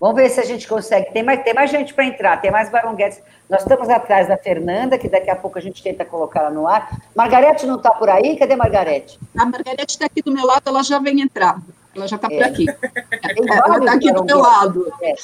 Vamos 0.00 0.16
ver 0.16 0.28
se 0.30 0.40
a 0.40 0.44
gente 0.44 0.66
consegue. 0.66 1.12
Tem 1.12 1.22
mais, 1.22 1.44
tem 1.44 1.54
mais 1.54 1.70
gente 1.70 1.94
para 1.94 2.04
entrar, 2.04 2.40
tem 2.40 2.50
mais 2.50 2.68
baronguetes. 2.70 3.20
Nós 3.48 3.62
estamos 3.62 3.88
atrás 3.88 4.26
da 4.26 4.36
Fernanda, 4.36 4.98
que 4.98 5.08
daqui 5.08 5.30
a 5.30 5.36
pouco 5.36 5.58
a 5.58 5.62
gente 5.62 5.80
tenta 5.80 6.04
colocar 6.04 6.40
ela 6.40 6.50
no 6.50 6.66
ar. 6.66 6.90
Margarete 7.14 7.66
não 7.66 7.76
está 7.76 7.92
por 7.92 8.08
aí? 8.08 8.36
Cadê 8.36 8.56
Margarete? 8.56 9.20
A 9.38 9.44
Margarete 9.44 9.92
está 9.92 10.06
aqui 10.06 10.22
do 10.22 10.32
meu 10.32 10.44
lado, 10.44 10.62
ela 10.66 10.82
já 10.82 10.98
vem 10.98 11.20
entrar. 11.20 11.62
Ela 11.94 12.08
já 12.08 12.16
está 12.16 12.28
por 12.28 12.42
É. 12.42 12.44
aqui. 12.44 12.66
Tem 12.66 13.48
Ela 13.48 13.78
está 13.78 13.92
aqui 13.92 14.12
do 14.12 14.24
meu 14.24 14.38
lado. 14.38 14.92
É. 15.00 15.14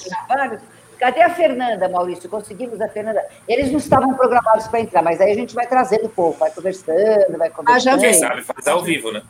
Cadê 0.98 1.22
a 1.22 1.30
Fernanda, 1.30 1.88
Maurício? 1.88 2.28
Conseguimos 2.28 2.80
a 2.80 2.88
Fernanda. 2.88 3.24
Eles 3.46 3.70
não 3.70 3.78
estavam 3.78 4.14
programados 4.14 4.66
para 4.68 4.80
entrar, 4.80 5.02
mas 5.02 5.20
aí 5.20 5.30
a 5.30 5.34
gente 5.34 5.54
vai 5.54 5.66
trazendo 5.66 6.06
um 6.06 6.10
pouco, 6.10 6.38
vai 6.38 6.50
conversando, 6.50 7.38
vai 7.38 7.50
conversando. 7.50 7.80
já 7.82 7.98
Quem 7.98 8.14
sabe 8.14 8.42
faz 8.42 8.66
ao 8.66 8.82
vivo, 8.82 9.12
né? 9.12 9.22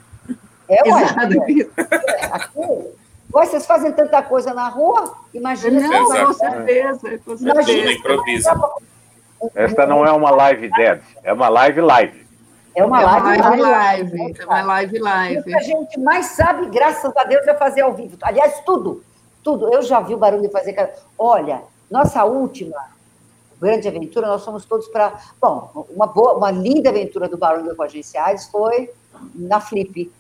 É, 0.68 0.83
ué, 0.90 1.02
é, 1.02 2.24
aqui. 2.33 2.94
Vocês 3.31 3.66
fazem 3.66 3.92
tanta 3.92 4.22
coisa 4.22 4.54
na 4.54 4.68
rua? 4.68 5.14
Imagina 5.35 5.81
Não, 5.81 6.26
com 6.26 6.33
certeza, 6.33 7.18
com 7.24 7.37
Tudo 7.37 7.62
certeza. 7.64 7.92
improviso. 7.92 8.48
Esta 9.54 9.87
não 9.87 10.04
é 10.07 10.11
uma 10.12 10.31
live 10.31 10.68
dead, 10.70 11.00
é 11.22 11.33
uma 11.33 11.48
live 11.48 11.81
live. 11.81 12.26
É 12.74 12.85
uma 12.85 13.00
É 13.02 13.07
uma 13.07 13.20
live, 13.22 13.42
live, 13.42 13.62
live. 13.62 14.16
live. 14.18 14.40
É 14.40 14.44
uma 14.46 14.62
live, 14.62 14.96
E 14.96 15.00
o 15.00 15.04
live. 15.04 15.42
que 15.42 15.54
a 15.54 15.61
gente 15.61 16.00
mais 16.00 16.26
sabe, 16.26 16.66
graças 16.66 17.12
a 17.16 17.24
Deus, 17.24 17.46
é 17.46 17.54
fazer 17.54 17.83
ao 17.83 17.92
vivo. 17.92 18.16
Aliás, 18.22 18.61
tudo. 18.64 19.02
Tudo. 19.42 19.72
Eu 19.72 19.83
já 19.83 20.01
vi 20.01 20.14
o 20.14 20.18
barulho 20.18 20.42
de 20.42 20.51
fazer. 20.51 20.94
Olha, 21.18 21.62
nossa 21.90 22.24
última 22.24 22.77
grande 23.61 23.88
aventura, 23.88 24.29
nós 24.29 24.44
fomos 24.44 24.64
todos 24.64 24.88
para. 24.88 25.18
Bom, 25.40 25.87
uma, 25.90 26.07
boa, 26.07 26.35
uma 26.35 26.51
linda 26.51 26.90
aventura 26.90 27.29
do 27.29 27.37
Barulho 27.37 27.74
com 27.74 27.83
Agenciais 27.83 28.46
foi 28.48 28.90
na 29.35 29.61
Flip. 29.61 30.11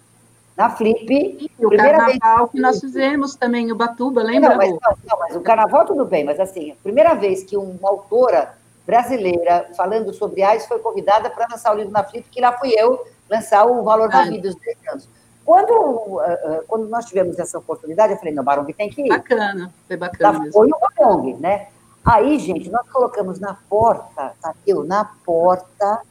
Na 0.56 0.70
Flip, 0.70 1.06
E 1.08 1.64
o 1.64 1.68
primeira 1.68 2.04
vez. 2.04 2.18
carnaval 2.18 2.48
que 2.48 2.60
nós 2.60 2.80
fizemos 2.80 3.36
também, 3.36 3.70
o 3.70 3.76
Batuba, 3.76 4.22
lembra? 4.22 4.50
Não 4.50 4.56
mas, 4.56 4.70
não, 4.70 4.78
não, 5.08 5.18
mas 5.20 5.36
o 5.36 5.40
carnaval 5.40 5.86
tudo 5.86 6.04
bem, 6.04 6.24
mas 6.24 6.40
assim, 6.40 6.72
a 6.72 6.74
primeira 6.82 7.14
vez 7.14 7.44
que 7.44 7.56
uma 7.56 7.88
autora 7.88 8.58
brasileira 8.84 9.70
falando 9.76 10.12
sobre 10.12 10.42
AIDS 10.42 10.66
foi 10.66 10.80
convidada 10.80 11.30
para 11.30 11.46
lançar 11.48 11.72
o 11.72 11.76
livro 11.76 11.92
na 11.92 12.02
Flip, 12.02 12.28
que 12.28 12.40
lá 12.40 12.58
fui 12.58 12.72
eu 12.76 13.06
lançar 13.30 13.66
o 13.66 13.84
Valor 13.84 14.08
da. 14.08 14.24
Vida, 14.24 14.48
os 14.48 14.56
10 14.56 14.76
anos. 14.90 15.08
Quando, 15.48 16.20
ah, 16.20 16.38
ah, 16.44 16.60
quando 16.68 16.88
nós 16.90 17.06
tivemos 17.06 17.38
essa 17.38 17.56
oportunidade, 17.58 18.12
eu 18.12 18.18
falei, 18.18 18.34
não, 18.34 18.44
Barong 18.44 18.70
tem 18.70 18.90
que 18.90 19.00
ir. 19.00 19.08
Bacana, 19.08 19.72
foi 19.86 19.96
bacana 19.96 20.30
Lá 20.32 20.38
mesmo. 20.40 20.52
foi 20.52 20.68
o 20.68 20.78
Barong, 20.78 21.36
né? 21.40 21.68
Aí, 22.04 22.38
gente, 22.38 22.68
nós 22.68 22.86
colocamos 22.90 23.40
na 23.40 23.56
porta, 23.66 24.34
Tadeu, 24.42 24.84
na 24.84 25.06
porta, 25.24 26.02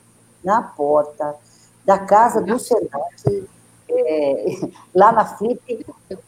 na 0.44 0.64
porta 0.64 1.36
da 1.86 2.00
casa 2.00 2.42
do 2.42 2.58
Senac, 2.58 3.48
é, 3.88 4.46
lá 4.96 5.12
na 5.12 5.24
Flip, 5.24 5.86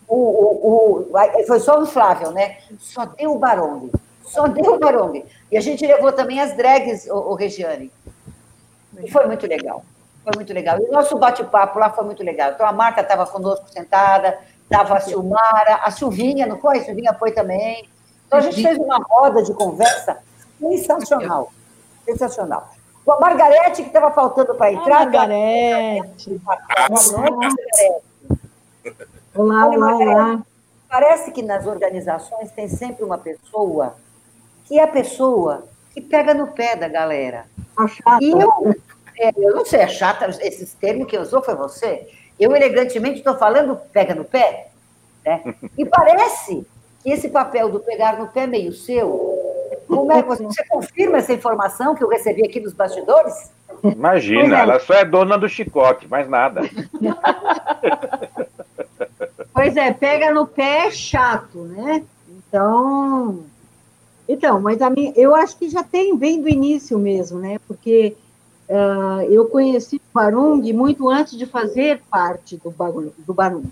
o, 0.08 0.16
o, 0.16 1.10
o- 1.10 1.46
foi 1.48 1.60
só 1.60 1.82
o 1.82 1.88
Flávio, 1.88 2.30
né? 2.30 2.60
Só 2.78 3.06
deu 3.06 3.34
o 3.34 3.40
Barong, 3.40 3.90
só 4.24 4.48
deu 4.48 4.76
o 4.76 4.80
Barong. 4.80 5.26
E 5.52 5.58
a 5.58 5.62
gente 5.62 5.84
levou 5.84 6.12
também 6.12 6.40
as 6.40 6.56
drags, 6.56 7.08
o, 7.08 7.16
o 7.32 7.34
Regiane. 7.34 7.92
E 9.04 9.10
foi 9.10 9.26
muito 9.26 9.48
legal, 9.48 9.84
foi 10.30 10.38
muito 10.38 10.54
legal. 10.54 10.80
E 10.80 10.84
o 10.84 10.92
nosso 10.92 11.18
bate-papo 11.18 11.80
lá 11.80 11.90
foi 11.90 12.06
muito 12.06 12.24
legal. 12.24 12.52
Então, 12.52 12.66
a 12.66 12.72
Marta 12.72 13.02
estava 13.02 13.26
conosco 13.26 13.68
sentada, 13.70 14.40
estava 14.64 14.98
a 14.98 15.00
Silmara, 15.00 15.76
a 15.84 15.92
Silvinha, 15.92 16.46
não 16.46 16.58
foi? 16.58 16.80
A 16.80 16.86
Silvinha 16.86 17.14
foi 17.14 17.32
também. 17.32 17.90
Então, 18.28 18.40
a 18.40 18.42
gente 18.42 18.62
fez 18.62 18.78
uma 18.78 18.98
roda 18.98 19.42
de 19.42 19.54
conversa 19.54 20.18
sensacional, 20.60 21.52
sensacional. 22.06 22.70
Com 23.04 23.14
a 23.14 23.20
Margarete, 23.20 23.82
que 23.82 23.88
estava 23.88 24.12
faltando 24.12 24.54
para 24.56 24.72
entrar. 24.72 25.06
Margarete. 25.06 26.40
Boa 26.40 26.58
noite, 26.88 27.12
Margarete. 27.14 28.04
Olá, 29.36 29.66
olá, 29.66 29.78
Margarete, 29.78 30.10
olá. 30.10 30.42
Parece 30.88 31.32
que 31.32 31.42
nas 31.42 31.66
organizações 31.66 32.52
tem 32.52 32.68
sempre 32.68 33.04
uma 33.04 33.18
pessoa 33.18 33.96
que 34.66 34.80
é 34.80 34.84
a 34.84 34.88
pessoa 34.88 35.64
que 35.92 36.02
pega 36.02 36.34
no 36.34 36.48
pé 36.48 36.76
da 36.76 36.88
galera. 36.88 37.46
E 38.22 38.32
eu, 38.32 38.76
é, 39.20 39.34
eu 39.38 39.56
não 39.56 39.66
sei, 39.66 39.82
é 39.82 39.88
chata, 39.88 40.26
esses 40.42 40.74
termos 40.74 41.08
que 41.08 41.18
usou 41.18 41.44
foi 41.44 41.56
você. 41.56 42.08
Eu 42.40 42.56
elegantemente 42.56 43.18
estou 43.18 43.38
falando 43.38 43.76
pega 43.92 44.16
no 44.16 44.24
pé. 44.24 44.70
Né? 45.26 45.54
E 45.78 45.86
parece 45.86 46.66
que 47.04 47.12
esse 47.12 47.30
papel 47.30 47.70
do 47.70 47.80
pegar 47.80 48.18
no 48.18 48.28
pé 48.28 48.44
é 48.44 48.48
meio 48.48 48.72
seu. 48.72 49.38
Como 49.88 50.12
é 50.12 50.22
que 50.22 50.28
você, 50.28 50.44
você 50.44 50.64
confirma 50.66 51.18
essa 51.18 51.34
informação 51.34 51.96
que 51.96 52.04
eu 52.04 52.08
recebi 52.08 52.46
aqui 52.46 52.60
nos 52.60 52.74
bastidores? 52.74 53.52
Imagina, 53.84 54.58
é. 54.58 54.62
ela 54.62 54.80
só 54.80 54.94
é 54.94 55.06
dona 55.06 55.38
do 55.38 55.50
chicote, 55.50 56.08
mais 56.08 56.28
nada. 56.30 56.62
Pois 59.52 59.76
é, 59.76 59.92
pega 59.92 60.32
no 60.32 60.48
pé 60.48 60.88
é 60.88 60.92
chato, 60.92 61.64
né? 61.66 62.02
Então, 62.30 63.44
então, 64.26 64.62
mas 64.62 64.82
a 64.82 64.90
minha, 64.90 65.12
eu 65.18 65.36
acho 65.36 65.58
que 65.58 65.68
já 65.68 65.84
tem, 65.84 66.18
vem 66.18 66.42
do 66.42 66.48
início 66.48 66.98
mesmo, 66.98 67.40
né? 67.40 67.58
Porque 67.68 68.16
eu 69.30 69.46
conheci 69.46 69.96
o 69.96 70.14
Barung 70.14 70.62
muito 70.74 71.10
antes 71.10 71.38
de 71.38 71.46
fazer 71.46 72.02
parte 72.10 72.58
do, 72.58 72.74
do 73.26 73.34
Barung. 73.34 73.66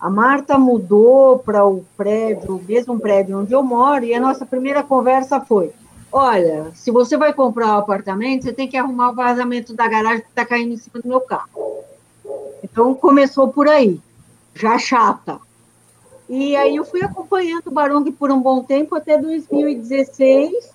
A 0.00 0.10
Marta 0.10 0.58
mudou 0.58 1.38
para 1.38 1.64
o 1.64 1.84
prédio, 1.96 2.56
o 2.56 2.62
mesmo 2.62 2.98
prédio 2.98 3.40
onde 3.40 3.52
eu 3.52 3.62
moro, 3.62 4.04
e 4.04 4.14
a 4.14 4.20
nossa 4.20 4.44
primeira 4.44 4.82
conversa 4.82 5.40
foi: 5.40 5.72
olha, 6.12 6.70
se 6.74 6.90
você 6.90 7.16
vai 7.16 7.32
comprar 7.32 7.68
um 7.68 7.78
apartamento, 7.78 8.44
você 8.44 8.52
tem 8.52 8.68
que 8.68 8.76
arrumar 8.76 9.10
o 9.10 9.14
vazamento 9.14 9.74
da 9.74 9.88
garagem 9.88 10.22
que 10.22 10.28
está 10.28 10.44
caindo 10.44 10.74
em 10.74 10.76
cima 10.76 11.00
do 11.02 11.08
meu 11.08 11.20
carro. 11.20 11.82
Então 12.62 12.94
começou 12.94 13.48
por 13.48 13.68
aí, 13.68 14.00
já 14.54 14.78
chata. 14.78 15.38
E 16.28 16.56
aí 16.56 16.76
eu 16.76 16.84
fui 16.84 17.02
acompanhando 17.02 17.66
o 17.66 17.70
Barong 17.70 18.10
por 18.12 18.30
um 18.30 18.40
bom 18.40 18.62
tempo, 18.62 18.94
até 18.94 19.18
2016. 19.18 20.70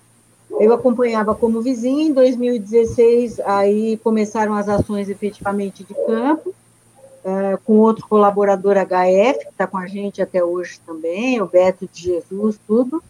Eu 0.58 0.72
acompanhava 0.72 1.34
como 1.34 1.60
vizinha. 1.60 2.04
Em 2.04 2.12
2016, 2.12 3.40
aí 3.40 3.96
começaram 3.98 4.54
as 4.54 4.68
ações 4.68 5.08
efetivamente 5.08 5.84
de 5.84 5.94
campo, 5.94 6.50
uh, 6.50 7.58
com 7.64 7.78
outro 7.78 8.06
colaborador 8.08 8.74
HF, 8.76 9.44
que 9.44 9.50
está 9.50 9.66
com 9.66 9.78
a 9.78 9.86
gente 9.86 10.20
até 10.20 10.42
hoje 10.42 10.80
também, 10.84 11.40
o 11.40 11.46
Beto 11.46 11.88
de 11.92 12.02
Jesus, 12.02 12.58
tudo. 12.66 13.02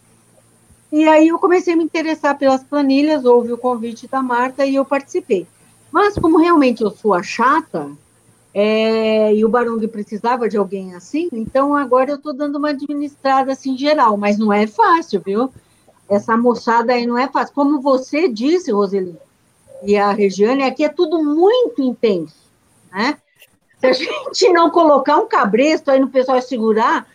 E 0.91 1.07
aí 1.07 1.29
eu 1.29 1.39
comecei 1.39 1.73
a 1.73 1.77
me 1.77 1.83
interessar 1.83 2.37
pelas 2.37 2.63
planilhas, 2.63 3.23
houve 3.23 3.53
o 3.53 3.57
convite 3.57 4.07
da 4.07 4.21
Marta 4.21 4.65
e 4.65 4.75
eu 4.75 4.83
participei. 4.83 5.47
Mas 5.91 6.15
como 6.17 6.37
realmente 6.37 6.83
eu 6.83 6.91
sou 6.91 7.13
a 7.13 7.23
chata, 7.23 7.89
é, 8.53 9.33
e 9.33 9.45
o 9.45 9.49
Barung 9.49 9.85
precisava 9.87 10.49
de 10.49 10.57
alguém 10.57 10.93
assim, 10.93 11.29
então 11.31 11.73
agora 11.73 12.11
eu 12.11 12.17
estou 12.17 12.33
dando 12.33 12.57
uma 12.57 12.69
administrada 12.69 13.53
assim 13.53 13.77
geral, 13.77 14.17
mas 14.17 14.37
não 14.37 14.51
é 14.51 14.67
fácil, 14.67 15.21
viu? 15.25 15.49
Essa 16.11 16.35
moçada 16.35 16.91
aí 16.91 17.07
não 17.07 17.17
é 17.17 17.29
fácil. 17.29 17.55
Como 17.55 17.79
você 17.79 18.27
disse, 18.27 18.69
Roseli, 18.69 19.15
e 19.81 19.95
a 19.95 20.11
Regiane, 20.11 20.63
aqui 20.63 20.83
é 20.83 20.89
tudo 20.89 21.23
muito 21.23 21.81
intenso, 21.81 22.35
né? 22.91 23.17
Se 23.79 23.87
a 23.87 23.93
gente 23.95 24.49
não 24.49 24.69
colocar 24.69 25.15
um 25.17 25.25
cabresto 25.25 25.89
aí 25.89 26.01
no 26.01 26.09
pessoal 26.09 26.41
segurar, 26.41 27.07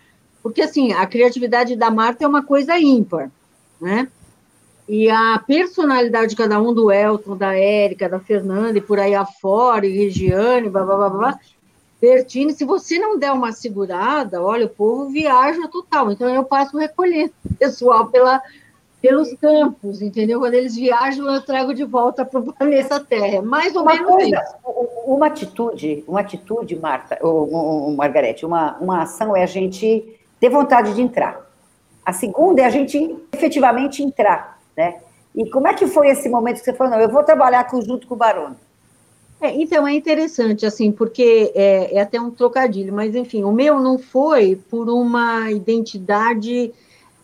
porque 0.43 0.63
assim, 0.63 0.95
a 0.95 1.07
criatividade 1.07 1.77
da 1.77 1.91
Marta 1.91 2.25
é 2.25 2.27
uma 2.27 2.43
coisa 2.43 2.79
ímpar, 2.79 3.31
né? 3.79 4.09
E 4.89 5.11
a 5.11 5.43
personalidade 5.47 6.31
de 6.31 6.37
cada 6.37 6.59
um, 6.59 6.73
do 6.73 6.91
Elton, 6.91 7.37
da 7.37 7.55
Érica, 7.55 8.09
da 8.09 8.19
Fernanda, 8.19 8.79
e 8.79 8.81
por 8.81 8.99
aí 8.99 9.15
afora, 9.15 9.85
e 9.87 9.95
Regiane, 9.95 10.71
blá, 10.71 10.85
blá, 10.85 10.97
blá, 10.97 11.11
blá, 11.11 11.41
se 12.55 12.65
você 12.65 12.99
não 12.99 13.19
der 13.19 13.33
uma 13.33 13.53
segurada, 13.53 14.43
olha, 14.43 14.65
o 14.65 14.71
povo 14.71 15.11
viaja 15.11 15.69
total. 15.69 16.13
Então, 16.13 16.29
eu 16.29 16.45
passo 16.45 16.79
recolhendo 16.79 17.33
o 17.45 17.55
pessoal 17.59 18.07
pela, 18.07 18.41
pelos 19.01 19.33
campos, 19.35 20.03
entendeu? 20.03 20.41
Quando 20.41 20.55
eles 20.55 20.75
viajam, 20.75 21.33
eu 21.33 21.41
trago 21.43 21.75
de 21.75 21.85
volta 21.85 22.25
para 22.25 22.41
o 22.41 22.53
planeta 22.55 22.99
Terra. 22.99 23.43
Mais 23.43 23.75
ou 23.75 23.83
uma 23.83 23.93
menos 23.93 24.09
coisa, 24.09 24.37
isso. 24.37 24.55
Uma 25.07 25.27
atitude, 25.27 26.05
uma 26.09 26.21
atitude, 26.21 26.77
Marta, 26.77 27.19
ou, 27.21 27.53
ou, 27.53 27.97
Margarete, 27.97 28.45
uma, 28.45 28.77
uma 28.79 29.03
ação 29.03 29.37
é 29.37 29.43
a 29.43 29.47
gente 29.47 30.19
ter 30.41 30.49
vontade 30.49 30.95
de 30.95 31.01
entrar. 31.01 31.47
A 32.05 32.13
segunda 32.13 32.63
é 32.63 32.65
a 32.65 32.71
gente 32.71 33.17
efetivamente 33.33 34.03
entrar 34.03 34.57
né? 34.77 34.97
E 35.35 35.49
como 35.51 35.67
é 35.67 35.75
que 35.75 35.87
foi 35.87 36.09
esse 36.09 36.29
momento 36.29 36.59
que 36.59 36.65
você 36.65 36.73
falou, 36.73 36.95
não, 36.95 37.01
eu 37.01 37.09
vou 37.09 37.23
trabalhar 37.23 37.67
junto 37.85 38.07
com 38.07 38.15
o 38.15 38.19
Barone? 38.19 38.57
É, 39.41 39.55
então, 39.55 39.87
é 39.87 39.93
interessante, 39.93 40.65
assim, 40.65 40.91
porque 40.91 41.53
é, 41.55 41.97
é, 41.97 42.01
até 42.01 42.19
um 42.19 42.31
trocadilho, 42.31 42.93
mas, 42.93 43.15
enfim, 43.15 43.45
o 43.45 43.53
meu 43.53 43.79
não 43.79 43.99
foi 43.99 44.57
por 44.71 44.89
uma 44.89 45.51
identidade 45.51 46.73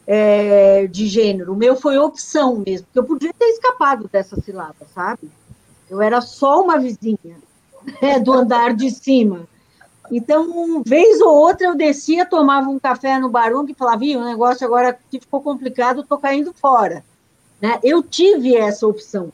é, 0.06 0.86
de 0.86 1.06
gênero, 1.06 1.52
o 1.52 1.56
meu 1.56 1.76
foi 1.76 1.96
opção 1.98 2.56
mesmo, 2.56 2.86
porque 2.86 2.98
eu 2.98 3.04
podia 3.04 3.32
ter 3.32 3.46
escapado 3.46 4.08
dessa 4.10 4.40
cilada, 4.40 4.86
sabe? 4.94 5.30
Eu 5.88 6.00
era 6.00 6.20
só 6.20 6.62
uma 6.62 6.78
vizinha 6.78 7.36
né, 8.00 8.18
do 8.18 8.32
andar 8.32 8.74
de 8.74 8.90
cima. 8.90 9.46
Então, 10.10 10.82
vez 10.84 11.20
ou 11.20 11.34
outra, 11.34 11.68
eu 11.68 11.76
descia, 11.76 12.26
tomava 12.26 12.68
um 12.68 12.78
café 12.78 13.18
no 13.18 13.30
Barão 13.30 13.64
e 13.68 13.74
falava, 13.74 14.04
o 14.04 14.24
negócio 14.24 14.66
agora 14.66 14.98
que 15.10 15.20
ficou 15.20 15.40
complicado, 15.40 16.00
estou 16.00 16.18
caindo 16.18 16.52
fora. 16.52 17.04
Né? 17.60 17.78
Eu 17.82 18.02
tive 18.02 18.56
essa 18.56 18.86
opção 18.86 19.32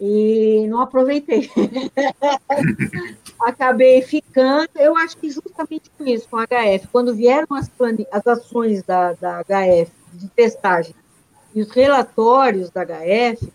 e 0.00 0.66
não 0.68 0.80
aproveitei. 0.80 1.50
Acabei 3.40 4.02
ficando, 4.02 4.70
eu 4.76 4.96
acho 4.96 5.16
que 5.16 5.30
justamente 5.30 5.90
com 5.96 6.04
isso, 6.04 6.28
com 6.28 6.36
a 6.36 6.44
HF, 6.44 6.88
quando 6.90 7.14
vieram 7.14 7.46
as, 7.56 7.70
as 8.10 8.26
ações 8.26 8.82
da, 8.82 9.12
da 9.12 9.42
HF 9.44 9.92
de 10.14 10.28
testagem 10.28 10.94
e 11.54 11.62
os 11.62 11.70
relatórios 11.70 12.70
da 12.70 12.84
HF, 12.84 13.52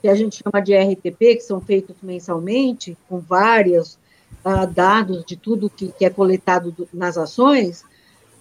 que 0.00 0.08
a 0.08 0.14
gente 0.14 0.42
chama 0.42 0.62
de 0.62 0.76
RTP, 0.76 1.18
que 1.18 1.40
são 1.40 1.60
feitos 1.60 1.96
mensalmente, 2.02 2.96
com 3.08 3.18
vários 3.18 3.98
uh, 4.44 4.66
dados 4.72 5.24
de 5.24 5.36
tudo 5.36 5.68
que, 5.68 5.90
que 5.90 6.04
é 6.04 6.10
coletado 6.10 6.70
do, 6.70 6.88
nas 6.92 7.18
ações, 7.18 7.84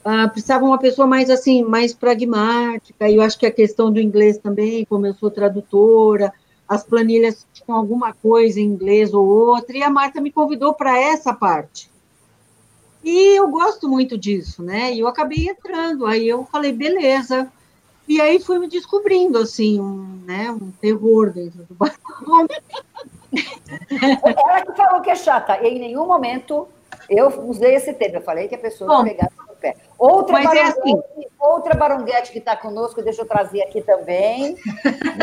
ah, 0.10 0.28
precisava 0.30 0.64
uma 0.64 0.80
pessoa 0.80 1.06
mais 1.06 1.30
assim, 1.30 1.64
mais 1.64 1.94
pragmática, 1.94 3.10
e 3.10 3.16
eu 3.18 3.22
acho 3.22 3.38
que 3.38 3.46
a 3.46 3.52
questão 3.52 3.92
do 3.92 4.00
inglês 4.00 4.38
também, 4.38 4.86
como 4.86 5.06
eu 5.06 5.14
sou 5.14 5.30
tradutora, 5.30 6.32
as 6.68 6.84
planilhas 6.84 7.48
tinham 7.54 7.78
alguma 7.78 8.14
coisa 8.14 8.60
em 8.60 8.66
inglês 8.66 9.14
ou 9.14 9.26
outra, 9.26 9.78
e 9.78 9.84
a 9.84 9.90
Marta 9.90 10.20
me 10.20 10.32
convidou 10.32 10.74
para 10.74 11.00
essa 11.00 11.34
parte. 11.34 11.90
E 13.04 13.38
eu 13.40 13.48
gosto 13.50 13.88
muito 13.88 14.18
disso, 14.18 14.62
né? 14.62 14.92
E 14.94 15.00
eu 15.00 15.08
acabei 15.08 15.48
entrando, 15.48 16.06
aí 16.06 16.28
eu 16.28 16.46
falei, 16.46 16.74
beleza. 16.74 17.52
E 18.08 18.20
aí 18.20 18.40
fui 18.40 18.60
me 18.60 18.68
descobrindo, 18.68 19.38
assim, 19.38 19.80
um, 19.80 20.22
né, 20.26 20.52
um 20.52 20.72
terror 20.72 21.32
dentro 21.32 21.64
do 21.64 21.74
barco. 21.74 22.48
Ela 24.12 24.66
que 24.66 24.76
falou 24.76 25.02
que 25.02 25.10
é 25.10 25.16
chata, 25.16 25.62
e 25.62 25.68
em 25.68 25.80
nenhum 25.80 26.06
momento 26.06 26.68
eu 27.10 27.28
usei 27.48 27.76
esse 27.76 27.94
termo, 27.94 28.18
eu 28.18 28.22
falei 28.22 28.48
que 28.48 28.56
a 28.56 28.60
pessoa 28.60 28.98
Bom, 28.98 29.04
pegar 29.04 29.30
pé. 29.58 29.76
Outra 29.98 30.34
Mas 30.34 30.54
é 30.54 30.62
assim. 30.64 31.02
outra 31.40 31.76
baronguete 31.76 32.32
que 32.32 32.40
está 32.40 32.56
conosco, 32.56 33.02
deixa 33.02 33.22
eu 33.22 33.28
trazer 33.28 33.64
aqui 33.64 33.82
também. 33.82 34.56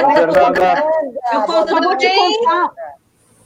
eu 1.33 1.47
só 1.47 1.81
vou 1.83 1.97
te 1.97 2.11
contar. 2.11 2.73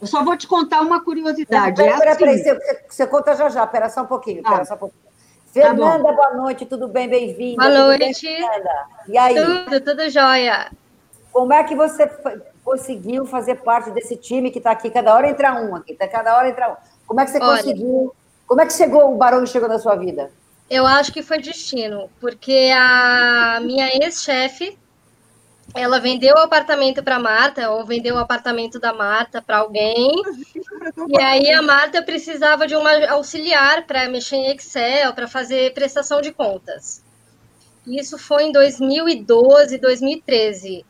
Eu 0.01 0.07
só 0.07 0.25
vou 0.25 0.37
te 0.37 0.47
contar 0.47 0.81
uma 0.81 1.03
curiosidade. 1.03 1.77
Peraí, 1.83 1.93
é 1.93 2.15
peraí, 2.17 2.35
assim. 2.35 2.55
você, 2.55 2.85
você, 2.89 3.07
conta 3.07 3.35
já 3.35 3.49
já, 3.49 3.65
espera 3.65 3.91
só 3.91 4.03
um 4.03 4.07
pouquinho, 4.07 4.43
ah. 4.45 4.65
só 4.65 4.75
um 4.75 4.79
pouquinho. 4.79 5.09
Fernanda, 5.53 6.05
tá 6.05 6.13
boa 6.13 6.35
noite, 6.35 6.67
tudo 6.67 6.87
bem? 6.87 7.09
Bem-vinda. 7.09 7.63
Boa 7.63 7.87
noite. 7.87 8.27
Bem, 8.27 8.45
e 9.09 9.19
aí? 9.19 9.35
Tudo, 9.35 9.81
tudo 9.81 10.09
jóia. 10.09 10.71
Como 11.33 11.53
é 11.53 11.65
que 11.65 11.75
você 11.75 12.09
conseguiu 12.65 13.27
fazer 13.27 13.57
parte 13.57 13.91
desse 13.91 14.17
time 14.17 14.51
que 14.51 14.59
está 14.59 14.71
aqui? 14.71 14.91
Cada 14.91 15.15
hora 15.15 15.29
entra 15.29 15.55
um 15.55 15.75
aqui, 15.75 15.95
tá? 15.95 16.07
cada 16.07 16.37
hora 16.37 16.49
entra 16.49 16.71
um. 16.71 16.77
Como 17.07 17.21
é 17.21 17.25
que 17.25 17.31
você 17.31 17.39
Olha, 17.39 17.63
conseguiu? 17.63 18.15
Como 18.47 18.61
é 18.61 18.67
que 18.67 18.73
chegou 18.73 19.13
o 19.13 19.17
Barão 19.17 19.45
chegou 19.47 19.69
na 19.69 19.79
sua 19.79 19.97
vida? 19.97 20.31
Eu 20.71 20.87
acho 20.87 21.13
que 21.13 21.23
foi 21.23 21.39
destino, 21.41 22.11
porque 22.21 22.71
a 22.77 23.59
minha 23.63 23.89
ex-chefe, 23.97 24.79
ela 25.75 25.99
vendeu 25.99 26.35
o 26.35 26.41
apartamento 26.41 27.03
para 27.03 27.19
Marta, 27.19 27.71
ou 27.71 27.87
vendeu 27.87 28.17
o 28.17 28.19
apartamento 28.19 28.79
da 28.79 28.93
Marta 28.93 29.41
para 29.41 29.59
alguém, 29.59 30.13
e 31.09 31.19
aí 31.19 31.51
a 31.51 31.63
Marta 31.63 32.03
precisava 32.03 32.67
de 32.67 32.77
uma 32.77 32.91
auxiliar 33.11 33.87
para 33.87 34.09
mexer 34.09 34.37
em 34.37 34.51
Excel, 34.51 35.15
para 35.15 35.27
fazer 35.27 35.73
prestação 35.73 36.21
de 36.21 36.33
contas. 36.33 37.03
Isso 37.87 38.19
foi 38.19 38.45
em 38.45 38.53
2012, 38.53 39.79
2013. 39.79 40.85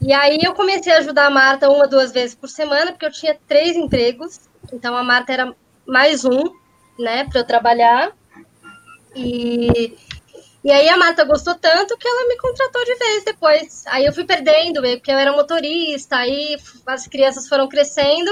E 0.00 0.12
aí 0.12 0.38
eu 0.42 0.54
comecei 0.54 0.92
a 0.92 0.98
ajudar 0.98 1.26
a 1.26 1.30
Marta 1.30 1.68
uma, 1.68 1.88
duas 1.88 2.12
vezes 2.12 2.36
por 2.36 2.48
semana, 2.48 2.92
porque 2.92 3.06
eu 3.06 3.12
tinha 3.12 3.36
três 3.48 3.76
empregos, 3.76 4.40
então 4.72 4.96
a 4.96 5.02
Marta 5.02 5.32
era 5.32 5.54
mais 5.84 6.24
um, 6.24 6.44
né, 6.98 7.24
para 7.24 7.40
eu 7.40 7.44
trabalhar. 7.44 8.12
E, 9.16 9.96
e 10.62 10.70
aí 10.70 10.88
a 10.88 10.96
Marta 10.96 11.24
gostou 11.24 11.54
tanto 11.54 11.96
que 11.96 12.06
ela 12.06 12.28
me 12.28 12.36
contratou 12.36 12.84
de 12.84 12.94
vez 12.96 13.24
depois. 13.24 13.84
Aí 13.86 14.04
eu 14.04 14.12
fui 14.12 14.24
perdendo, 14.24 14.82
porque 14.82 15.10
eu 15.10 15.18
era 15.18 15.32
motorista, 15.32 16.16
aí 16.16 16.56
as 16.86 17.06
crianças 17.06 17.48
foram 17.48 17.68
crescendo. 17.68 18.30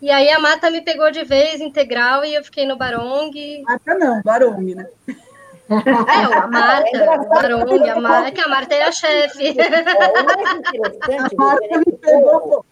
E 0.00 0.10
aí 0.10 0.30
a 0.30 0.38
Marta 0.38 0.70
me 0.70 0.80
pegou 0.80 1.10
de 1.10 1.24
vez 1.24 1.60
integral 1.60 2.24
e 2.24 2.34
eu 2.34 2.44
fiquei 2.44 2.66
no 2.66 2.76
Barong. 2.76 3.32
Marta 3.62 3.94
não, 3.94 4.22
Barong, 4.22 4.74
né? 4.74 4.86
É, 5.68 6.36
a 6.36 6.46
Marta, 6.46 6.96
é 6.96 7.10
o 7.10 7.28
Barong, 7.28 7.90
a 7.90 8.00
Marta, 8.00 8.30
que 8.30 8.40
a 8.40 8.48
Marta 8.48 8.74
é 8.74 8.82
a 8.84 8.92
chefe. 8.92 9.48
É, 9.48 10.22
o 10.22 10.24
mais 10.24 10.58
interessante, 10.58 11.34
a 11.34 11.44
Marta 11.44 11.78
me 11.78 11.92
pegou, 11.98 12.64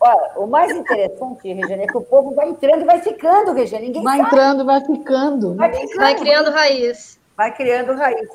Olha, 0.00 0.32
o 0.36 0.46
mais 0.46 0.70
interessante, 0.72 1.52
Regiane, 1.52 1.84
é 1.84 1.86
que 1.86 1.96
o 1.96 2.02
povo 2.02 2.34
vai 2.34 2.48
entrando 2.48 2.82
e 2.82 2.84
vai 2.84 3.00
ficando, 3.00 3.52
Regiane. 3.52 3.86
Ninguém 3.86 4.02
vai 4.02 4.16
sabe. 4.18 4.28
entrando, 4.28 4.64
vai 4.64 4.80
ficando. 4.84 5.54
Vai, 5.54 5.86
vai 5.96 6.14
criando 6.14 6.50
raiz. 6.50 7.18
vai 7.36 7.54
criando 7.54 7.94
raiz. 7.94 8.28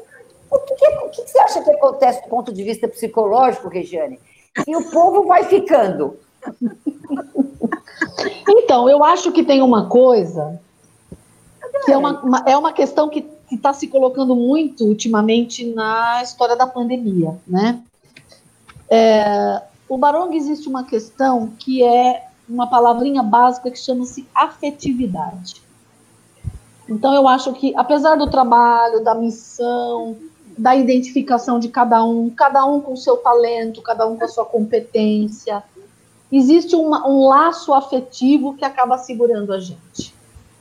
O 0.51 0.59
que, 0.59 0.75
que, 0.75 0.87
o 0.87 1.09
que 1.09 1.21
você 1.27 1.39
acha 1.39 1.63
que 1.63 1.71
acontece 1.71 2.21
do 2.23 2.29
ponto 2.29 2.53
de 2.53 2.63
vista 2.63 2.87
psicológico, 2.87 3.67
Regiane? 3.67 4.19
E 4.67 4.75
o 4.75 4.89
povo 4.89 5.25
vai 5.25 5.43
ficando. 5.43 6.17
Então, 8.47 8.87
eu 8.87 9.03
acho 9.03 9.31
que 9.31 9.43
tem 9.43 9.61
uma 9.61 9.89
coisa 9.89 10.59
que 11.83 11.91
é 11.91 11.97
uma, 11.97 12.21
uma 12.21 12.43
é 12.47 12.57
uma 12.57 12.71
questão 12.71 13.09
que 13.09 13.27
está 13.51 13.73
se 13.73 13.87
colocando 13.87 14.35
muito 14.35 14.85
ultimamente 14.85 15.65
na 15.65 16.21
história 16.23 16.55
da 16.55 16.65
pandemia, 16.65 17.37
né? 17.47 17.81
É, 18.89 19.61
o 19.87 19.97
Barong 19.97 20.35
existe 20.35 20.67
uma 20.67 20.83
questão 20.83 21.51
que 21.59 21.83
é 21.83 22.27
uma 22.47 22.67
palavrinha 22.67 23.23
básica 23.23 23.71
que 23.71 23.79
chama-se 23.79 24.27
afetividade. 24.33 25.61
Então, 26.87 27.13
eu 27.13 27.27
acho 27.27 27.51
que, 27.53 27.73
apesar 27.75 28.15
do 28.15 28.29
trabalho, 28.29 29.03
da 29.03 29.15
missão, 29.15 30.15
da 30.57 30.75
identificação 30.75 31.59
de 31.59 31.69
cada 31.69 32.03
um, 32.03 32.29
cada 32.29 32.63
um 32.65 32.79
com 32.79 32.93
o 32.93 32.97
seu 32.97 33.17
talento, 33.17 33.81
cada 33.81 34.07
um 34.07 34.17
com 34.17 34.23
a 34.23 34.27
sua 34.27 34.45
competência, 34.45 35.63
existe 36.31 36.75
uma, 36.75 37.07
um 37.07 37.27
laço 37.27 37.73
afetivo 37.73 38.53
que 38.53 38.63
acaba 38.63 38.97
segurando 38.97 39.51
a 39.51 39.59
gente. 39.59 40.13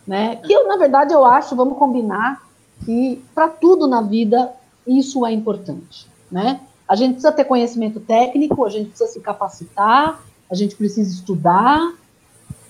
Né? 0.06 0.36
Que, 0.36 0.52
eu, 0.52 0.66
na 0.66 0.76
verdade, 0.76 1.12
eu 1.12 1.24
acho, 1.24 1.54
vamos 1.54 1.78
combinar, 1.78 2.42
que 2.84 3.22
para 3.34 3.48
tudo 3.48 3.86
na 3.86 4.00
vida 4.00 4.52
isso 4.86 5.24
é 5.24 5.32
importante. 5.32 6.06
Né? 6.30 6.60
A 6.88 6.94
gente 6.94 7.12
precisa 7.12 7.32
ter 7.32 7.44
conhecimento 7.44 8.00
técnico, 8.00 8.64
a 8.64 8.70
gente 8.70 8.88
precisa 8.88 9.10
se 9.10 9.20
capacitar, 9.20 10.20
a 10.50 10.54
gente 10.54 10.76
precisa 10.76 11.10
estudar, 11.10 11.94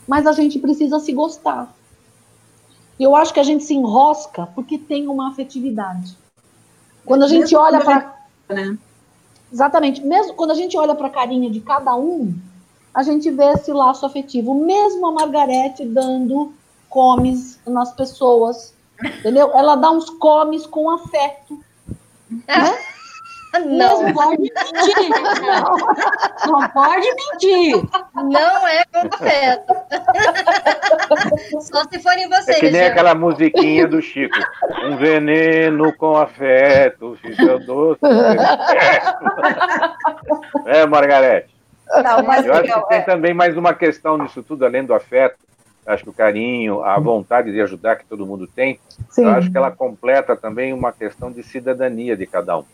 mas 0.06 0.26
a 0.26 0.32
gente 0.32 0.58
precisa 0.58 0.98
se 1.00 1.12
gostar. 1.12 1.74
E 2.98 3.02
eu 3.02 3.16
acho 3.16 3.34
que 3.34 3.40
a 3.40 3.44
gente 3.44 3.64
se 3.64 3.74
enrosca 3.74 4.46
porque 4.54 4.78
tem 4.78 5.08
uma 5.08 5.30
afetividade. 5.30 6.16
Quando 7.04 7.24
a 7.24 7.28
gente 7.28 7.42
mesmo 7.42 7.58
olha 7.58 7.80
para. 7.80 8.14
Né? 8.48 8.78
Exatamente. 9.52 10.00
Mesmo 10.04 10.34
quando 10.34 10.52
a 10.52 10.54
gente 10.54 10.76
olha 10.76 10.94
para 10.94 11.08
a 11.08 11.10
carinha 11.10 11.50
de 11.50 11.60
cada 11.60 11.94
um, 11.96 12.32
a 12.94 13.02
gente 13.02 13.30
vê 13.30 13.52
esse 13.52 13.72
laço 13.72 14.06
afetivo. 14.06 14.54
Mesmo 14.54 15.06
a 15.06 15.12
Margarete 15.12 15.84
dando 15.84 16.52
comes 16.88 17.58
nas 17.66 17.92
pessoas. 17.92 18.72
Entendeu? 19.02 19.50
Ela 19.52 19.74
dá 19.74 19.90
uns 19.90 20.08
comes 20.08 20.64
com 20.66 20.88
afeto. 20.88 21.58
Né? 22.30 22.44
Não 23.64 24.02
Mesmo 24.02 24.14
pode 24.14 24.42
mentir. 24.42 25.10
Não. 25.42 26.60
não 26.60 26.68
pode 26.70 27.06
mentir. 27.14 27.82
Não 28.14 28.68
é 28.68 28.84
completo. 28.92 29.74
Só 31.60 31.84
se 31.84 31.98
forem 32.00 32.28
vocês. 32.28 32.58
É 32.58 32.60
que 32.60 32.70
nem 32.70 32.82
já. 32.82 32.88
aquela 32.88 33.14
musiquinha 33.14 33.86
do 33.86 34.00
Chico. 34.02 34.38
Um 34.84 34.96
veneno 34.96 35.92
com 35.96 36.16
afeto, 36.16 37.16
fica 37.20 37.58
doce. 37.58 38.00
É, 40.66 40.86
Margarete. 40.86 41.54
Não, 42.02 42.22
mas 42.22 42.46
Eu 42.46 42.54
acho 42.54 42.72
que 42.74 42.88
tem 42.88 42.98
é. 42.98 43.02
também 43.02 43.34
mais 43.34 43.56
uma 43.56 43.74
questão 43.74 44.16
nisso 44.18 44.42
tudo, 44.42 44.64
além 44.64 44.84
do 44.84 44.94
afeto. 44.94 45.36
Acho 45.86 46.04
que 46.04 46.10
o 46.10 46.14
carinho, 46.14 46.82
a 46.82 46.98
vontade 46.98 47.52
de 47.52 47.60
ajudar 47.60 47.96
que 47.96 48.06
todo 48.06 48.24
mundo 48.24 48.46
tem, 48.46 48.80
Sim. 49.10 49.24
eu 49.24 49.30
acho 49.30 49.50
que 49.50 49.56
ela 49.56 49.70
completa 49.70 50.34
também 50.34 50.72
uma 50.72 50.90
questão 50.92 51.30
de 51.30 51.42
cidadania 51.42 52.16
de 52.16 52.26
cada 52.26 52.56
um. 52.56 52.64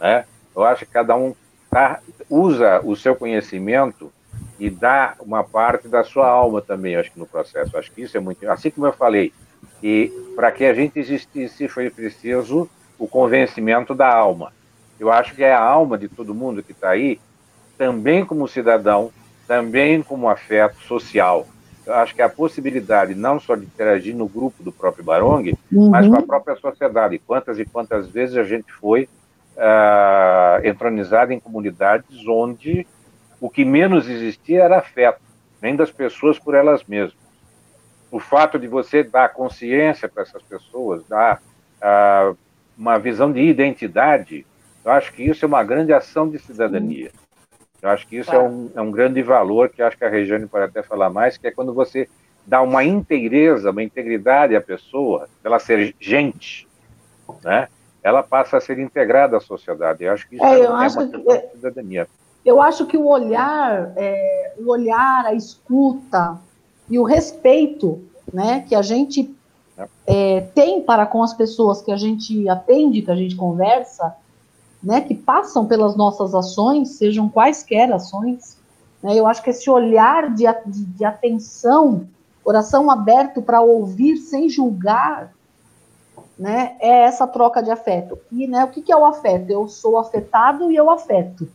Né? 0.00 0.24
Eu 0.54 0.64
acho 0.64 0.86
que 0.86 0.92
cada 0.92 1.16
um 1.16 1.34
tá, 1.70 2.00
usa 2.28 2.80
o 2.84 2.96
seu 2.96 3.14
conhecimento 3.14 4.12
e 4.58 4.70
dá 4.70 5.14
uma 5.20 5.44
parte 5.44 5.88
da 5.88 6.02
sua 6.02 6.28
alma 6.28 6.62
também, 6.62 6.96
acho 6.96 7.12
que 7.12 7.18
no 7.18 7.26
processo. 7.26 7.74
Eu 7.74 7.80
acho 7.80 7.92
que 7.92 8.02
isso 8.02 8.16
é 8.16 8.20
muito. 8.20 8.48
Assim 8.48 8.70
como 8.70 8.86
eu 8.86 8.92
falei, 8.92 9.32
que 9.80 10.12
para 10.34 10.50
que 10.50 10.64
a 10.64 10.74
gente 10.74 10.98
existisse 10.98 11.68
foi 11.68 11.90
preciso 11.90 12.68
o 12.98 13.06
convencimento 13.06 13.94
da 13.94 14.12
alma. 14.12 14.52
Eu 14.98 15.12
acho 15.12 15.34
que 15.34 15.44
é 15.44 15.52
a 15.52 15.62
alma 15.62 15.98
de 15.98 16.08
todo 16.08 16.34
mundo 16.34 16.62
que 16.62 16.72
está 16.72 16.90
aí, 16.90 17.20
também 17.76 18.24
como 18.24 18.48
cidadão, 18.48 19.10
também 19.46 20.02
como 20.02 20.28
afeto 20.28 20.80
social. 20.82 21.46
Eu 21.84 21.94
acho 21.94 22.14
que 22.14 22.22
a 22.22 22.28
possibilidade 22.28 23.14
não 23.14 23.38
só 23.38 23.54
de 23.54 23.64
interagir 23.64 24.16
no 24.16 24.26
grupo 24.26 24.62
do 24.62 24.72
próprio 24.72 25.04
Barong, 25.04 25.54
uhum. 25.70 25.90
mas 25.90 26.08
com 26.08 26.16
a 26.16 26.22
própria 26.22 26.56
sociedade. 26.56 27.20
Quantas 27.24 27.58
e 27.58 27.64
quantas 27.64 28.08
vezes 28.08 28.36
a 28.36 28.42
gente 28.42 28.72
foi 28.72 29.08
uh, 29.56 30.66
entronizada 30.66 31.32
em 31.32 31.40
comunidades 31.40 32.26
onde 32.28 32.86
o 33.40 33.50
que 33.50 33.64
menos 33.64 34.08
existia 34.08 34.64
era 34.64 34.78
afeto, 34.78 35.20
nem 35.60 35.74
das 35.74 35.90
pessoas 35.90 36.38
por 36.38 36.54
elas 36.54 36.84
mesmas. 36.84 37.16
O 38.10 38.20
fato 38.20 38.58
de 38.58 38.68
você 38.68 39.02
dar 39.02 39.30
consciência 39.30 40.08
para 40.08 40.22
essas 40.22 40.42
pessoas, 40.42 41.04
dar 41.06 41.42
uh, 41.82 42.36
uma 42.76 42.98
visão 42.98 43.32
de 43.32 43.40
identidade, 43.40 44.46
eu 44.84 44.92
acho 44.92 45.12
que 45.12 45.24
isso 45.24 45.44
é 45.44 45.48
uma 45.48 45.64
grande 45.64 45.92
ação 45.92 46.28
de 46.28 46.38
cidadania. 46.38 47.10
Eu 47.82 47.90
acho 47.90 48.06
que 48.06 48.16
isso 48.16 48.32
é, 48.32 48.38
um, 48.38 48.70
é 48.74 48.80
um 48.80 48.90
grande 48.90 49.22
valor 49.22 49.68
que 49.68 49.82
acho 49.82 49.96
que 49.96 50.04
a 50.04 50.08
Regiane 50.08 50.46
pode 50.46 50.64
até 50.64 50.82
falar 50.82 51.10
mais, 51.10 51.36
que 51.36 51.46
é 51.46 51.50
quando 51.50 51.74
você 51.74 52.08
dá 52.46 52.62
uma 52.62 52.84
inteireza, 52.84 53.70
uma 53.70 53.82
integridade 53.82 54.54
à 54.54 54.60
pessoa, 54.60 55.28
ela 55.42 55.58
ser 55.58 55.94
gente, 55.98 56.66
né? 57.42 57.68
Ela 58.06 58.22
passa 58.22 58.58
a 58.58 58.60
ser 58.60 58.78
integrada 58.78 59.36
à 59.36 59.40
sociedade. 59.40 60.04
Eu 60.04 60.12
acho 60.12 60.28
que 60.28 60.36
isso 60.36 60.44
é, 60.44 60.60
é 60.60 60.70
uma 60.70 61.08
que, 61.08 61.30
é, 61.32 61.48
cidadania. 61.48 62.06
Eu 62.44 62.62
acho 62.62 62.86
que 62.86 62.96
o 62.96 63.04
olhar, 63.08 63.92
é, 63.96 64.54
o 64.60 64.70
olhar, 64.70 65.26
a 65.26 65.34
escuta 65.34 66.38
e 66.88 67.00
o 67.00 67.02
respeito, 67.02 68.00
né, 68.32 68.64
que 68.68 68.76
a 68.76 68.82
gente 68.82 69.34
é. 69.76 69.88
é, 70.06 70.40
tem 70.54 70.82
para 70.82 71.04
com 71.04 71.20
as 71.20 71.34
pessoas 71.34 71.82
que 71.82 71.90
a 71.90 71.96
gente 71.96 72.48
atende, 72.48 73.02
que 73.02 73.10
a 73.10 73.16
gente 73.16 73.34
conversa, 73.34 74.14
né, 74.80 75.00
que 75.00 75.14
passam 75.14 75.66
pelas 75.66 75.96
nossas 75.96 76.32
ações, 76.32 76.90
sejam 76.90 77.28
quaisquer 77.28 77.92
ações, 77.92 78.56
né, 79.02 79.16
eu 79.16 79.26
acho 79.26 79.42
que 79.42 79.50
esse 79.50 79.68
olhar 79.68 80.32
de, 80.32 80.44
de, 80.66 80.84
de 80.84 81.04
atenção, 81.04 82.06
coração 82.44 82.88
aberto 82.88 83.42
para 83.42 83.60
ouvir 83.60 84.16
sem 84.18 84.48
julgar, 84.48 85.34
né, 86.38 86.76
é 86.80 87.04
essa 87.04 87.26
troca 87.26 87.62
de 87.62 87.70
afeto. 87.70 88.18
E 88.30 88.46
né, 88.46 88.64
o 88.64 88.68
que, 88.68 88.82
que 88.82 88.92
é 88.92 88.96
o 88.96 89.04
afeto? 89.04 89.50
Eu 89.50 89.68
sou 89.68 89.98
afetado 89.98 90.70
e 90.70 90.76
eu 90.76 90.90
afeto, 90.90 91.48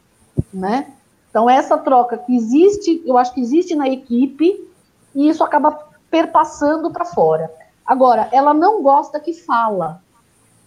né? 0.54 0.92
Então 1.30 1.50
essa 1.50 1.78
troca 1.78 2.18
que 2.18 2.36
existe, 2.36 3.02
eu 3.06 3.18
acho 3.18 3.34
que 3.34 3.42
existe 3.42 3.76
na 3.76 3.88
equipe 3.88 4.70
e 5.16 5.30
isso 5.30 5.44
acaba 5.44 5.72
perpassando 6.10 6.92
para 6.92 7.06
fora. 7.06 7.52
Agora, 7.86 8.28
ela 8.32 8.54
não 8.54 8.82
gosta 8.82 9.20
que 9.20 9.34
fala. 9.34 10.02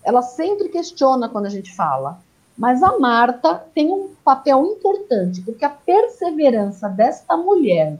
Ela 0.02 0.22
sempre 0.22 0.68
questiona 0.68 1.28
quando 1.28 1.46
a 1.46 1.50
gente 1.50 1.74
fala. 1.74 2.18
Mas 2.56 2.82
a 2.82 2.98
Marta 2.98 3.64
tem 3.74 3.92
um 3.92 4.10
papel 4.24 4.64
importante, 4.64 5.42
porque 5.42 5.64
a 5.64 5.70
perseverança 5.70 6.88
desta 6.88 7.36
mulher 7.36 7.98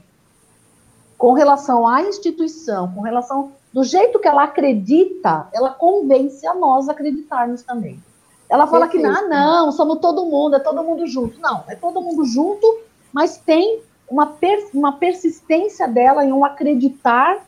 com 1.19 1.33
relação 1.33 1.87
à 1.87 2.03
instituição, 2.03 2.93
com 2.93 3.01
relação 3.01 3.53
do 3.75 3.83
jeito 3.83 4.21
que 4.21 4.29
ela 4.29 4.45
acredita, 4.45 5.49
ela 5.53 5.71
convence 5.71 6.47
a 6.47 6.55
nós 6.55 6.89
a 6.89 6.93
acreditarmos 6.93 7.65
também. 7.65 8.01
Ela 8.49 8.69
fala 8.69 8.87
Perfeito. 8.87 9.13
que, 9.13 9.19
ah, 9.19 9.27
não, 9.27 9.73
somos 9.73 9.99
todo 9.99 10.25
mundo, 10.25 10.55
é 10.55 10.61
todo 10.61 10.85
mundo 10.85 11.05
junto. 11.09 11.41
Não, 11.41 11.65
é 11.67 11.75
todo 11.75 12.01
mundo 12.01 12.25
junto, 12.25 12.65
mas 13.13 13.37
tem 13.37 13.81
uma, 14.09 14.27
per, 14.27 14.69
uma 14.73 14.93
persistência 14.93 15.89
dela 15.89 16.25
em 16.25 16.33
um 16.33 16.45
acreditar 16.45 17.39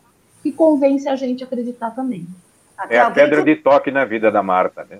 que 0.42 0.50
convence 0.50 1.08
a 1.08 1.14
gente 1.14 1.44
a 1.44 1.46
acreditar 1.46 1.92
também. 1.92 2.26
É 2.90 2.98
a 2.98 3.08
pedra 3.08 3.44
que... 3.44 3.54
de 3.54 3.62
toque 3.62 3.92
na 3.92 4.04
vida 4.04 4.28
da 4.28 4.42
Marta, 4.42 4.84
né? 4.90 4.98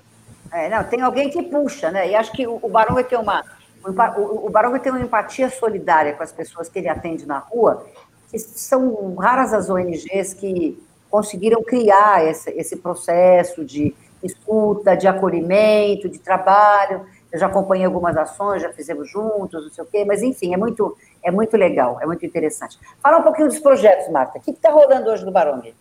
É, 0.52 0.68
não, 0.68 0.84
tem 0.84 1.00
alguém 1.00 1.28
que 1.28 1.42
puxa, 1.42 1.90
né? 1.90 2.08
E 2.08 2.14
acho 2.14 2.30
que 2.30 2.46
o, 2.46 2.60
o 2.62 2.68
Barão 2.68 2.94
vai 2.94 3.02
ter 3.02 3.16
uma. 3.16 3.44
O, 3.84 4.46
o 4.46 4.50
Barão 4.50 4.70
vai 4.70 4.78
ter 4.78 4.90
uma 4.90 5.00
empatia 5.00 5.50
solidária 5.50 6.12
com 6.12 6.22
as 6.22 6.30
pessoas 6.30 6.68
que 6.68 6.78
ele 6.78 6.88
atende 6.88 7.26
na 7.26 7.38
rua, 7.38 7.84
que 8.30 8.38
são 8.38 9.16
raras 9.16 9.52
as 9.52 9.68
ONGs 9.68 10.32
que 10.34 10.85
conseguiram 11.16 11.62
criar 11.62 12.28
esse, 12.28 12.50
esse 12.50 12.76
processo 12.76 13.64
de 13.64 13.94
escuta, 14.22 14.94
de 14.94 15.08
acolhimento, 15.08 16.10
de 16.10 16.18
trabalho. 16.18 17.06
Eu 17.32 17.38
já 17.38 17.46
acompanhei 17.46 17.86
algumas 17.86 18.14
ações, 18.18 18.60
já 18.60 18.70
fizemos 18.70 19.10
juntos, 19.10 19.64
não 19.64 19.70
sei 19.70 19.82
o 19.82 19.86
quê, 19.86 20.04
mas 20.04 20.22
enfim, 20.22 20.52
é 20.52 20.58
muito, 20.58 20.94
é 21.24 21.30
muito 21.30 21.56
legal, 21.56 21.98
é 22.02 22.06
muito 22.06 22.26
interessante. 22.26 22.78
Fala 23.02 23.16
um 23.16 23.22
pouquinho 23.22 23.48
dos 23.48 23.58
projetos, 23.58 24.12
Marta. 24.12 24.36
O 24.36 24.42
que 24.42 24.50
está 24.50 24.70
rolando 24.70 25.08
hoje 25.08 25.24
no 25.24 25.32
Barong? 25.32 25.72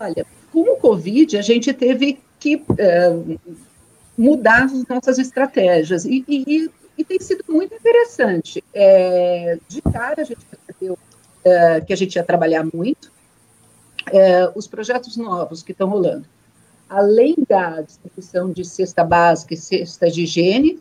Olha, 0.00 0.24
com 0.50 0.60
o 0.60 0.76
Covid, 0.76 1.36
a 1.36 1.42
gente 1.42 1.70
teve 1.74 2.18
que 2.40 2.56
uh, 2.56 3.40
mudar 4.16 4.64
as 4.64 4.88
nossas 4.88 5.18
estratégias 5.18 6.06
e, 6.06 6.24
e, 6.26 6.70
e 6.96 7.04
tem 7.04 7.20
sido 7.20 7.44
muito 7.50 7.74
interessante. 7.74 8.64
É, 8.72 9.58
de 9.68 9.82
cara, 9.82 10.22
a 10.22 10.24
gente 10.24 10.40
percebeu 10.46 10.94
uh, 10.94 11.84
que 11.84 11.92
a 11.92 11.96
gente 11.96 12.16
ia 12.16 12.24
trabalhar 12.24 12.64
muito, 12.72 13.12
é, 14.12 14.50
os 14.54 14.66
projetos 14.66 15.16
novos 15.16 15.62
que 15.62 15.72
estão 15.72 15.88
rolando, 15.88 16.26
além 16.88 17.34
da 17.48 17.80
distribuição 17.80 18.50
de 18.50 18.64
cesta 18.64 19.04
básica 19.04 19.54
e 19.54 19.56
cesta 19.56 20.10
de 20.10 20.22
higiene 20.22 20.80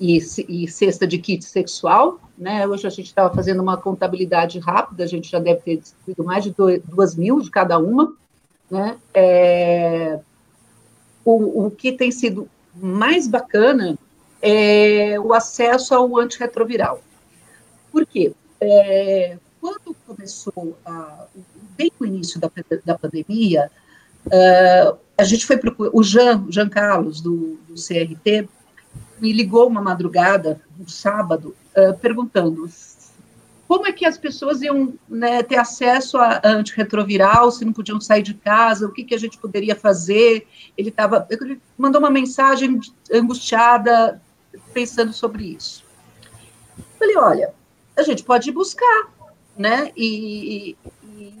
e, 0.00 0.18
e 0.48 0.68
cesta 0.68 1.06
de 1.06 1.18
kit 1.18 1.44
sexual, 1.44 2.20
né? 2.36 2.66
Hoje 2.66 2.86
a 2.86 2.90
gente 2.90 3.06
estava 3.06 3.34
fazendo 3.34 3.62
uma 3.62 3.76
contabilidade 3.76 4.58
rápida, 4.58 5.04
a 5.04 5.06
gente 5.06 5.30
já 5.30 5.38
deve 5.38 5.60
ter 5.60 5.76
distribuído 5.78 6.24
mais 6.24 6.44
de 6.44 6.50
dois, 6.50 6.82
duas 6.84 7.14
mil 7.14 7.40
de 7.40 7.50
cada 7.50 7.78
uma, 7.78 8.14
né? 8.70 8.98
É, 9.14 10.18
o, 11.24 11.66
o 11.66 11.70
que 11.70 11.92
tem 11.92 12.10
sido 12.10 12.48
mais 12.74 13.26
bacana 13.26 13.98
é 14.42 15.18
o 15.18 15.32
acesso 15.32 15.94
ao 15.94 16.18
antirretroviral. 16.18 17.00
Por 17.90 18.06
quê? 18.06 18.32
É, 18.60 19.38
quando 19.60 19.96
começou, 20.06 20.76
a, 20.84 21.26
bem 21.76 21.92
no 21.98 22.06
início 22.06 22.40
da, 22.40 22.50
da 22.84 22.98
pandemia, 22.98 23.70
uh, 24.26 24.98
a 25.18 25.24
gente 25.24 25.46
foi 25.46 25.56
procurar, 25.56 25.90
o 25.92 26.02
Jean, 26.02 26.46
Jean 26.50 26.68
Carlos, 26.68 27.20
do, 27.20 27.58
do 27.68 27.74
CRT, 27.74 28.48
me 29.20 29.32
ligou 29.32 29.66
uma 29.66 29.80
madrugada, 29.80 30.60
um 30.78 30.88
sábado, 30.88 31.54
uh, 31.76 31.96
perguntando 31.98 32.68
como 33.66 33.86
é 33.86 33.92
que 33.92 34.04
as 34.04 34.16
pessoas 34.16 34.62
iam 34.62 34.94
né, 35.08 35.42
ter 35.42 35.56
acesso 35.56 36.18
a 36.18 36.40
antirretroviral, 36.44 37.50
se 37.50 37.64
não 37.64 37.72
podiam 37.72 38.00
sair 38.00 38.22
de 38.22 38.34
casa, 38.34 38.86
o 38.86 38.92
que, 38.92 39.02
que 39.02 39.14
a 39.14 39.18
gente 39.18 39.38
poderia 39.38 39.74
fazer. 39.74 40.46
Ele 40.78 40.90
estava, 40.90 41.26
ele 41.28 41.60
mandou 41.76 42.00
uma 42.00 42.10
mensagem 42.10 42.78
angustiada, 43.12 44.20
pensando 44.72 45.12
sobre 45.12 45.44
isso. 45.44 45.84
Falei, 46.98 47.16
olha, 47.16 47.54
a 47.96 48.02
gente 48.02 48.22
pode 48.22 48.50
ir 48.50 48.52
buscar, 48.52 49.08
né, 49.58 49.90
e 49.96 50.76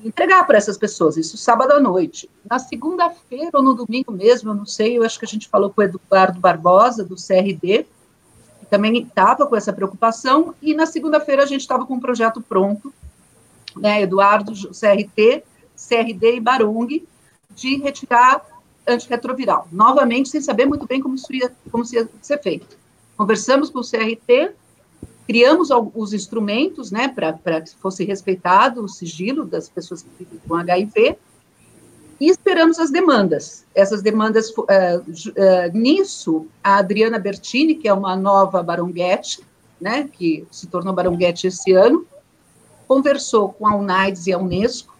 entregar 0.04 0.46
para 0.46 0.58
essas 0.58 0.76
pessoas, 0.76 1.16
isso 1.16 1.36
sábado 1.36 1.72
à 1.72 1.80
noite. 1.80 2.28
Na 2.48 2.58
segunda-feira 2.58 3.50
ou 3.54 3.62
no 3.62 3.74
domingo 3.74 4.12
mesmo, 4.12 4.50
eu 4.50 4.54
não 4.54 4.66
sei, 4.66 4.98
eu 4.98 5.02
acho 5.02 5.18
que 5.18 5.24
a 5.24 5.28
gente 5.28 5.48
falou 5.48 5.70
com 5.70 5.80
o 5.80 5.84
Eduardo 5.84 6.40
Barbosa, 6.40 7.04
do 7.04 7.16
CRD, 7.16 7.86
também 8.68 9.02
estava 9.02 9.46
com 9.46 9.56
essa 9.56 9.72
preocupação, 9.72 10.54
e 10.60 10.74
na 10.74 10.86
segunda-feira 10.86 11.42
a 11.42 11.46
gente 11.46 11.60
estava 11.60 11.86
com 11.86 11.94
um 11.94 12.00
projeto 12.00 12.40
pronto, 12.40 12.92
né, 13.76 14.02
Eduardo, 14.02 14.52
CRT, 14.52 15.44
CRD 15.76 16.36
e 16.36 16.40
Barung, 16.40 17.02
de 17.54 17.76
retirar 17.76 18.44
antirretroviral, 18.86 19.68
novamente 19.70 20.28
sem 20.28 20.40
saber 20.40 20.66
muito 20.66 20.86
bem 20.86 21.00
como 21.00 21.14
isso 21.14 21.32
ia, 21.32 21.52
como 21.70 21.84
isso 21.84 21.94
ia 21.94 22.08
ser 22.20 22.40
feito. 22.42 22.76
Conversamos 23.16 23.70
com 23.70 23.80
o 23.80 23.82
CRT, 23.82 24.52
criamos 25.26 25.68
os 25.94 26.12
instrumentos, 26.12 26.90
né, 26.90 27.08
para 27.08 27.60
que 27.60 27.74
fosse 27.76 28.04
respeitado 28.04 28.84
o 28.84 28.88
sigilo 28.88 29.44
das 29.44 29.68
pessoas 29.68 30.02
que 30.02 30.08
vivem 30.18 30.38
com 30.46 30.54
HIV, 30.54 31.18
e 32.20 32.30
esperamos 32.30 32.78
as 32.78 32.90
demandas. 32.90 33.64
Essas 33.74 34.02
demandas, 34.02 34.50
uh, 34.50 34.62
uh, 34.64 35.76
nisso, 35.76 36.46
a 36.62 36.76
Adriana 36.76 37.18
Bertini, 37.18 37.74
que 37.74 37.88
é 37.88 37.92
uma 37.92 38.16
nova 38.16 38.62
baronguete, 38.62 39.40
né, 39.80 40.08
que 40.10 40.46
se 40.50 40.66
tornou 40.68 40.94
baronguete 40.94 41.48
esse 41.48 41.72
ano, 41.72 42.06
conversou 42.88 43.50
com 43.52 43.66
a 43.66 43.74
UNAIDS 43.74 44.28
e 44.28 44.32
a 44.32 44.38
Unesco, 44.38 44.96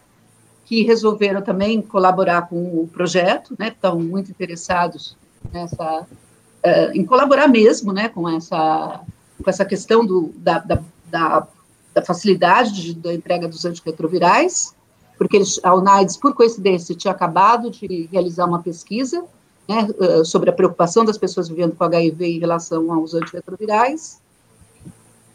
que 0.65 0.83
resolveram 0.83 1.41
também 1.41 1.81
colaborar 1.81 2.49
com 2.49 2.81
o 2.81 2.89
projeto, 2.89 3.55
né, 3.59 3.69
estão 3.69 4.01
muito 4.01 4.31
interessados 4.31 5.17
nessa, 5.53 6.01
uh, 6.03 6.93
em 6.93 7.05
colaborar 7.05 7.49
mesmo, 7.49 7.93
né, 7.93 8.09
com 8.09 8.29
essa, 8.29 9.01
com 9.43 9.51
essa 9.51 9.65
questão 9.65 10.05
do, 10.05 10.33
da, 10.37 10.59
da, 10.59 10.83
da, 11.11 11.47
da 11.95 12.03
facilidade 12.03 12.73
de, 12.73 12.95
da 12.95 13.13
entrega 13.13 13.49
dos 13.49 13.65
antirretrovirais, 13.65 14.75
porque 15.17 15.37
eles, 15.37 15.59
a 15.63 15.75
UNAIDS, 15.75 16.17
por 16.17 16.35
coincidência, 16.35 16.95
tinha 16.95 17.13
acabado 17.13 17.71
de 17.71 18.09
realizar 18.13 18.45
uma 18.47 18.63
pesquisa 18.63 19.25
né, 19.69 19.89
sobre 20.25 20.51
a 20.51 20.53
preocupação 20.53 21.05
das 21.05 21.19
pessoas 21.19 21.49
vivendo 21.49 21.75
com 21.75 21.85
HIV 21.85 22.27
em 22.27 22.39
relação 22.39 22.93
aos 22.93 23.15
antirretrovirais, 23.15 24.21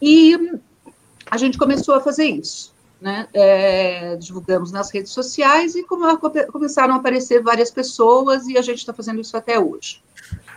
e 0.02 0.54
a 1.30 1.38
gente 1.38 1.58
começou 1.58 1.95
a 1.95 2.02
fazer 2.02 2.26
isso. 2.26 2.72
Né, 2.99 3.28
é, 3.34 4.16
divulgamos 4.18 4.72
nas 4.72 4.91
redes 4.91 5.12
sociais 5.12 5.74
e 5.74 5.82
come, 5.82 6.16
começaram 6.52 6.93
a 6.93 6.97
aparecer 6.97 7.41
várias 7.41 7.72
pessoas 7.72 8.45
e 8.45 8.60
a 8.60 8.62
gente 8.62 8.78
está 8.78 8.93
fazendo 8.93 9.20
isso 9.20 9.36
até 9.36 9.60
hoje. 9.60 10.04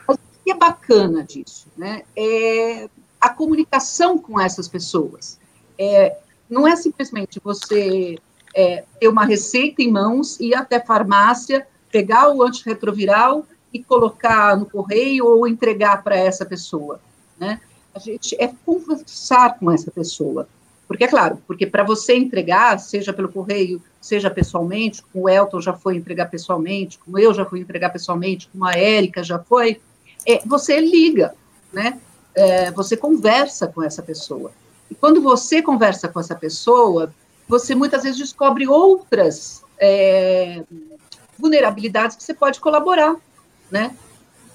Mas 0.06 0.18
o 0.18 0.44
que 0.44 0.50
é 0.50 0.54
bacana 0.54 1.24
disso? 1.24 1.68
Né, 1.74 2.02
é 2.14 2.86
a 3.24 3.30
comunicação 3.30 4.18
com 4.18 4.38
essas 4.38 4.68
pessoas. 4.68 5.38
É, 5.78 6.14
não 6.48 6.68
é 6.68 6.76
simplesmente 6.76 7.40
você 7.42 8.18
é, 8.54 8.84
ter 9.00 9.08
uma 9.08 9.24
receita 9.24 9.82
em 9.82 9.90
mãos, 9.90 10.38
ir 10.38 10.54
até 10.54 10.78
farmácia, 10.78 11.66
pegar 11.90 12.30
o 12.30 12.42
antirretroviral 12.42 13.46
e 13.72 13.82
colocar 13.82 14.58
no 14.58 14.66
correio 14.66 15.26
ou 15.26 15.48
entregar 15.48 16.04
para 16.04 16.16
essa 16.16 16.44
pessoa, 16.44 17.00
né? 17.40 17.60
A 17.94 17.98
gente 17.98 18.36
é 18.38 18.50
conversar 18.66 19.58
com 19.58 19.70
essa 19.70 19.90
pessoa, 19.90 20.46
porque 20.86 21.04
é 21.04 21.08
claro, 21.08 21.38
porque 21.46 21.66
para 21.66 21.82
você 21.82 22.14
entregar, 22.14 22.78
seja 22.78 23.10
pelo 23.10 23.30
correio, 23.30 23.80
seja 24.02 24.28
pessoalmente, 24.28 25.02
como 25.02 25.24
o 25.24 25.28
Elton 25.30 25.62
já 25.62 25.72
foi 25.72 25.96
entregar 25.96 26.26
pessoalmente, 26.26 26.98
como 26.98 27.18
eu 27.18 27.32
já 27.32 27.46
fui 27.46 27.60
entregar 27.60 27.88
pessoalmente, 27.88 28.48
como 28.52 28.66
a 28.66 28.72
Érica 28.72 29.22
já 29.22 29.38
foi, 29.38 29.80
é, 30.26 30.40
você 30.44 30.78
liga, 30.78 31.34
né? 31.72 31.98
É, 32.34 32.70
você 32.70 32.96
conversa 32.96 33.66
com 33.66 33.82
essa 33.82 34.02
pessoa. 34.02 34.50
E 34.90 34.94
quando 34.94 35.20
você 35.20 35.62
conversa 35.62 36.08
com 36.08 36.18
essa 36.18 36.34
pessoa, 36.34 37.14
você 37.48 37.74
muitas 37.74 38.02
vezes 38.02 38.18
descobre 38.18 38.66
outras 38.66 39.62
é, 39.78 40.62
vulnerabilidades 41.38 42.16
que 42.16 42.24
você 42.24 42.34
pode 42.34 42.60
colaborar, 42.60 43.16
né? 43.70 43.96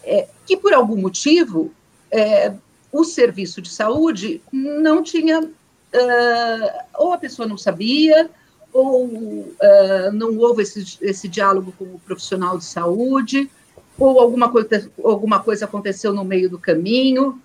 É, 0.04 0.28
que 0.46 0.58
por 0.58 0.74
algum 0.74 0.96
motivo 0.96 1.72
é, 2.12 2.54
o 2.92 3.04
serviço 3.04 3.62
de 3.62 3.70
saúde 3.70 4.42
não 4.52 5.04
tinha, 5.04 5.42
uh, 5.42 6.84
ou 6.98 7.14
a 7.14 7.18
pessoa 7.18 7.48
não 7.48 7.58
sabia, 7.58 8.30
ou 8.74 9.06
uh, 9.06 10.12
não 10.14 10.38
houve 10.38 10.64
esse, 10.64 10.98
esse 11.02 11.28
diálogo 11.28 11.74
com 11.78 11.86
o 11.86 12.02
profissional 12.06 12.58
de 12.58 12.66
saúde, 12.66 13.50
ou 13.98 14.20
alguma 14.20 14.50
coisa, 14.50 14.92
alguma 15.04 15.40
coisa 15.40 15.66
aconteceu 15.66 16.14
no 16.14 16.24
meio 16.24 16.50
do 16.50 16.58
caminho, 16.58 17.40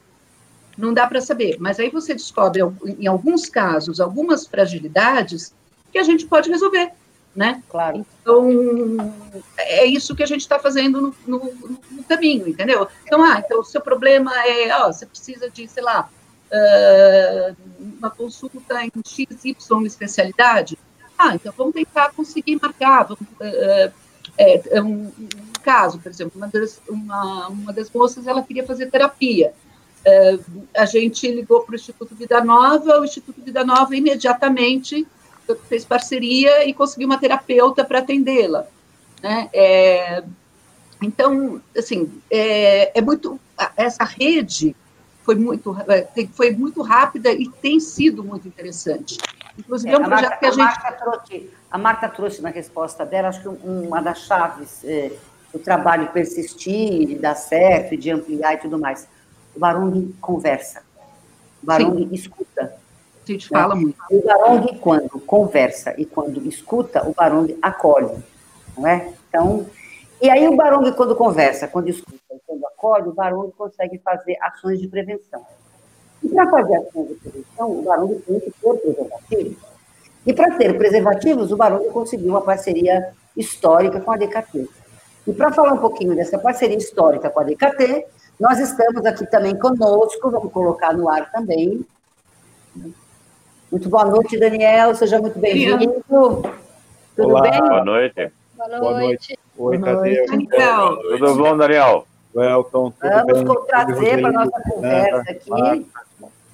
não 0.76 0.92
dá 0.92 1.06
para 1.06 1.20
saber. 1.20 1.56
Mas 1.58 1.78
aí 1.78 1.90
você 1.90 2.14
descobre, 2.14 2.62
em 2.98 3.06
alguns 3.06 3.48
casos, 3.48 4.00
algumas 4.00 4.46
fragilidades 4.46 5.54
que 5.92 5.98
a 5.98 6.02
gente 6.02 6.26
pode 6.26 6.50
resolver, 6.50 6.90
né? 7.34 7.62
Claro. 7.68 8.04
Então, 8.20 8.48
é 9.58 9.84
isso 9.84 10.14
que 10.14 10.22
a 10.22 10.26
gente 10.26 10.40
está 10.40 10.58
fazendo 10.58 11.00
no, 11.26 11.38
no, 11.38 11.78
no, 11.90 12.04
caminho, 12.04 12.48
entendeu? 12.48 12.88
Então, 13.04 13.22
ah, 13.22 13.42
então 13.44 13.60
o 13.60 13.64
seu 13.64 13.80
problema 13.80 14.32
é, 14.46 14.74
ó, 14.76 14.92
você 14.92 15.06
precisa 15.06 15.48
de, 15.48 15.68
sei 15.68 15.82
lá, 15.82 16.08
uh, 16.50 17.56
uma 17.98 18.10
consulta 18.10 18.84
em 18.84 18.90
XY 19.06 19.56
especialidade. 19.86 20.78
Ah, 21.18 21.34
então 21.34 21.52
vamos 21.56 21.74
tentar 21.74 22.12
conseguir 22.12 22.58
marcar, 22.60 23.04
vamos, 23.04 23.22
uh, 23.22 23.92
é, 24.36 24.82
um, 24.82 25.06
um, 25.06 25.28
caso, 25.62 25.98
por 25.98 26.10
exemplo, 26.10 26.32
uma 26.36 26.48
das, 26.48 26.80
uma, 26.88 27.48
uma 27.48 27.72
das 27.72 27.90
moças, 27.90 28.26
ela 28.26 28.42
queria 28.42 28.66
fazer 28.66 28.90
terapia, 28.90 29.54
a 30.76 30.84
gente 30.84 31.30
ligou 31.30 31.62
para 31.62 31.72
o 31.72 31.76
Instituto 31.76 32.14
Vida 32.14 32.42
Nova, 32.44 33.00
o 33.00 33.04
Instituto 33.04 33.40
Vida 33.40 33.64
Nova 33.64 33.94
imediatamente 33.96 35.06
fez 35.68 35.84
parceria 35.84 36.66
e 36.66 36.74
conseguiu 36.74 37.06
uma 37.06 37.18
terapeuta 37.18 37.84
para 37.84 37.98
atendê-la. 37.98 38.66
Né? 39.22 39.48
É, 39.52 40.24
então, 41.02 41.60
assim, 41.76 42.10
é, 42.30 42.98
é, 42.98 43.02
muito 43.02 43.40
essa 43.76 44.04
rede 44.04 44.74
foi 45.22 45.34
muito 45.34 45.74
foi 46.34 46.50
muito 46.50 46.82
rápida 46.82 47.32
e 47.32 47.48
tem 47.48 47.80
sido 47.80 48.22
muito 48.22 48.46
interessante. 48.46 49.16
Inclusive 49.58 49.90
é, 49.90 49.94
é 49.94 49.98
um 49.98 50.04
projeto 50.04 50.30
Marta, 50.30 50.36
que 50.38 50.44
a, 50.44 50.48
a 50.48 50.52
gente 50.52 50.64
Marta 50.64 50.92
trouxe, 50.92 51.50
a 51.70 51.78
Marta 51.78 52.08
trouxe 52.08 52.42
na 52.42 52.50
resposta 52.50 53.06
dela, 53.06 53.28
acho 53.28 53.40
que 53.40 53.48
uma 53.48 54.00
das 54.00 54.20
chaves 54.20 54.84
é, 54.84 55.12
do 55.52 55.58
trabalho 55.58 56.08
persistir, 56.08 57.06
de 57.06 57.14
dar 57.14 57.34
certo, 57.34 57.96
de 57.96 58.10
ampliar 58.10 58.54
e 58.54 58.58
tudo 58.58 58.78
mais 58.78 59.08
o 59.54 59.58
Barong 59.58 60.14
conversa. 60.20 60.82
O 61.62 61.66
Barong 61.66 61.98
Sim. 61.98 62.08
escuta. 62.12 62.74
A 63.26 63.32
gente 63.32 63.48
fala 63.48 63.74
né? 63.74 63.80
muito. 63.80 63.98
O 64.10 64.22
Barong, 64.22 64.78
quando 64.78 65.20
conversa 65.20 65.94
e 65.98 66.04
quando 66.04 66.46
escuta, 66.46 67.08
o 67.08 67.14
Barong 67.14 67.56
acolhe, 67.62 68.22
não 68.76 68.86
é? 68.86 69.12
Então, 69.28 69.66
e 70.20 70.28
aí 70.28 70.46
o 70.46 70.56
Barong, 70.56 70.92
quando 70.92 71.14
conversa, 71.16 71.66
quando 71.68 71.88
escuta 71.88 72.18
e 72.30 72.38
quando 72.46 72.66
acolhe, 72.66 73.08
o 73.08 73.14
Barong 73.14 73.50
consegue 73.52 73.98
fazer 73.98 74.36
ações 74.40 74.80
de 74.80 74.88
prevenção. 74.88 75.44
E 76.22 76.28
para 76.28 76.50
fazer 76.50 76.76
ações 76.76 77.08
de 77.08 77.14
prevenção, 77.14 77.70
o 77.70 77.82
Barong 77.82 78.14
tem 78.20 78.40
que 78.40 78.50
ter 78.50 78.74
preservativos. 78.74 79.56
E 80.26 80.32
para 80.32 80.56
ter 80.56 80.78
preservativos, 80.78 81.52
o 81.52 81.56
Barong 81.56 81.86
conseguiu 81.90 82.30
uma 82.30 82.40
parceria 82.40 83.12
histórica 83.36 84.00
com 84.00 84.10
a 84.10 84.16
DKT. 84.16 84.68
E 85.26 85.32
para 85.32 85.52
falar 85.52 85.72
um 85.72 85.78
pouquinho 85.78 86.14
dessa 86.14 86.38
parceria 86.38 86.76
histórica 86.76 87.30
com 87.30 87.40
a 87.40 87.44
DKT, 87.44 88.06
nós 88.38 88.58
estamos 88.58 89.04
aqui 89.06 89.26
também 89.26 89.56
conosco, 89.58 90.30
vamos 90.30 90.52
colocar 90.52 90.92
no 90.92 91.08
ar 91.08 91.30
também. 91.30 91.84
Muito 93.70 93.88
boa 93.88 94.04
noite, 94.04 94.38
Daniel, 94.38 94.94
seja 94.94 95.20
muito 95.20 95.38
bem-vindo. 95.38 96.02
Tudo 96.08 97.28
Olá, 97.28 97.42
bem? 97.42 97.60
Boa 97.60 97.84
noite. 97.84 98.32
Boa 98.56 99.00
noite. 99.00 99.38
Oi, 99.56 99.78
cadê? 99.78 100.26
Daniel. 100.26 100.96
Tudo 100.96 101.36
bom, 101.36 101.56
Daniel? 101.56 102.06
Welcome, 102.34 102.92
tudo 103.00 103.10
Vamos 103.10 103.44
bem? 103.44 103.66
trazer 103.68 104.20
para 104.20 104.28
a 104.28 104.32
nossa 104.32 104.62
conversa 104.68 105.30
aqui 105.30 105.86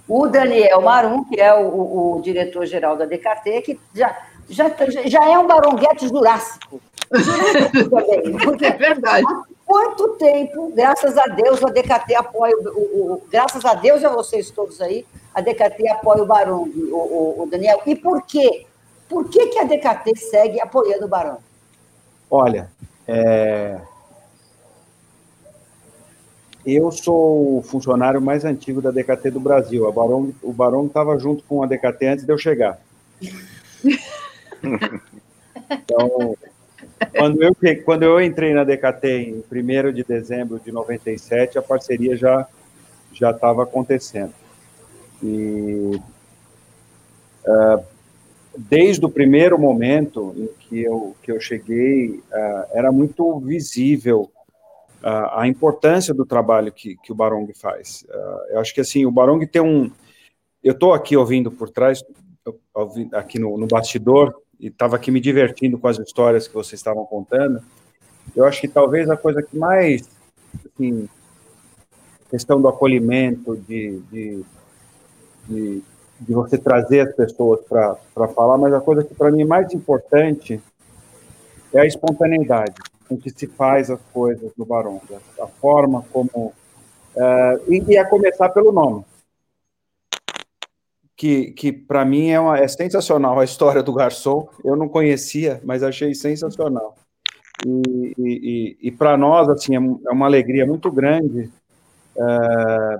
o 0.07 0.27
Daniel 0.27 0.83
Marum, 0.83 1.25
que 1.25 1.41
é 1.41 1.55
o, 1.55 1.69
o, 1.69 2.17
o 2.19 2.21
diretor-geral 2.21 2.97
da 2.97 3.07
DKT, 3.07 3.63
que 3.63 3.81
já, 3.95 4.15
já, 4.49 4.69
já 5.07 5.31
é 5.31 5.39
um 5.39 5.47
baronguete 5.47 6.09
jurássico. 6.09 6.81
é 8.61 8.71
verdade. 8.73 9.27
Quanto 9.71 10.17
tempo, 10.17 10.73
graças 10.75 11.17
a 11.17 11.27
Deus, 11.27 11.63
a 11.63 11.69
DKT 11.69 12.17
apoia, 12.17 12.57
o, 12.57 12.69
o, 12.71 13.13
o 13.13 13.23
graças 13.31 13.65
a 13.65 13.75
Deus 13.75 14.03
a 14.03 14.09
vocês 14.09 14.51
todos 14.51 14.81
aí, 14.81 15.07
a 15.33 15.41
DKT 15.41 15.89
apoia 15.89 16.25
o 16.25 16.27
Barão, 16.27 16.63
o, 16.65 17.43
o, 17.43 17.47
Daniel. 17.49 17.81
E 17.87 17.95
por 17.95 18.21
quê? 18.23 18.67
Por 19.09 19.29
que, 19.29 19.47
que 19.47 19.61
a 19.61 19.63
DKT 19.63 20.17
segue 20.17 20.61
apoiando 20.61 21.05
o 21.05 21.09
Barão? 21.09 21.39
Olha, 22.29 22.69
é... 23.07 23.81
eu 26.67 26.91
sou 26.91 27.59
o 27.59 27.63
funcionário 27.63 28.21
mais 28.21 28.45
antigo 28.45 28.83
da 28.83 28.91
DKT 28.91 29.31
do 29.31 29.39
Brasil. 29.39 29.87
A 29.87 29.93
Barão, 29.93 30.35
o 30.43 30.53
Barão 30.53 30.87
estava 30.87 31.17
junto 31.17 31.45
com 31.45 31.63
a 31.63 31.67
DKT 31.67 32.07
antes 32.07 32.25
de 32.25 32.33
eu 32.33 32.39
chegar. 32.39 32.81
Então, 35.73 36.37
quando 37.17 37.43
eu, 37.43 37.57
quando 37.85 38.03
eu 38.03 38.21
entrei 38.21 38.53
na 38.53 38.65
DKT 38.65 39.09
em 39.09 39.45
1 39.51 39.93
de 39.93 40.05
dezembro 40.05 40.61
de 40.61 40.71
97, 40.71 41.59
a 41.59 41.63
parceria 41.63 42.17
já 42.17 42.47
já 43.13 43.31
estava 43.31 43.63
acontecendo. 43.65 44.33
E 45.23 46.01
uh, 47.47 47.85
desde 48.57 49.05
o 49.05 49.11
primeiro 49.11 49.59
momento 49.59 50.35
em 50.37 50.49
que 50.59 50.83
eu, 50.83 51.15
que 51.23 51.31
eu 51.31 51.41
cheguei, 51.41 52.23
uh, 52.33 52.67
era 52.73 52.91
muito 52.91 53.39
visível 53.41 54.31
uh, 55.03 55.39
a 55.39 55.47
importância 55.47 56.15
do 56.15 56.25
trabalho 56.25 56.73
que, 56.73 56.97
que 56.97 57.13
o 57.13 57.15
Barong 57.15 57.53
faz. 57.55 58.07
eu 58.51 58.61
acho 58.61 58.75
que 58.75 58.81
assim, 58.81 59.05
o 59.05 59.11
Barong 59.11 59.45
tem 59.47 59.63
um. 59.63 59.91
Eu 60.63 60.73
estou 60.73 60.93
aqui 60.93 61.17
ouvindo 61.17 61.51
por 61.51 61.71
trás, 61.71 62.05
aqui 63.13 63.39
no, 63.39 63.57
no 63.57 63.67
bastidor, 63.67 64.35
e 64.61 64.69
estava 64.69 64.97
aqui 64.97 65.11
me 65.11 65.21
divertindo 65.21 65.79
com 65.79 65.89
as 65.89 65.99
histórias 65.99 66.47
que 66.47 66.55
vocês 66.55 66.79
estavam 66.79 67.05
contando. 67.07 67.61
Eu 68.37 68.45
acho 68.45 68.61
que 68.61 68.69
talvez 68.69 69.09
a 69.09 69.17
coisa 69.17 69.43
que 69.43 69.57
mais, 69.57 70.09
assim, 70.67 71.09
questão 72.31 72.61
do 72.61 72.69
acolhimento, 72.69 73.57
de, 73.57 73.99
de, 74.13 74.45
de, 75.49 75.83
de 76.21 76.33
você 76.33 76.59
trazer 76.59 77.01
as 77.01 77.15
pessoas 77.15 77.61
para 77.67 78.29
falar, 78.29 78.59
mas 78.59 78.73
a 78.75 78.81
coisa 78.81 79.03
que 79.03 79.15
para 79.15 79.31
mim 79.31 79.43
é 79.43 79.47
mais 79.47 79.73
importante 79.73 80.61
é 81.73 81.81
a 81.81 81.87
espontaneidade 81.87 82.75
com 83.09 83.17
que 83.17 83.31
se 83.31 83.47
faz 83.47 83.91
as 83.91 84.01
coisas 84.13 84.53
no 84.57 84.65
Barão, 84.65 85.01
a 85.41 85.47
forma 85.47 86.05
como. 86.13 86.53
Uh, 87.17 87.73
e, 87.73 87.83
e 87.89 87.99
a 87.99 88.05
começar 88.05 88.51
pelo 88.51 88.71
nome 88.71 89.05
que, 91.21 91.51
que 91.51 91.71
para 91.71 92.03
mim 92.03 92.31
é, 92.31 92.41
uma, 92.41 92.59
é 92.59 92.67
sensacional 92.67 93.39
a 93.39 93.45
história 93.45 93.83
do 93.83 93.93
garçom. 93.93 94.49
Eu 94.65 94.75
não 94.75 94.89
conhecia, 94.89 95.61
mas 95.63 95.83
achei 95.83 96.15
sensacional. 96.15 96.97
E, 97.67 98.15
e, 98.19 98.79
e 98.85 98.91
para 98.91 99.19
nós, 99.19 99.47
assim, 99.51 99.77
é, 99.77 100.09
é 100.09 100.13
uma 100.13 100.25
alegria 100.25 100.65
muito 100.65 100.91
grande 100.91 101.51
é, 102.17 102.99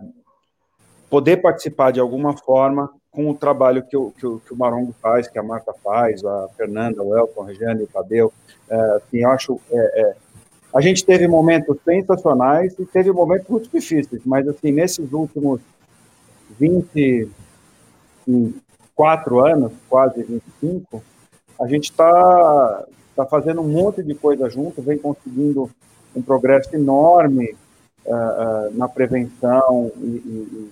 poder 1.09 1.39
participar 1.39 1.93
de 1.93 1.99
alguma 1.99 2.37
forma 2.37 2.91
com 3.11 3.31
o 3.31 3.35
trabalho 3.35 3.83
que 3.89 3.97
o, 3.97 4.11
que 4.11 4.21
que 4.21 4.53
o 4.53 4.57
Marongo 4.57 4.95
faz, 5.01 5.27
que 5.27 5.39
a 5.39 5.43
Marta 5.43 5.73
faz, 5.83 6.23
a 6.23 6.49
Fernanda, 6.59 7.03
o 7.03 7.17
Elton, 7.17 7.43
a 7.43 7.47
Regiane, 7.47 7.85
o 7.85 7.87
Tadeu. 7.87 8.31
É, 8.69 8.77
assim, 8.97 9.17
eu 9.21 9.31
acho. 9.31 9.61
É, 9.73 10.03
é, 10.03 10.17
a 10.75 10.83
gente 10.83 11.07
teve 11.07 11.27
momentos 11.27 11.75
sensacionais 11.83 12.79
e 12.79 12.85
teve 12.85 13.11
momentos 13.13 13.49
muito 13.49 13.71
difíceis, 13.71 14.21
mas 14.27 14.47
assim, 14.47 14.71
nesses 14.73 15.11
últimos 15.11 15.63
20, 16.59 17.31
em 18.31 18.55
quatro 18.95 19.45
anos, 19.45 19.73
quase 19.89 20.23
25, 20.23 21.03
a 21.61 21.67
gente 21.67 21.91
está 21.91 22.85
tá 23.17 23.27
fazendo 23.27 23.61
um 23.61 23.69
monte 23.69 24.03
de 24.03 24.15
coisa 24.15 24.49
junto, 24.49 24.81
vem 24.83 24.99
conseguindo 24.99 25.71
um 26.15 26.23
progresso 26.23 26.75
enorme 26.75 27.55
uh, 28.07 28.13
uh, 28.13 28.77
na 28.77 28.89
prevenção 28.89 29.91
e, 29.97 30.07
e, 30.07 30.71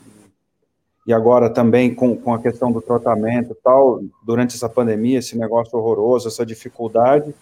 e, 1.06 1.12
agora 1.12 1.50
também 1.50 1.94
com, 1.94 2.16
com 2.16 2.32
a 2.34 2.38
questão 2.38 2.72
do 2.72 2.80
tratamento 2.80 3.56
tal, 3.62 4.00
durante 4.22 4.56
essa 4.56 4.68
pandemia, 4.68 5.18
esse 5.18 5.36
negócio 5.36 5.78
horroroso, 5.78 6.28
essa 6.28 6.44
dificuldade. 6.44 7.34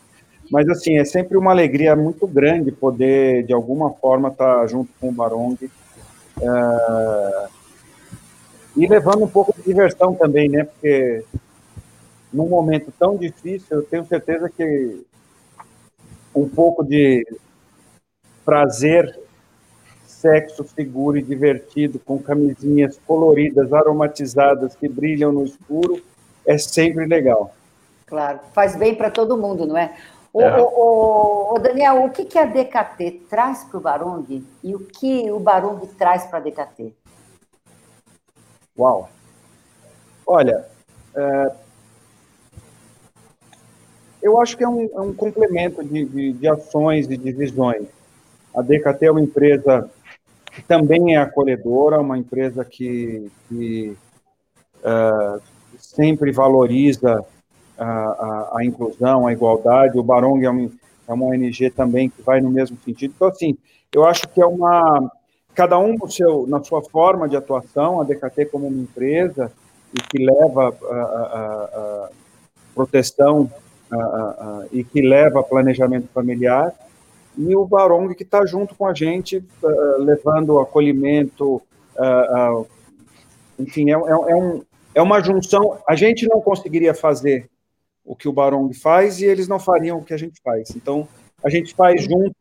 Mas, 0.51 0.69
assim, 0.69 0.99
é 0.99 1.05
sempre 1.05 1.37
uma 1.37 1.51
alegria 1.51 1.97
muito 1.97 2.27
grande 2.27 2.71
poder, 2.71 3.45
de 3.45 3.53
alguma 3.53 3.91
forma, 3.91 4.29
estar 4.29 4.61
tá 4.61 4.67
junto 4.67 4.93
com 5.01 5.09
o 5.09 5.13
Barong, 5.13 5.57
uh, 5.65 7.49
e 8.77 8.87
levando 8.87 9.25
um 9.25 9.29
pouco 9.29 9.55
de 9.55 9.63
diversão 9.63 10.15
também, 10.15 10.49
né? 10.49 10.65
Porque 10.65 11.25
num 12.33 12.49
momento 12.49 12.93
tão 12.99 13.17
difícil, 13.17 13.79
eu 13.79 13.83
tenho 13.83 14.05
certeza 14.07 14.51
que 14.51 15.03
um 16.35 16.49
pouco 16.49 16.85
de 16.85 17.27
prazer, 18.45 19.19
sexo 20.07 20.65
seguro 20.65 21.17
e 21.17 21.23
divertido, 21.23 21.99
com 21.99 22.19
camisinhas 22.19 23.01
coloridas, 23.07 23.73
aromatizadas, 23.73 24.75
que 24.77 24.89
brilham 24.89 25.33
no 25.33 25.45
escuro, 25.45 26.03
é 26.47 26.59
sempre 26.59 27.07
legal. 27.07 27.55
Claro, 28.05 28.39
faz 28.53 28.77
bem 28.77 28.95
para 28.95 29.11
todo 29.11 29.39
mundo, 29.39 29.67
não 29.67 29.77
é? 29.77 29.97
O, 30.33 30.43
é. 30.43 30.61
o, 30.61 31.55
o, 31.55 31.59
Daniel, 31.59 32.05
o 32.05 32.11
que, 32.11 32.27
que 32.27 32.39
a 32.39 32.45
DKT 32.45 33.23
traz 33.31 33.65
para 33.65 33.79
o 33.79 33.81
Barong 33.81 34.45
e 34.63 34.75
o 34.75 34.81
que 34.81 35.31
o 35.31 35.41
Barong 35.41 35.81
traz 35.99 36.27
para 36.27 36.39
a 36.39 36.43
DKT? 36.43 36.93
Uau! 38.79 39.09
Olha, 40.27 40.67
é, 41.15 41.53
eu 44.23 44.41
acho 44.41 44.57
que 44.57 44.65
é 44.65 44.69
um, 44.69 44.91
é 44.93 45.01
um 45.01 45.15
complemento 45.15 45.85
de, 45.85 46.05
de, 46.05 46.33
de, 46.33 46.49
ações 46.49 47.09
e 47.09 47.17
de 47.17 47.33
visões. 47.33 47.87
A 48.55 48.61
DKT 48.61 49.07
é 49.07 49.11
uma 49.11 49.21
empresa 49.21 49.89
que 50.53 50.63
também 50.63 51.15
é 51.15 51.19
acolhedora, 51.19 52.01
uma 52.01 52.19
empresa 52.19 52.65
que, 52.65 53.31
que 53.49 53.97
é, 54.83 55.41
sempre 55.79 56.33
valoriza 56.33 57.25
a, 57.79 57.85
a, 57.85 58.59
a, 58.59 58.65
inclusão, 58.65 59.27
a 59.27 59.33
igualdade. 59.33 59.99
O 59.99 60.03
Barong 60.03 60.45
é, 60.45 60.51
um, 60.51 60.71
é 61.07 61.13
uma 61.13 61.27
ONG 61.27 61.71
também 61.71 62.09
que 62.09 62.21
vai 62.23 62.41
no 62.41 62.51
mesmo 62.51 62.77
sentido. 62.85 63.13
Então, 63.15 63.29
assim, 63.29 63.57
eu 63.93 64.05
acho 64.05 64.27
que 64.29 64.41
é 64.41 64.47
uma, 64.47 65.11
cada 65.57 65.79
um 65.79 65.97
no 65.97 66.09
seu, 66.09 66.47
na 66.47 66.63
sua 66.63 66.83
forma 66.83 67.29
de 67.29 67.37
atuação, 67.37 68.01
a 68.01 68.05
DKT 68.05 68.47
como 68.47 68.69
uma 68.69 68.83
empresa 68.83 69.51
e 69.93 70.01
que 70.03 70.25
leva 70.25 70.77
a, 70.91 70.95
a, 70.95 71.65
a 72.05 72.09
proteção 72.75 73.51
e 74.73 74.85
que 74.85 75.01
leva 75.01 75.43
planejamento 75.43 76.09
familiar, 76.13 76.75
e 77.37 77.55
o 77.55 77.67
Barong 77.67 78.15
que 78.15 78.23
está 78.23 78.45
junto 78.47 78.75
com 78.75 78.87
a 78.87 78.95
gente, 78.95 79.39
uh, 79.63 80.03
levando 80.03 80.59
acolhimento, 80.59 81.57
uh, 81.97 82.67
enfim, 83.59 83.91
é, 83.91 83.95
é, 83.95 83.97
é, 83.97 84.37
um, 84.37 84.63
é 84.95 85.03
uma 85.03 85.21
junção. 85.21 85.79
A 85.87 85.95
gente 85.95 86.27
não 86.27 86.41
conseguiria 86.41 86.95
fazer 86.95 87.49
o 88.05 88.17
que 88.17 88.29
o 88.29 88.33
Barong 88.33 88.73
faz 88.73 89.21
e 89.21 89.27
eles 89.27 89.49
não 89.49 89.59
fariam 89.59 89.99
o 89.99 90.05
que 90.05 90.15
a 90.15 90.17
gente 90.17 90.41
faz. 90.43 90.71
Então, 90.71 91.07
a 91.45 91.51
gente 91.51 91.75
faz 91.75 92.05
junto 92.05 92.35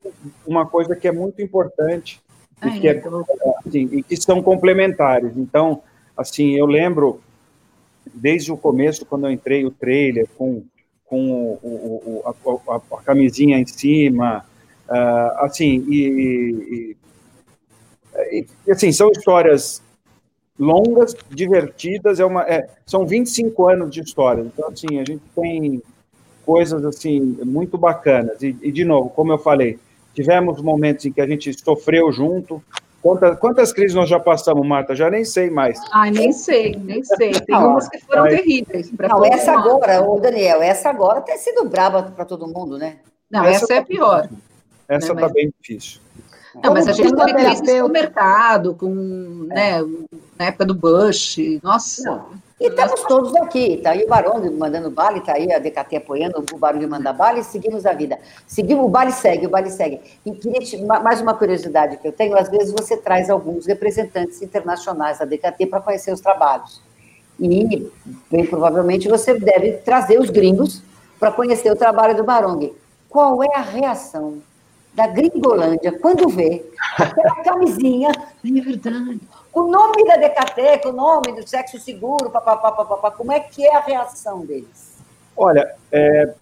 uma 0.48 0.66
coisa 0.66 0.96
que 0.96 1.08
é 1.08 1.12
muito 1.12 1.42
importante, 1.42 2.22
e, 2.64 2.80
que, 2.80 2.88
é, 2.88 3.02
assim, 3.66 3.90
e 3.92 4.04
que 4.04 4.16
são 4.18 4.42
complementares. 4.42 5.36
Então, 5.36 5.82
assim, 6.18 6.56
eu 6.56 6.66
lembro 6.66 7.22
desde 8.14 8.52
o 8.52 8.58
começo, 8.58 9.06
quando 9.06 9.26
eu 9.28 9.32
entrei 9.32 9.66
o 9.66 9.72
trailer 9.72 10.28
com, 10.38 10.64
com 11.06 11.58
o, 11.62 12.22
o, 12.24 12.24
a, 12.26 12.74
a, 12.74 12.82
a, 12.98 13.04
camisinha 13.04 13.58
em 13.58 13.66
cima, 13.66 14.46
uh, 14.88 15.44
assim, 15.44 15.86
e, 15.90 16.96
e, 18.32 18.48
e, 18.68 18.72
assim, 18.72 18.92
são 18.92 19.10
histórias 19.12 19.82
longas, 20.58 21.16
divertidas, 21.30 22.20
é 22.20 22.26
uma, 22.26 22.44
é, 22.44 22.70
são 22.86 23.06
25 23.06 23.68
anos 23.68 23.92
de 23.92 24.02
história, 24.02 24.42
então, 24.42 24.70
assim, 24.70 25.00
a 25.00 25.04
gente 25.04 25.24
tem 25.36 25.82
coisas, 26.46 26.86
assim, 26.86 27.20
muito 27.44 27.78
bacanas, 27.78 28.42
e, 28.42 28.56
e 28.62 28.72
de 28.72 28.86
novo, 28.86 29.10
como 29.10 29.34
eu 29.34 29.38
falei, 29.38 29.80
tivemos 30.16 30.62
momentos 30.62 31.06
em 31.06 31.12
que 31.12 31.20
a 31.20 31.28
gente 31.28 31.54
sofreu 31.54 32.12
junto. 32.12 32.64
Quantas, 33.02 33.38
quantas 33.38 33.74
crises 33.74 33.94
nós 33.94 34.10
já 34.10 34.20
passamos, 34.20 34.66
Marta? 34.66 34.96
Já 34.96 35.12
nem 35.12 35.24
sei 35.24 35.50
mais. 35.50 35.80
Ai, 35.92 36.10
nem 36.10 36.32
sei, 36.32 36.76
nem 36.76 37.04
sei. 37.04 37.34
Tem 37.34 37.56
não, 37.56 37.72
umas 37.72 37.88
que 37.88 38.00
foram 38.00 38.24
terríveis. 38.24 38.92
Não, 38.92 39.24
essa 39.24 39.52
agora, 39.52 40.02
ô 40.02 40.20
Daniel, 40.20 40.62
essa 40.62 40.90
agora 40.90 41.22
tem 41.22 41.38
sido 41.38 41.70
braba 41.70 42.02
para 42.02 42.26
todo 42.26 42.48
mundo, 42.48 42.80
né? 42.80 42.98
Não, 43.30 43.44
essa, 43.44 43.66
essa 43.66 43.74
é 43.76 43.78
a 43.78 43.86
pior. 43.86 44.30
Essa 44.88 45.08
está 45.08 45.14
né, 45.14 45.22
mas... 45.22 45.32
bem 45.34 45.54
difícil. 45.62 46.02
Não, 46.64 46.74
mas 46.74 46.88
a 46.88 46.94
gente 46.94 47.14
teve 47.14 47.34
crise 47.34 47.82
no 47.82 47.90
mercado, 47.90 48.74
com, 48.76 48.90
né, 49.50 49.82
na 50.40 50.46
época 50.46 50.66
do 50.66 50.74
Bush, 50.74 51.38
nossa. 51.62 52.04
Não. 52.10 52.45
E 52.58 52.68
estamos 52.68 53.02
todos 53.02 53.36
aqui, 53.36 53.74
está 53.74 53.92
aí 53.92 54.06
o 54.06 54.08
Barão 54.08 54.40
mandando 54.54 54.90
bala, 54.90 55.18
está 55.18 55.34
aí 55.34 55.52
a 55.52 55.60
DKT 55.60 55.98
apoiando 55.98 56.42
o 56.54 56.58
Barão 56.58 56.88
mandar 56.88 57.12
bala 57.12 57.40
e 57.40 57.44
seguimos 57.44 57.86
a 57.86 57.92
vida. 57.92 58.18
Seguimos, 58.48 58.86
o 58.86 58.88
Bale 58.88 59.12
segue, 59.12 59.46
o 59.46 59.50
Bale 59.50 59.70
segue. 59.70 60.00
E 60.26 60.32
queria 60.32 60.62
te, 60.62 60.78
mais 60.86 61.20
uma 61.20 61.34
curiosidade 61.34 61.98
que 61.98 62.08
eu 62.08 62.14
tenho, 62.14 62.38
às 62.38 62.50
vezes 62.50 62.72
você 62.72 62.96
traz 62.96 63.30
alguns 63.30 63.66
representantes 63.66 64.42
internacionais 64.42 65.20
da 65.20 65.26
DKT 65.26 65.66
para 65.66 65.82
conhecer 65.82 66.14
os 66.14 66.22
trabalhos. 66.22 66.82
E, 67.38 67.92
bem 68.32 68.46
provavelmente, 68.46 69.10
você 69.10 69.38
deve 69.38 69.74
trazer 69.74 70.18
os 70.18 70.30
gringos 70.30 70.82
para 71.20 71.34
conhecer 71.34 71.70
o 71.70 71.76
trabalho 71.76 72.16
do 72.16 72.24
Barong. 72.24 72.74
Qual 73.10 73.44
é 73.44 73.54
a 73.54 73.62
reação 73.62 74.42
da 74.96 75.08
Gringolândia, 75.08 76.00
quando 76.00 76.30
vê 76.30 76.66
aquela 76.98 77.44
camisinha, 77.44 78.10
é 78.10 78.62
verdade, 78.62 79.20
o 79.54 79.64
nome 79.64 80.06
da 80.06 80.16
DKT, 80.16 80.88
o 80.88 80.94
nome 80.94 81.34
do 81.34 81.48
sexo 81.48 81.78
seguro, 81.80 82.30
papapá, 82.30 82.72
papapá, 82.72 83.12
como 83.12 83.32
é 83.32 83.42
que 83.42 83.66
é 83.66 83.76
a 83.76 83.82
reação 83.82 84.46
deles? 84.46 84.96
Olha, 85.36 85.76
é, 85.92 86.34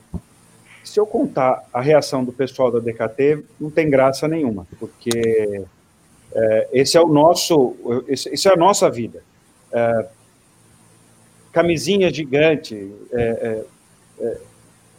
se 0.84 1.00
eu 1.00 1.06
contar 1.06 1.68
a 1.74 1.82
reação 1.82 2.24
do 2.24 2.32
pessoal 2.32 2.72
da 2.72 2.80
DKT, 2.80 3.44
não 3.60 3.72
tem 3.72 3.90
graça 3.90 4.28
nenhuma, 4.28 4.68
porque 4.80 5.66
é, 6.32 6.70
esse 6.72 6.96
é 6.96 7.02
o 7.02 7.08
nosso, 7.08 7.76
esse, 8.08 8.30
esse, 8.30 8.48
é 8.48 8.54
a 8.54 8.56
nossa 8.56 8.88
vida. 8.88 9.24
É, 9.72 10.06
camisinha 11.52 12.14
gigante, 12.14 12.94
é, 13.12 13.64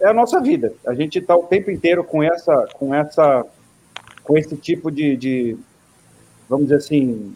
é, 0.04 0.08
a 0.08 0.12
nossa 0.12 0.40
vida. 0.40 0.74
A 0.86 0.94
gente 0.94 1.18
está 1.18 1.34
o 1.34 1.44
tempo 1.44 1.70
inteiro 1.70 2.04
com 2.04 2.22
essa, 2.22 2.68
com 2.74 2.94
essa, 2.94 3.46
com 4.22 4.36
esse 4.36 4.54
tipo 4.56 4.90
de, 4.90 5.16
de, 5.16 5.56
vamos 6.48 6.66
dizer 6.66 6.76
assim, 6.76 7.34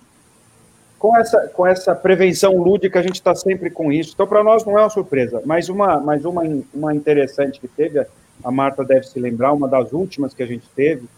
com 0.98 1.16
essa, 1.16 1.48
com 1.48 1.66
essa 1.66 1.94
prevenção 1.94 2.58
lúdica, 2.58 2.98
a 2.98 3.02
gente 3.02 3.14
está 3.14 3.34
sempre 3.34 3.70
com 3.70 3.90
isso. 3.90 4.12
Então, 4.14 4.26
para 4.26 4.44
nós 4.44 4.64
não 4.66 4.78
é 4.78 4.82
uma 4.82 4.90
surpresa. 4.90 5.40
Mas 5.46 5.68
uma, 5.68 5.98
mais 5.98 6.24
uma, 6.24 6.42
uma 6.74 6.94
interessante 6.94 7.58
que 7.58 7.68
teve, 7.68 8.04
a 8.44 8.50
Marta 8.50 8.84
deve 8.84 9.04
se 9.06 9.18
lembrar, 9.18 9.52
uma 9.52 9.68
das 9.68 9.92
últimas 9.92 10.34
que 10.34 10.42
a 10.42 10.46
gente 10.46 10.68
teve, 10.76 11.08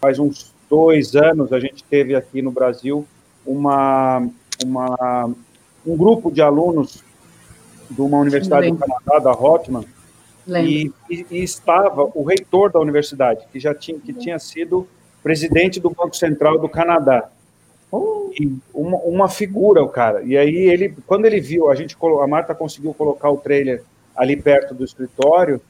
faz 0.00 0.18
uns 0.18 0.52
dois 0.68 1.16
anos, 1.16 1.52
a 1.52 1.60
gente 1.60 1.82
teve 1.84 2.14
aqui 2.14 2.42
no 2.42 2.50
Brasil 2.50 3.06
uma, 3.46 4.28
uma, 4.62 5.30
um 5.86 5.96
grupo 5.96 6.30
de 6.30 6.42
alunos 6.42 7.02
de 7.90 8.02
uma 8.02 8.18
universidade 8.18 8.70
do 8.70 8.76
Canadá, 8.76 9.18
da 9.18 9.32
Rotman, 9.32 9.84
e, 10.56 10.92
e, 11.10 11.26
e, 11.30 11.42
estava 11.42 12.10
o 12.14 12.22
reitor 12.22 12.72
da 12.72 12.80
universidade, 12.80 13.46
que 13.52 13.60
já 13.60 13.74
tinha, 13.74 13.98
que 13.98 14.12
tinha 14.12 14.38
sido 14.38 14.88
presidente 15.22 15.78
do 15.78 15.90
Banco 15.90 16.16
Central 16.16 16.58
do 16.58 16.68
Canadá. 16.68 17.28
Oh. 17.90 18.30
Uma, 18.74 18.98
uma, 18.98 19.28
figura, 19.28 19.82
o 19.82 19.88
cara. 19.88 20.22
E 20.22 20.36
aí 20.36 20.54
ele, 20.54 20.94
quando 21.06 21.26
ele 21.26 21.40
viu, 21.40 21.70
a 21.70 21.74
gente, 21.74 21.96
a 22.22 22.26
Marta 22.26 22.54
conseguiu 22.54 22.94
colocar 22.94 23.30
o 23.30 23.38
trailer 23.38 23.82
ali 24.16 24.36
perto 24.36 24.74
do 24.74 24.84
escritório 24.84 25.60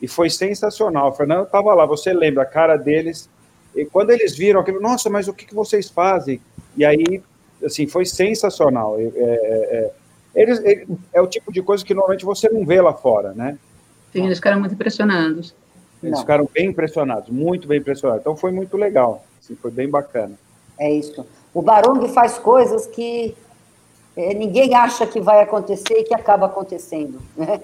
e 0.00 0.08
foi 0.08 0.30
sensacional. 0.30 1.10
O 1.10 1.12
Fernando 1.12 1.44
estava 1.44 1.74
lá, 1.74 1.86
você 1.86 2.12
lembra 2.12 2.42
a 2.42 2.46
cara 2.46 2.76
deles? 2.76 3.28
E 3.74 3.84
quando 3.84 4.10
eles 4.10 4.36
viram 4.36 4.60
aquilo, 4.60 4.80
nossa, 4.80 5.08
mas 5.08 5.28
o 5.28 5.32
que, 5.32 5.46
que 5.46 5.54
vocês 5.54 5.88
fazem? 5.88 6.40
E 6.76 6.84
aí, 6.84 7.22
assim, 7.64 7.86
foi 7.86 8.04
sensacional. 8.04 8.98
É, 8.98 9.02
é, 9.02 9.10
é, 9.14 9.90
eles, 10.34 10.58
é, 10.64 10.86
é 11.12 11.20
o 11.20 11.26
tipo 11.26 11.52
de 11.52 11.62
coisa 11.62 11.84
que 11.84 11.94
normalmente 11.94 12.24
você 12.24 12.48
não 12.48 12.64
vê 12.64 12.80
lá 12.80 12.92
fora, 12.92 13.32
né? 13.32 13.58
Sim, 14.12 14.24
eles 14.24 14.38
ficaram 14.38 14.60
muito 14.60 14.74
impressionados. 14.74 15.54
Eles 16.02 16.12
Não. 16.12 16.20
ficaram 16.20 16.48
bem 16.52 16.68
impressionados, 16.68 17.28
muito 17.28 17.66
bem 17.66 17.78
impressionados. 17.78 18.22
Então 18.22 18.36
foi 18.36 18.52
muito 18.52 18.76
legal, 18.76 19.24
assim, 19.42 19.56
foi 19.56 19.70
bem 19.70 19.88
bacana. 19.88 20.34
É 20.78 20.90
isso. 20.90 21.26
O 21.52 21.60
Barong 21.60 22.06
faz 22.08 22.38
coisas 22.38 22.86
que 22.86 23.36
é, 24.16 24.34
ninguém 24.34 24.74
acha 24.74 25.06
que 25.06 25.20
vai 25.20 25.42
acontecer 25.42 25.94
e 25.94 26.04
que 26.04 26.14
acaba 26.14 26.46
acontecendo. 26.46 27.20
Né? 27.36 27.60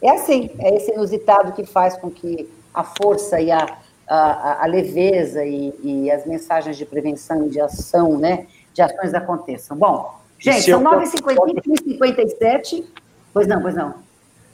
É 0.00 0.10
assim, 0.10 0.50
é 0.58 0.74
esse 0.76 0.92
inusitado 0.92 1.52
que 1.52 1.64
faz 1.64 1.96
com 1.96 2.10
que 2.10 2.48
a 2.72 2.84
força 2.84 3.40
e 3.40 3.50
a, 3.50 3.78
a, 4.06 4.64
a 4.64 4.66
leveza 4.66 5.44
e, 5.44 5.74
e, 5.82 6.10
as 6.10 6.26
mensagens 6.26 6.76
de 6.76 6.84
prevenção 6.84 7.46
e 7.46 7.48
de 7.48 7.60
ação, 7.60 8.18
né, 8.18 8.46
de 8.72 8.82
ações 8.82 9.14
aconteçam. 9.14 9.76
Bom, 9.76 10.14
gente, 10.38 10.70
são 10.70 10.82
9h57. 10.82 12.84
Pois 13.32 13.46
não, 13.46 13.62
pois 13.62 13.74
não. 13.74 13.94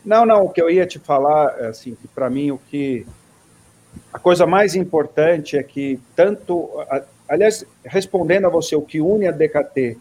Não, 0.05 0.25
não, 0.25 0.45
o 0.45 0.49
que 0.51 0.61
eu 0.61 0.71
ia 0.71 0.87
te 0.87 0.99
falar, 0.99 1.57
é 1.61 1.67
assim, 1.69 1.95
que 1.95 2.09
para 2.09 2.31
mim 2.31 2.51
o 2.51 2.59
que 2.59 3.07
a 4.13 4.19
coisa 4.19 4.47
mais 4.47 4.75
importante 4.75 5.57
é 5.57 5.63
que 5.63 6.01
tanto, 6.17 6.69
aliás, 7.29 7.65
respondendo 7.85 8.47
a 8.47 8.51
você, 8.51 8.75
o 8.75 8.83
que 8.83 9.01
une 9.01 9.27
a 9.27 9.33
DKT 9.33 9.99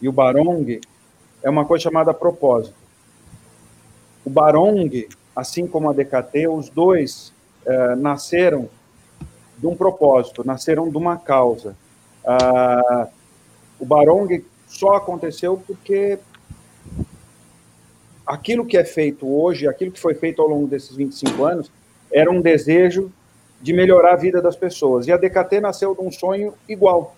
e 0.00 0.08
o 0.08 0.12
Barong 0.12 0.80
é 1.42 1.50
uma 1.50 1.64
coisa 1.64 1.84
chamada 1.84 2.14
propósito. 2.14 2.74
O 4.24 4.30
Barong, 4.30 5.08
assim 5.34 5.66
como 5.66 5.90
a 5.90 5.92
DKT, 5.92 6.48
os 6.48 6.68
dois 6.68 7.32
é, 7.66 7.96
nasceram 7.96 8.68
de 9.58 9.66
um 9.66 9.76
propósito, 9.76 10.44
nasceram 10.44 10.88
de 10.88 10.96
uma 10.96 11.16
causa. 11.16 11.76
Ah, 12.24 13.08
o 13.78 13.84
Barong 13.84 14.44
só 14.66 14.94
aconteceu 14.94 15.62
porque 15.66 16.18
aquilo 18.26 18.64
que 18.64 18.76
é 18.76 18.84
feito 18.84 19.28
hoje, 19.28 19.68
aquilo 19.68 19.90
que 19.90 20.00
foi 20.00 20.14
feito 20.14 20.40
ao 20.40 20.48
longo 20.48 20.66
desses 20.66 20.94
25 20.94 21.44
anos, 21.44 21.70
era 22.12 22.30
um 22.30 22.40
desejo 22.40 23.10
de 23.60 23.72
melhorar 23.72 24.14
a 24.14 24.16
vida 24.16 24.42
das 24.42 24.56
pessoas. 24.56 25.06
E 25.06 25.12
a 25.12 25.16
DKT 25.16 25.60
nasceu 25.60 25.94
de 25.94 26.00
um 26.00 26.10
sonho 26.10 26.54
igual, 26.68 27.14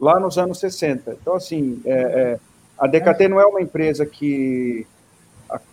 lá 0.00 0.20
nos 0.20 0.36
anos 0.38 0.58
60. 0.60 1.16
Então, 1.20 1.34
assim, 1.34 1.80
é, 1.84 1.92
é, 1.92 2.38
a 2.78 2.86
DKT 2.86 3.28
não 3.28 3.40
é 3.40 3.46
uma 3.46 3.60
empresa 3.60 4.04
que 4.04 4.86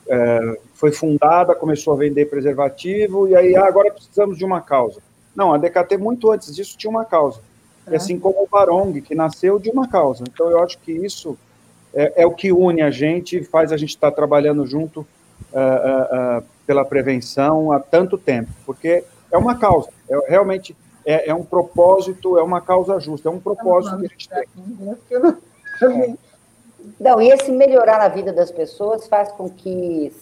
é, 0.07 0.57
foi 0.74 0.91
fundada, 0.91 1.55
começou 1.55 1.93
a 1.93 1.97
vender 1.97 2.26
preservativo, 2.26 3.28
e 3.28 3.36
aí 3.36 3.55
ah, 3.55 3.65
agora 3.65 3.91
precisamos 3.91 4.38
de 4.38 4.45
uma 4.45 4.61
causa. 4.61 5.01
Não, 5.36 5.53
a 5.53 5.57
DKT, 5.57 5.97
muito 5.97 6.32
antes 6.32 6.55
disso, 6.55 6.78
tinha 6.78 6.89
uma 6.89 7.05
causa. 7.05 7.41
E 7.89 7.95
assim 7.95 8.20
como 8.20 8.43
o 8.43 8.47
Barong, 8.47 9.01
que 9.01 9.15
nasceu 9.15 9.57
de 9.57 9.70
uma 9.70 9.88
causa. 9.88 10.24
Então, 10.24 10.49
eu 10.49 10.61
acho 10.61 10.78
que 10.80 10.91
isso 10.91 11.38
é, 11.93 12.23
é, 12.23 12.25
o 12.25 12.31
que 12.31 12.51
une 12.51 12.81
a 12.81 12.91
gente, 12.91 13.43
faz 13.43 13.71
a 13.71 13.77
gente 13.77 13.89
estar 13.89 14.11
trabalhando 14.11 14.65
junto 14.65 15.01
uh, 15.01 15.07
uh, 15.55 16.39
uh, 16.39 16.43
pela 16.65 16.85
prevenção 16.85 17.71
há 17.71 17.79
tanto 17.79 18.17
tempo, 18.17 18.51
porque 18.65 19.03
é 19.31 19.37
uma 19.37 19.57
causa, 19.57 19.89
é, 20.09 20.29
realmente 20.29 20.75
é, 21.05 21.29
é, 21.29 21.33
um 21.33 21.43
propósito, 21.43 22.37
é 22.37 22.43
uma 22.43 22.61
causa 22.61 22.99
justa, 22.99 23.29
é 23.29 23.31
um 23.31 23.39
propósito 23.39 23.97
que 23.97 24.05
a 24.05 24.09
gente 24.09 24.29
tem. 24.29 26.17
Não, 26.99 27.21
e 27.21 27.29
esse 27.29 27.51
melhorar 27.51 27.99
a 28.01 28.07
vida 28.07 28.31
das 28.31 28.51
pessoas 28.51 29.07
faz 29.07 29.31
com 29.31 29.49
que 29.49 30.13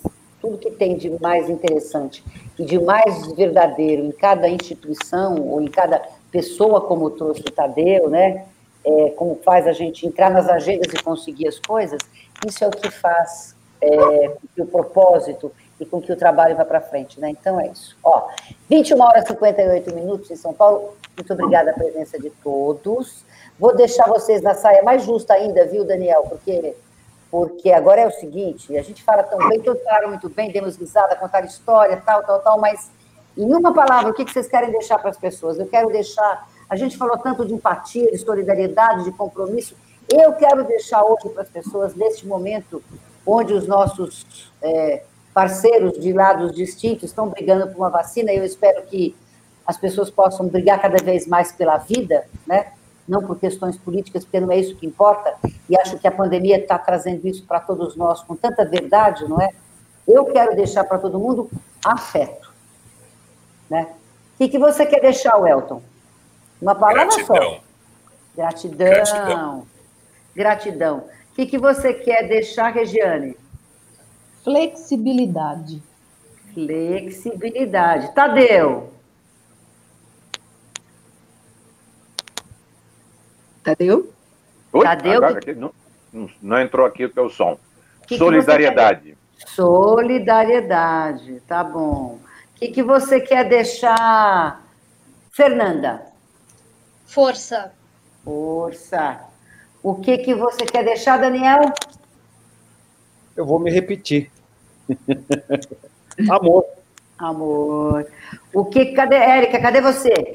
tudo 0.42 0.58
que 0.58 0.72
tem 0.72 0.96
de 0.96 1.10
mais 1.22 1.50
interessante 1.50 2.24
e 2.58 2.66
de 2.66 2.80
mais 2.80 3.32
verdadeiro 3.34 4.06
em 4.06 4.12
cada 4.12 4.48
instituição 4.48 5.36
ou 5.36 5.62
em 5.62 5.68
cada 5.68 6.02
pessoa, 6.32 6.82
como 6.82 7.10
trouxe 7.12 7.42
o 7.42 7.52
Tadeu, 7.52 8.10
né? 8.10 8.46
É, 8.88 9.10
como 9.12 9.36
faz 9.44 9.68
a 9.68 9.74
gente 9.74 10.08
entrar 10.08 10.30
nas 10.30 10.48
agendas 10.48 10.94
e 10.94 11.04
conseguir 11.04 11.50
as 11.50 11.60
coisas, 11.60 12.00
isso 12.48 12.64
é 12.64 12.68
o 12.68 12.72
que 12.72 12.90
faz 12.90 13.54
é, 13.82 13.90
que 14.56 14.62
o 14.62 14.66
propósito 14.66 15.52
e 15.78 15.86
com 15.86 16.02
que 16.02 16.12
o 16.12 16.16
trabalho 16.16 16.56
vá 16.56 16.64
para 16.64 16.80
frente, 16.80 17.20
né? 17.20 17.30
Então 17.30 17.60
é 17.60 17.68
isso. 17.68 17.98
Ó, 18.02 18.30
21 18.70 19.00
horas 19.02 19.26
e 19.26 19.28
58 19.28 19.94
minutos 19.94 20.32
em 20.32 20.38
São 20.38 20.54
Paulo. 20.54 20.96
Muito 21.16 21.34
obrigada 21.34 21.72
a 21.72 21.74
presença 21.74 22.18
de 22.18 22.30
todos. 22.30 23.26
Vou 23.60 23.76
deixar 23.76 24.08
vocês 24.08 24.42
na 24.42 24.54
saia 24.54 24.82
mais 24.82 25.04
justa 25.04 25.34
ainda, 25.34 25.66
viu, 25.66 25.84
Daniel? 25.84 26.24
Porque 26.24 26.76
porque 27.30 27.72
agora 27.72 28.00
é 28.00 28.08
o 28.08 28.12
seguinte, 28.12 28.78
a 28.78 28.82
gente 28.82 29.04
fala 29.04 29.22
tão 29.22 29.50
bem, 29.50 29.60
todos 29.60 29.84
falaram 29.84 30.08
muito 30.08 30.30
bem, 30.30 30.50
demos 30.50 30.78
risada, 30.78 31.14
contaram 31.18 31.46
história, 31.46 32.02
tal, 32.06 32.24
tal, 32.24 32.40
tal, 32.40 32.58
mas 32.58 32.90
em 33.38 33.54
uma 33.54 33.74
palavra, 33.74 34.12
o 34.12 34.14
que 34.14 34.24
vocês 34.24 34.48
querem 34.48 34.72
deixar 34.72 34.98
para 34.98 35.10
as 35.10 35.18
pessoas? 35.18 35.60
Eu 35.60 35.68
quero 35.68 35.90
deixar 35.90 36.48
a 36.70 36.76
gente 36.76 36.98
falou 36.98 37.18
tanto 37.18 37.46
de 37.46 37.54
empatia, 37.54 38.12
de 38.12 38.18
solidariedade, 38.18 39.04
de 39.04 39.12
compromisso. 39.12 39.76
Eu 40.12 40.34
quero 40.34 40.64
deixar 40.64 41.04
hoje 41.04 41.30
para 41.30 41.44
as 41.44 41.50
pessoas, 41.50 41.96
neste 41.96 42.28
momento, 42.28 42.84
onde 43.26 43.54
os 43.54 43.68
nossos 43.68 44.52
é, 44.62 45.04
parceiros 45.34 46.00
de 46.00 46.14
lados 46.14 46.54
distintos 46.54 47.06
estão 47.06 47.30
brigando 47.30 47.68
por 47.68 47.78
uma 47.78 47.90
vacina, 47.90 48.32
eu 48.32 48.44
espero 48.44 48.82
que 48.84 49.16
as 49.66 49.78
pessoas 49.78 50.10
possam 50.10 50.48
brigar 50.48 50.82
cada 50.82 51.04
vez 51.04 51.28
mais 51.28 51.52
pela 51.52 51.78
vida, 51.78 52.26
né? 52.46 52.72
não 53.08 53.22
por 53.22 53.40
questões 53.40 53.78
políticas, 53.78 54.26
porque 54.26 54.40
não 54.40 54.52
é 54.52 54.58
isso 54.58 54.76
que 54.76 54.86
importa, 54.86 55.36
e 55.70 55.78
acho 55.78 55.98
que 55.98 56.08
a 56.08 56.12
pandemia 56.12 56.58
está 56.58 56.78
trazendo 56.78 57.26
isso 57.28 57.46
para 57.46 57.60
todos 57.60 57.96
nós 57.96 58.22
com 58.22 58.36
tanta 58.36 58.66
verdade, 58.66 59.28
não 59.28 59.40
é? 59.42 59.50
Eu 60.08 60.26
quero 60.26 60.56
deixar 60.56 60.84
para 60.84 60.98
todo 60.98 61.20
mundo 61.20 61.50
afeto. 61.84 62.54
Né? 63.70 63.88
O 64.34 64.38
que, 64.38 64.50
que 64.50 64.60
você 64.60 64.86
quer 64.86 65.02
deixar, 65.02 65.38
Welton? 65.38 65.82
Uma 66.62 66.76
palavra 66.76 67.06
Gratidão. 67.06 67.26
só. 67.26 67.64
Gratidão. 68.36 68.88
Gratidão. 68.88 69.68
Gratidão. 70.36 70.98
O 71.32 71.36
que, 71.36 71.46
que 71.46 71.58
você 71.58 71.94
quer 71.94 72.28
deixar, 72.28 72.74
Regiane? 72.74 73.36
Flexibilidade. 74.44 75.84
Flexibilidade. 76.54 78.14
Tadeu. 78.16 78.94
Tadeu? 83.64 84.14
Oi? 84.72 84.84
Tadeu? 84.86 85.40
que... 85.40 85.54
não, 85.54 85.74
não, 86.42 86.62
entrou 86.62 86.86
aqui 86.86 87.06
o 87.06 87.10
teu 87.10 87.30
som. 87.30 87.60
Que 88.08 88.18
Solidariedade. 88.18 89.18
Que 89.38 89.52
Solidariedade, 89.52 91.42
tá 91.46 91.64
bom. 91.64 92.18
O 92.56 92.60
que, 92.60 92.70
que 92.70 92.82
você 92.82 93.20
quer 93.20 93.48
deixar, 93.50 94.66
Fernanda? 95.32 96.17
Força. 97.08 97.72
Força. 98.24 99.22
O 99.82 99.96
que, 99.96 100.18
que 100.20 100.36
você 100.36 100.66
quer 100.66 100.84
deixar, 100.84 101.18
Daniel? 101.18 101.62
Eu 103.36 103.46
vou 103.46 103.60
me 103.60 103.72
repetir. 103.72 104.30
Amor. 106.30 106.66
Amor. 107.18 108.06
O 108.54 108.66
que, 108.66 108.88
cadê, 108.88 109.16
Érica, 109.16 109.60
cadê 109.60 109.82
você? 109.82 110.32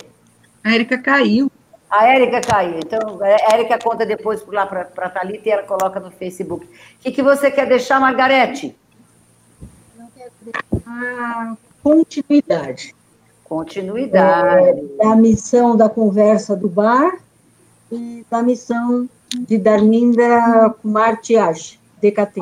A 0.64 0.75
Érica 0.75 0.99
caiu. 0.99 1.51
A 1.91 2.07
Érica 2.07 2.41
caiu. 2.41 2.79
Então, 2.79 3.20
a 3.20 3.55
Érica 3.55 3.79
conta 3.79 4.07
depois 4.07 4.43
por 4.43 4.55
lá 4.55 4.66
para 4.66 4.89
a 4.97 5.11
Thalita 5.11 5.49
e 5.49 5.53
ela 5.53 5.62
coloca 5.64 6.01
no 6.01 6.11
Facebook. 6.11 6.64
O 6.64 6.70
que, 7.01 7.12
que 7.12 7.23
você 7.23 7.51
quer 7.51 7.68
deixar, 7.68 8.01
Margarete? 8.01 8.75
A 10.87 11.57
continuidade. 11.83 12.95
Continuidade. 13.53 14.81
É, 14.81 15.05
da 15.05 15.15
missão 15.15 15.77
da 15.77 15.87
conversa 15.87 16.57
do 16.57 16.71
bar 16.71 17.19
e 17.91 18.25
da 18.31 18.43
missão 18.43 19.07
de 19.29 19.59
Darminda 19.59 20.75
Martiage, 20.83 21.79
DKT. 22.01 22.41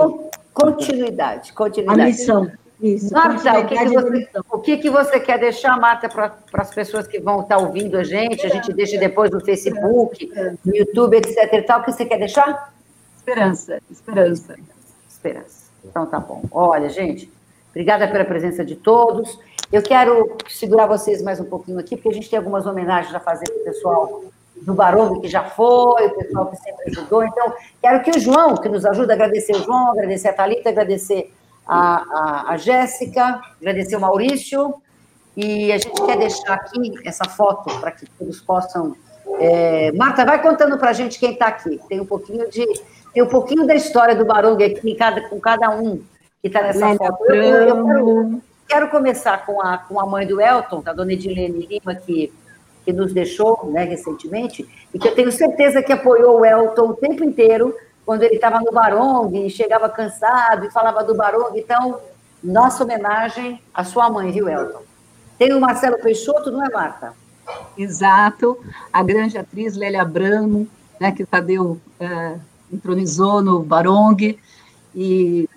Continuidade, 0.55 1.53
continuidade. 1.53 2.01
A 2.01 2.05
missão. 2.05 2.53
Isso, 2.81 3.13
Marta, 3.13 3.59
o 3.59 3.67
que, 3.67 3.77
que 3.77 3.89
você, 3.89 4.29
o 4.53 4.59
que, 4.59 4.77
que 4.77 4.89
você 4.89 5.19
quer 5.19 5.41
deixar, 5.41 5.77
Marta, 5.81 6.09
para 6.09 6.33
as 6.53 6.73
pessoas 6.73 7.09
que 7.09 7.19
vão 7.19 7.41
estar 7.41 7.59
ouvindo 7.59 7.99
a 7.99 8.05
gente? 8.05 8.47
A 8.47 8.49
gente 8.49 8.73
deixa 8.73 8.97
depois 8.97 9.33
no 9.33 9.41
Facebook, 9.41 10.31
no 10.65 10.77
YouTube, 10.77 11.17
etc. 11.17 11.53
E 11.53 11.63
tal. 11.63 11.81
O 11.81 11.85
que 11.85 11.91
você 11.91 12.07
quer 12.07 12.19
deixar? 12.19 12.73
Esperança, 13.17 13.83
esperança. 13.91 14.57
Esperança. 15.09 15.71
Então 15.85 16.07
tá 16.07 16.21
bom. 16.21 16.45
Olha, 16.53 16.89
gente, 16.89 17.31
obrigada 17.71 18.07
pela 18.07 18.25
presença 18.25 18.65
de 18.65 18.77
todos. 18.77 19.37
Eu 19.73 19.83
quero 19.83 20.37
segurar 20.49 20.87
vocês 20.87 21.23
mais 21.23 21.39
um 21.39 21.45
pouquinho 21.45 21.79
aqui, 21.79 21.95
porque 21.95 22.09
a 22.09 22.13
gente 22.13 22.29
tem 22.29 22.39
algumas 22.39 22.67
homenagens 22.67 23.15
a 23.15 23.21
fazer 23.21 23.47
para 23.47 23.61
o 23.61 23.65
pessoal 23.65 24.25
do 24.63 24.75
Barulho, 24.75 25.21
que 25.21 25.29
já 25.29 25.45
foi, 25.45 26.07
o 26.07 26.17
pessoal 26.17 26.47
que 26.47 26.57
sempre 26.57 26.91
ajudou. 26.91 27.23
Então, 27.23 27.53
quero 27.81 28.03
que 28.03 28.11
o 28.11 28.19
João, 28.19 28.57
que 28.57 28.69
nos 28.69 28.85
ajuda, 28.85 29.13
agradecer 29.13 29.55
o 29.55 29.63
João, 29.63 29.93
agradecer 29.93 30.29
a 30.29 30.33
Thalita, 30.33 30.71
agradecer 30.71 31.33
a, 31.65 32.03
a, 32.49 32.53
a 32.53 32.57
Jéssica, 32.57 33.41
agradecer 33.61 33.95
o 33.95 34.01
Maurício, 34.01 34.75
e 35.37 35.71
a 35.71 35.79
gente 35.79 36.03
quer 36.05 36.19
deixar 36.19 36.55
aqui 36.55 36.93
essa 37.05 37.25
foto 37.25 37.73
para 37.79 37.93
que 37.93 38.07
todos 38.19 38.41
possam. 38.41 38.97
É... 39.39 39.93
Marta, 39.93 40.25
vai 40.25 40.43
contando 40.43 40.77
para 40.79 40.91
a 40.91 40.93
gente 40.93 41.19
quem 41.19 41.33
está 41.33 41.47
aqui. 41.47 41.81
Tem 41.89 42.01
um 42.01 42.07
pouquinho 42.07 42.51
de. 42.51 42.67
Tem 43.15 43.23
um 43.23 43.29
pouquinho 43.29 43.67
da 43.67 43.75
história 43.75 44.17
do 44.17 44.25
Barulho 44.25 44.65
aqui 44.67 44.95
cada, 44.97 45.29
com 45.29 45.41
cada 45.41 45.71
um 45.71 46.03
que 46.43 46.49
está 46.49 46.63
nessa 46.63 46.87
Lélia 46.87 46.99
foto. 46.99 47.33
Eu, 47.33 47.45
eu 47.45 47.85
quero, 47.85 48.43
quero, 48.71 48.89
começar 48.89 49.45
com 49.45 49.61
a, 49.61 49.79
com 49.79 50.01
a 50.01 50.07
mãe 50.07 50.27
do 50.27 50.41
Elton, 50.41 50.83
a 50.87 50.93
dona 50.93 51.13
Edilene 51.13 51.67
Lima, 51.67 51.95
que 51.95 52.33
que 52.85 52.93
nos 52.93 53.13
deixou 53.13 53.71
né, 53.71 53.85
recentemente, 53.85 54.67
e 54.93 54.99
que 54.99 55.09
eu 55.09 55.15
tenho 55.15 55.31
certeza 55.31 55.83
que 55.83 55.93
apoiou 55.93 56.41
o 56.41 56.45
Elton 56.45 56.89
o 56.89 56.95
tempo 56.95 57.23
inteiro, 57.23 57.75
quando 58.07 58.23
ele 58.23 58.37
estava 58.37 58.59
no 58.61 58.73
Barong, 58.73 59.47
e 59.47 59.51
chegava 59.51 59.89
cansado 59.89 60.65
e 60.65 60.71
falava 60.71 61.05
do 61.05 61.15
Barong. 61.15 61.59
Então, 61.59 62.01
nossa 62.43 62.83
homenagem 62.83 63.61
à 63.75 63.85
sua 63.85 64.09
mãe, 64.09 64.33
viu, 64.33 64.49
Elton? 64.49 64.83
Tem 65.39 65.53
o 65.53 65.61
Marcelo 65.61 65.99
Peixoto, 65.99 66.51
não 66.51 66.65
é, 66.65 66.71
Marta? 66.71 67.13
Exato, 67.77 68.59
a 68.93 69.03
grande 69.03 69.37
atriz 69.37 69.77
Lélia 69.77 70.05
Bramo, 70.05 70.67
né, 70.99 71.13
que 71.13 71.23
o 71.23 71.27
Tadeu 71.27 71.81
é, 71.99 72.37
entronizou 72.73 73.43
no 73.43 73.61
Barong, 73.61 74.39
e 74.95 75.49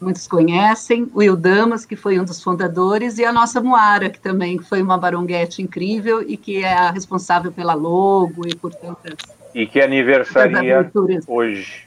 muitos 0.00 0.26
conhecem, 0.26 1.10
o 1.14 1.22
Ildamas, 1.22 1.86
que 1.86 1.96
foi 1.96 2.18
um 2.18 2.24
dos 2.24 2.42
fundadores, 2.42 3.18
e 3.18 3.24
a 3.24 3.32
nossa 3.32 3.60
Moara, 3.60 4.10
que 4.10 4.20
também 4.20 4.58
foi 4.58 4.82
uma 4.82 4.98
baronguete 4.98 5.62
incrível 5.62 6.22
e 6.22 6.36
que 6.36 6.62
é 6.62 6.72
a 6.72 6.90
responsável 6.90 7.50
pela 7.50 7.74
logo 7.74 8.46
e 8.46 8.54
por 8.54 8.74
tantas. 8.74 9.14
E 9.54 9.66
que 9.66 9.80
aniversaria 9.80 10.90
hoje. 11.26 11.84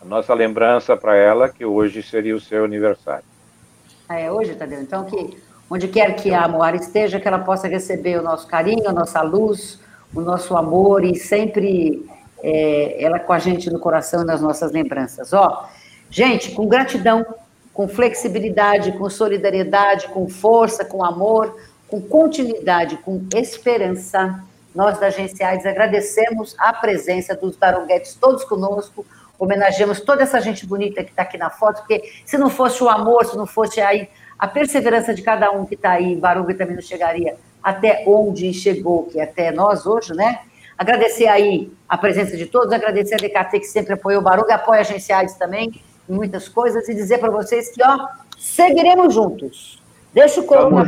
A 0.00 0.04
nossa 0.04 0.34
lembrança 0.34 0.96
para 0.96 1.16
ela, 1.16 1.48
que 1.48 1.64
hoje 1.64 2.02
seria 2.02 2.36
o 2.36 2.40
seu 2.40 2.64
aniversário. 2.64 3.24
É 4.08 4.30
hoje, 4.30 4.54
Tadeu. 4.54 4.82
Então, 4.82 5.04
que 5.04 5.36
onde 5.70 5.88
quer 5.88 6.14
que 6.16 6.32
a 6.32 6.46
Moara 6.46 6.76
esteja, 6.76 7.18
que 7.18 7.26
ela 7.26 7.38
possa 7.38 7.66
receber 7.66 8.18
o 8.18 8.22
nosso 8.22 8.46
carinho, 8.46 8.88
a 8.88 8.92
nossa 8.92 9.22
luz, 9.22 9.80
o 10.14 10.20
nosso 10.20 10.56
amor 10.56 11.04
e 11.04 11.14
sempre 11.14 12.06
é, 12.42 13.02
ela 13.02 13.18
com 13.18 13.32
a 13.32 13.38
gente 13.38 13.70
no 13.70 13.78
coração 13.78 14.22
e 14.22 14.26
nas 14.26 14.40
nossas 14.42 14.70
lembranças. 14.70 15.32
Ó, 15.32 15.66
gente, 16.14 16.52
com 16.52 16.68
gratidão 16.68 17.26
com 17.74 17.88
flexibilidade, 17.88 18.92
com 18.92 19.10
solidariedade, 19.10 20.06
com 20.08 20.28
força, 20.28 20.84
com 20.84 21.04
amor, 21.04 21.60
com 21.88 22.00
continuidade, 22.00 22.96
com 22.98 23.20
esperança. 23.34 24.40
Nós 24.72 24.98
da 24.98 25.08
Agência 25.08 25.48
AIDS 25.48 25.66
agradecemos 25.66 26.54
a 26.56 26.72
presença 26.72 27.34
dos 27.34 27.56
baronguetes 27.56 28.14
todos 28.14 28.44
conosco, 28.44 29.04
homenageamos 29.38 30.00
toda 30.00 30.22
essa 30.22 30.40
gente 30.40 30.64
bonita 30.64 31.02
que 31.02 31.10
está 31.10 31.22
aqui 31.22 31.36
na 31.36 31.50
foto, 31.50 31.78
porque 31.78 32.12
se 32.24 32.38
não 32.38 32.48
fosse 32.48 32.82
o 32.82 32.88
amor, 32.88 33.26
se 33.26 33.36
não 33.36 33.46
fosse 33.46 33.80
aí 33.80 34.08
a 34.38 34.46
perseverança 34.46 35.12
de 35.12 35.22
cada 35.22 35.50
um 35.50 35.66
que 35.66 35.74
está 35.74 35.90
aí, 35.90 36.14
Barulho 36.14 36.56
também 36.56 36.76
não 36.76 36.82
chegaria 36.82 37.36
até 37.60 38.04
onde 38.06 38.52
chegou, 38.54 39.04
que 39.04 39.18
é 39.18 39.24
até 39.24 39.50
nós 39.50 39.84
hoje, 39.84 40.14
né? 40.14 40.40
Agradecer 40.78 41.26
aí 41.26 41.72
a 41.88 41.96
presença 41.96 42.36
de 42.36 42.46
todos, 42.46 42.72
agradecer 42.72 43.14
a 43.14 43.18
DKT 43.18 43.60
que 43.60 43.66
sempre 43.66 43.94
apoiou 43.94 44.20
o 44.20 44.24
Barulho, 44.24 44.52
apoia 44.52 44.78
a 44.78 44.82
Agência 44.82 45.16
AIDS 45.16 45.34
também, 45.34 45.72
muitas 46.08 46.48
coisas 46.48 46.88
e 46.88 46.94
dizer 46.94 47.18
para 47.18 47.30
vocês 47.30 47.70
que, 47.70 47.82
ó, 47.82 48.06
seguiremos 48.38 49.14
juntos. 49.14 49.82
Deixa 50.12 50.40
o 50.40 50.44
colo 50.44 50.70
nós 50.70 50.86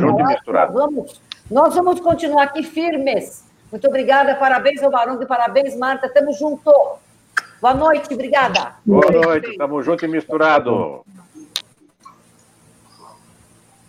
vamos, 0.71 1.21
nós 1.51 1.75
vamos 1.75 1.99
continuar 1.99 2.43
aqui 2.43 2.63
firmes. 2.63 3.43
Muito 3.71 3.87
obrigada, 3.87 4.35
parabéns 4.35 4.81
ao 4.81 4.89
Barão 4.89 5.21
e 5.21 5.25
parabéns, 5.25 5.75
Marta, 5.75 6.07
tamo 6.07 6.33
junto. 6.33 6.71
Boa 7.61 7.73
noite, 7.73 8.13
obrigada. 8.13 8.75
Boa 8.85 9.11
noite, 9.11 9.57
tamo 9.57 9.81
junto 9.81 10.05
e 10.05 10.07
misturado. 10.07 11.03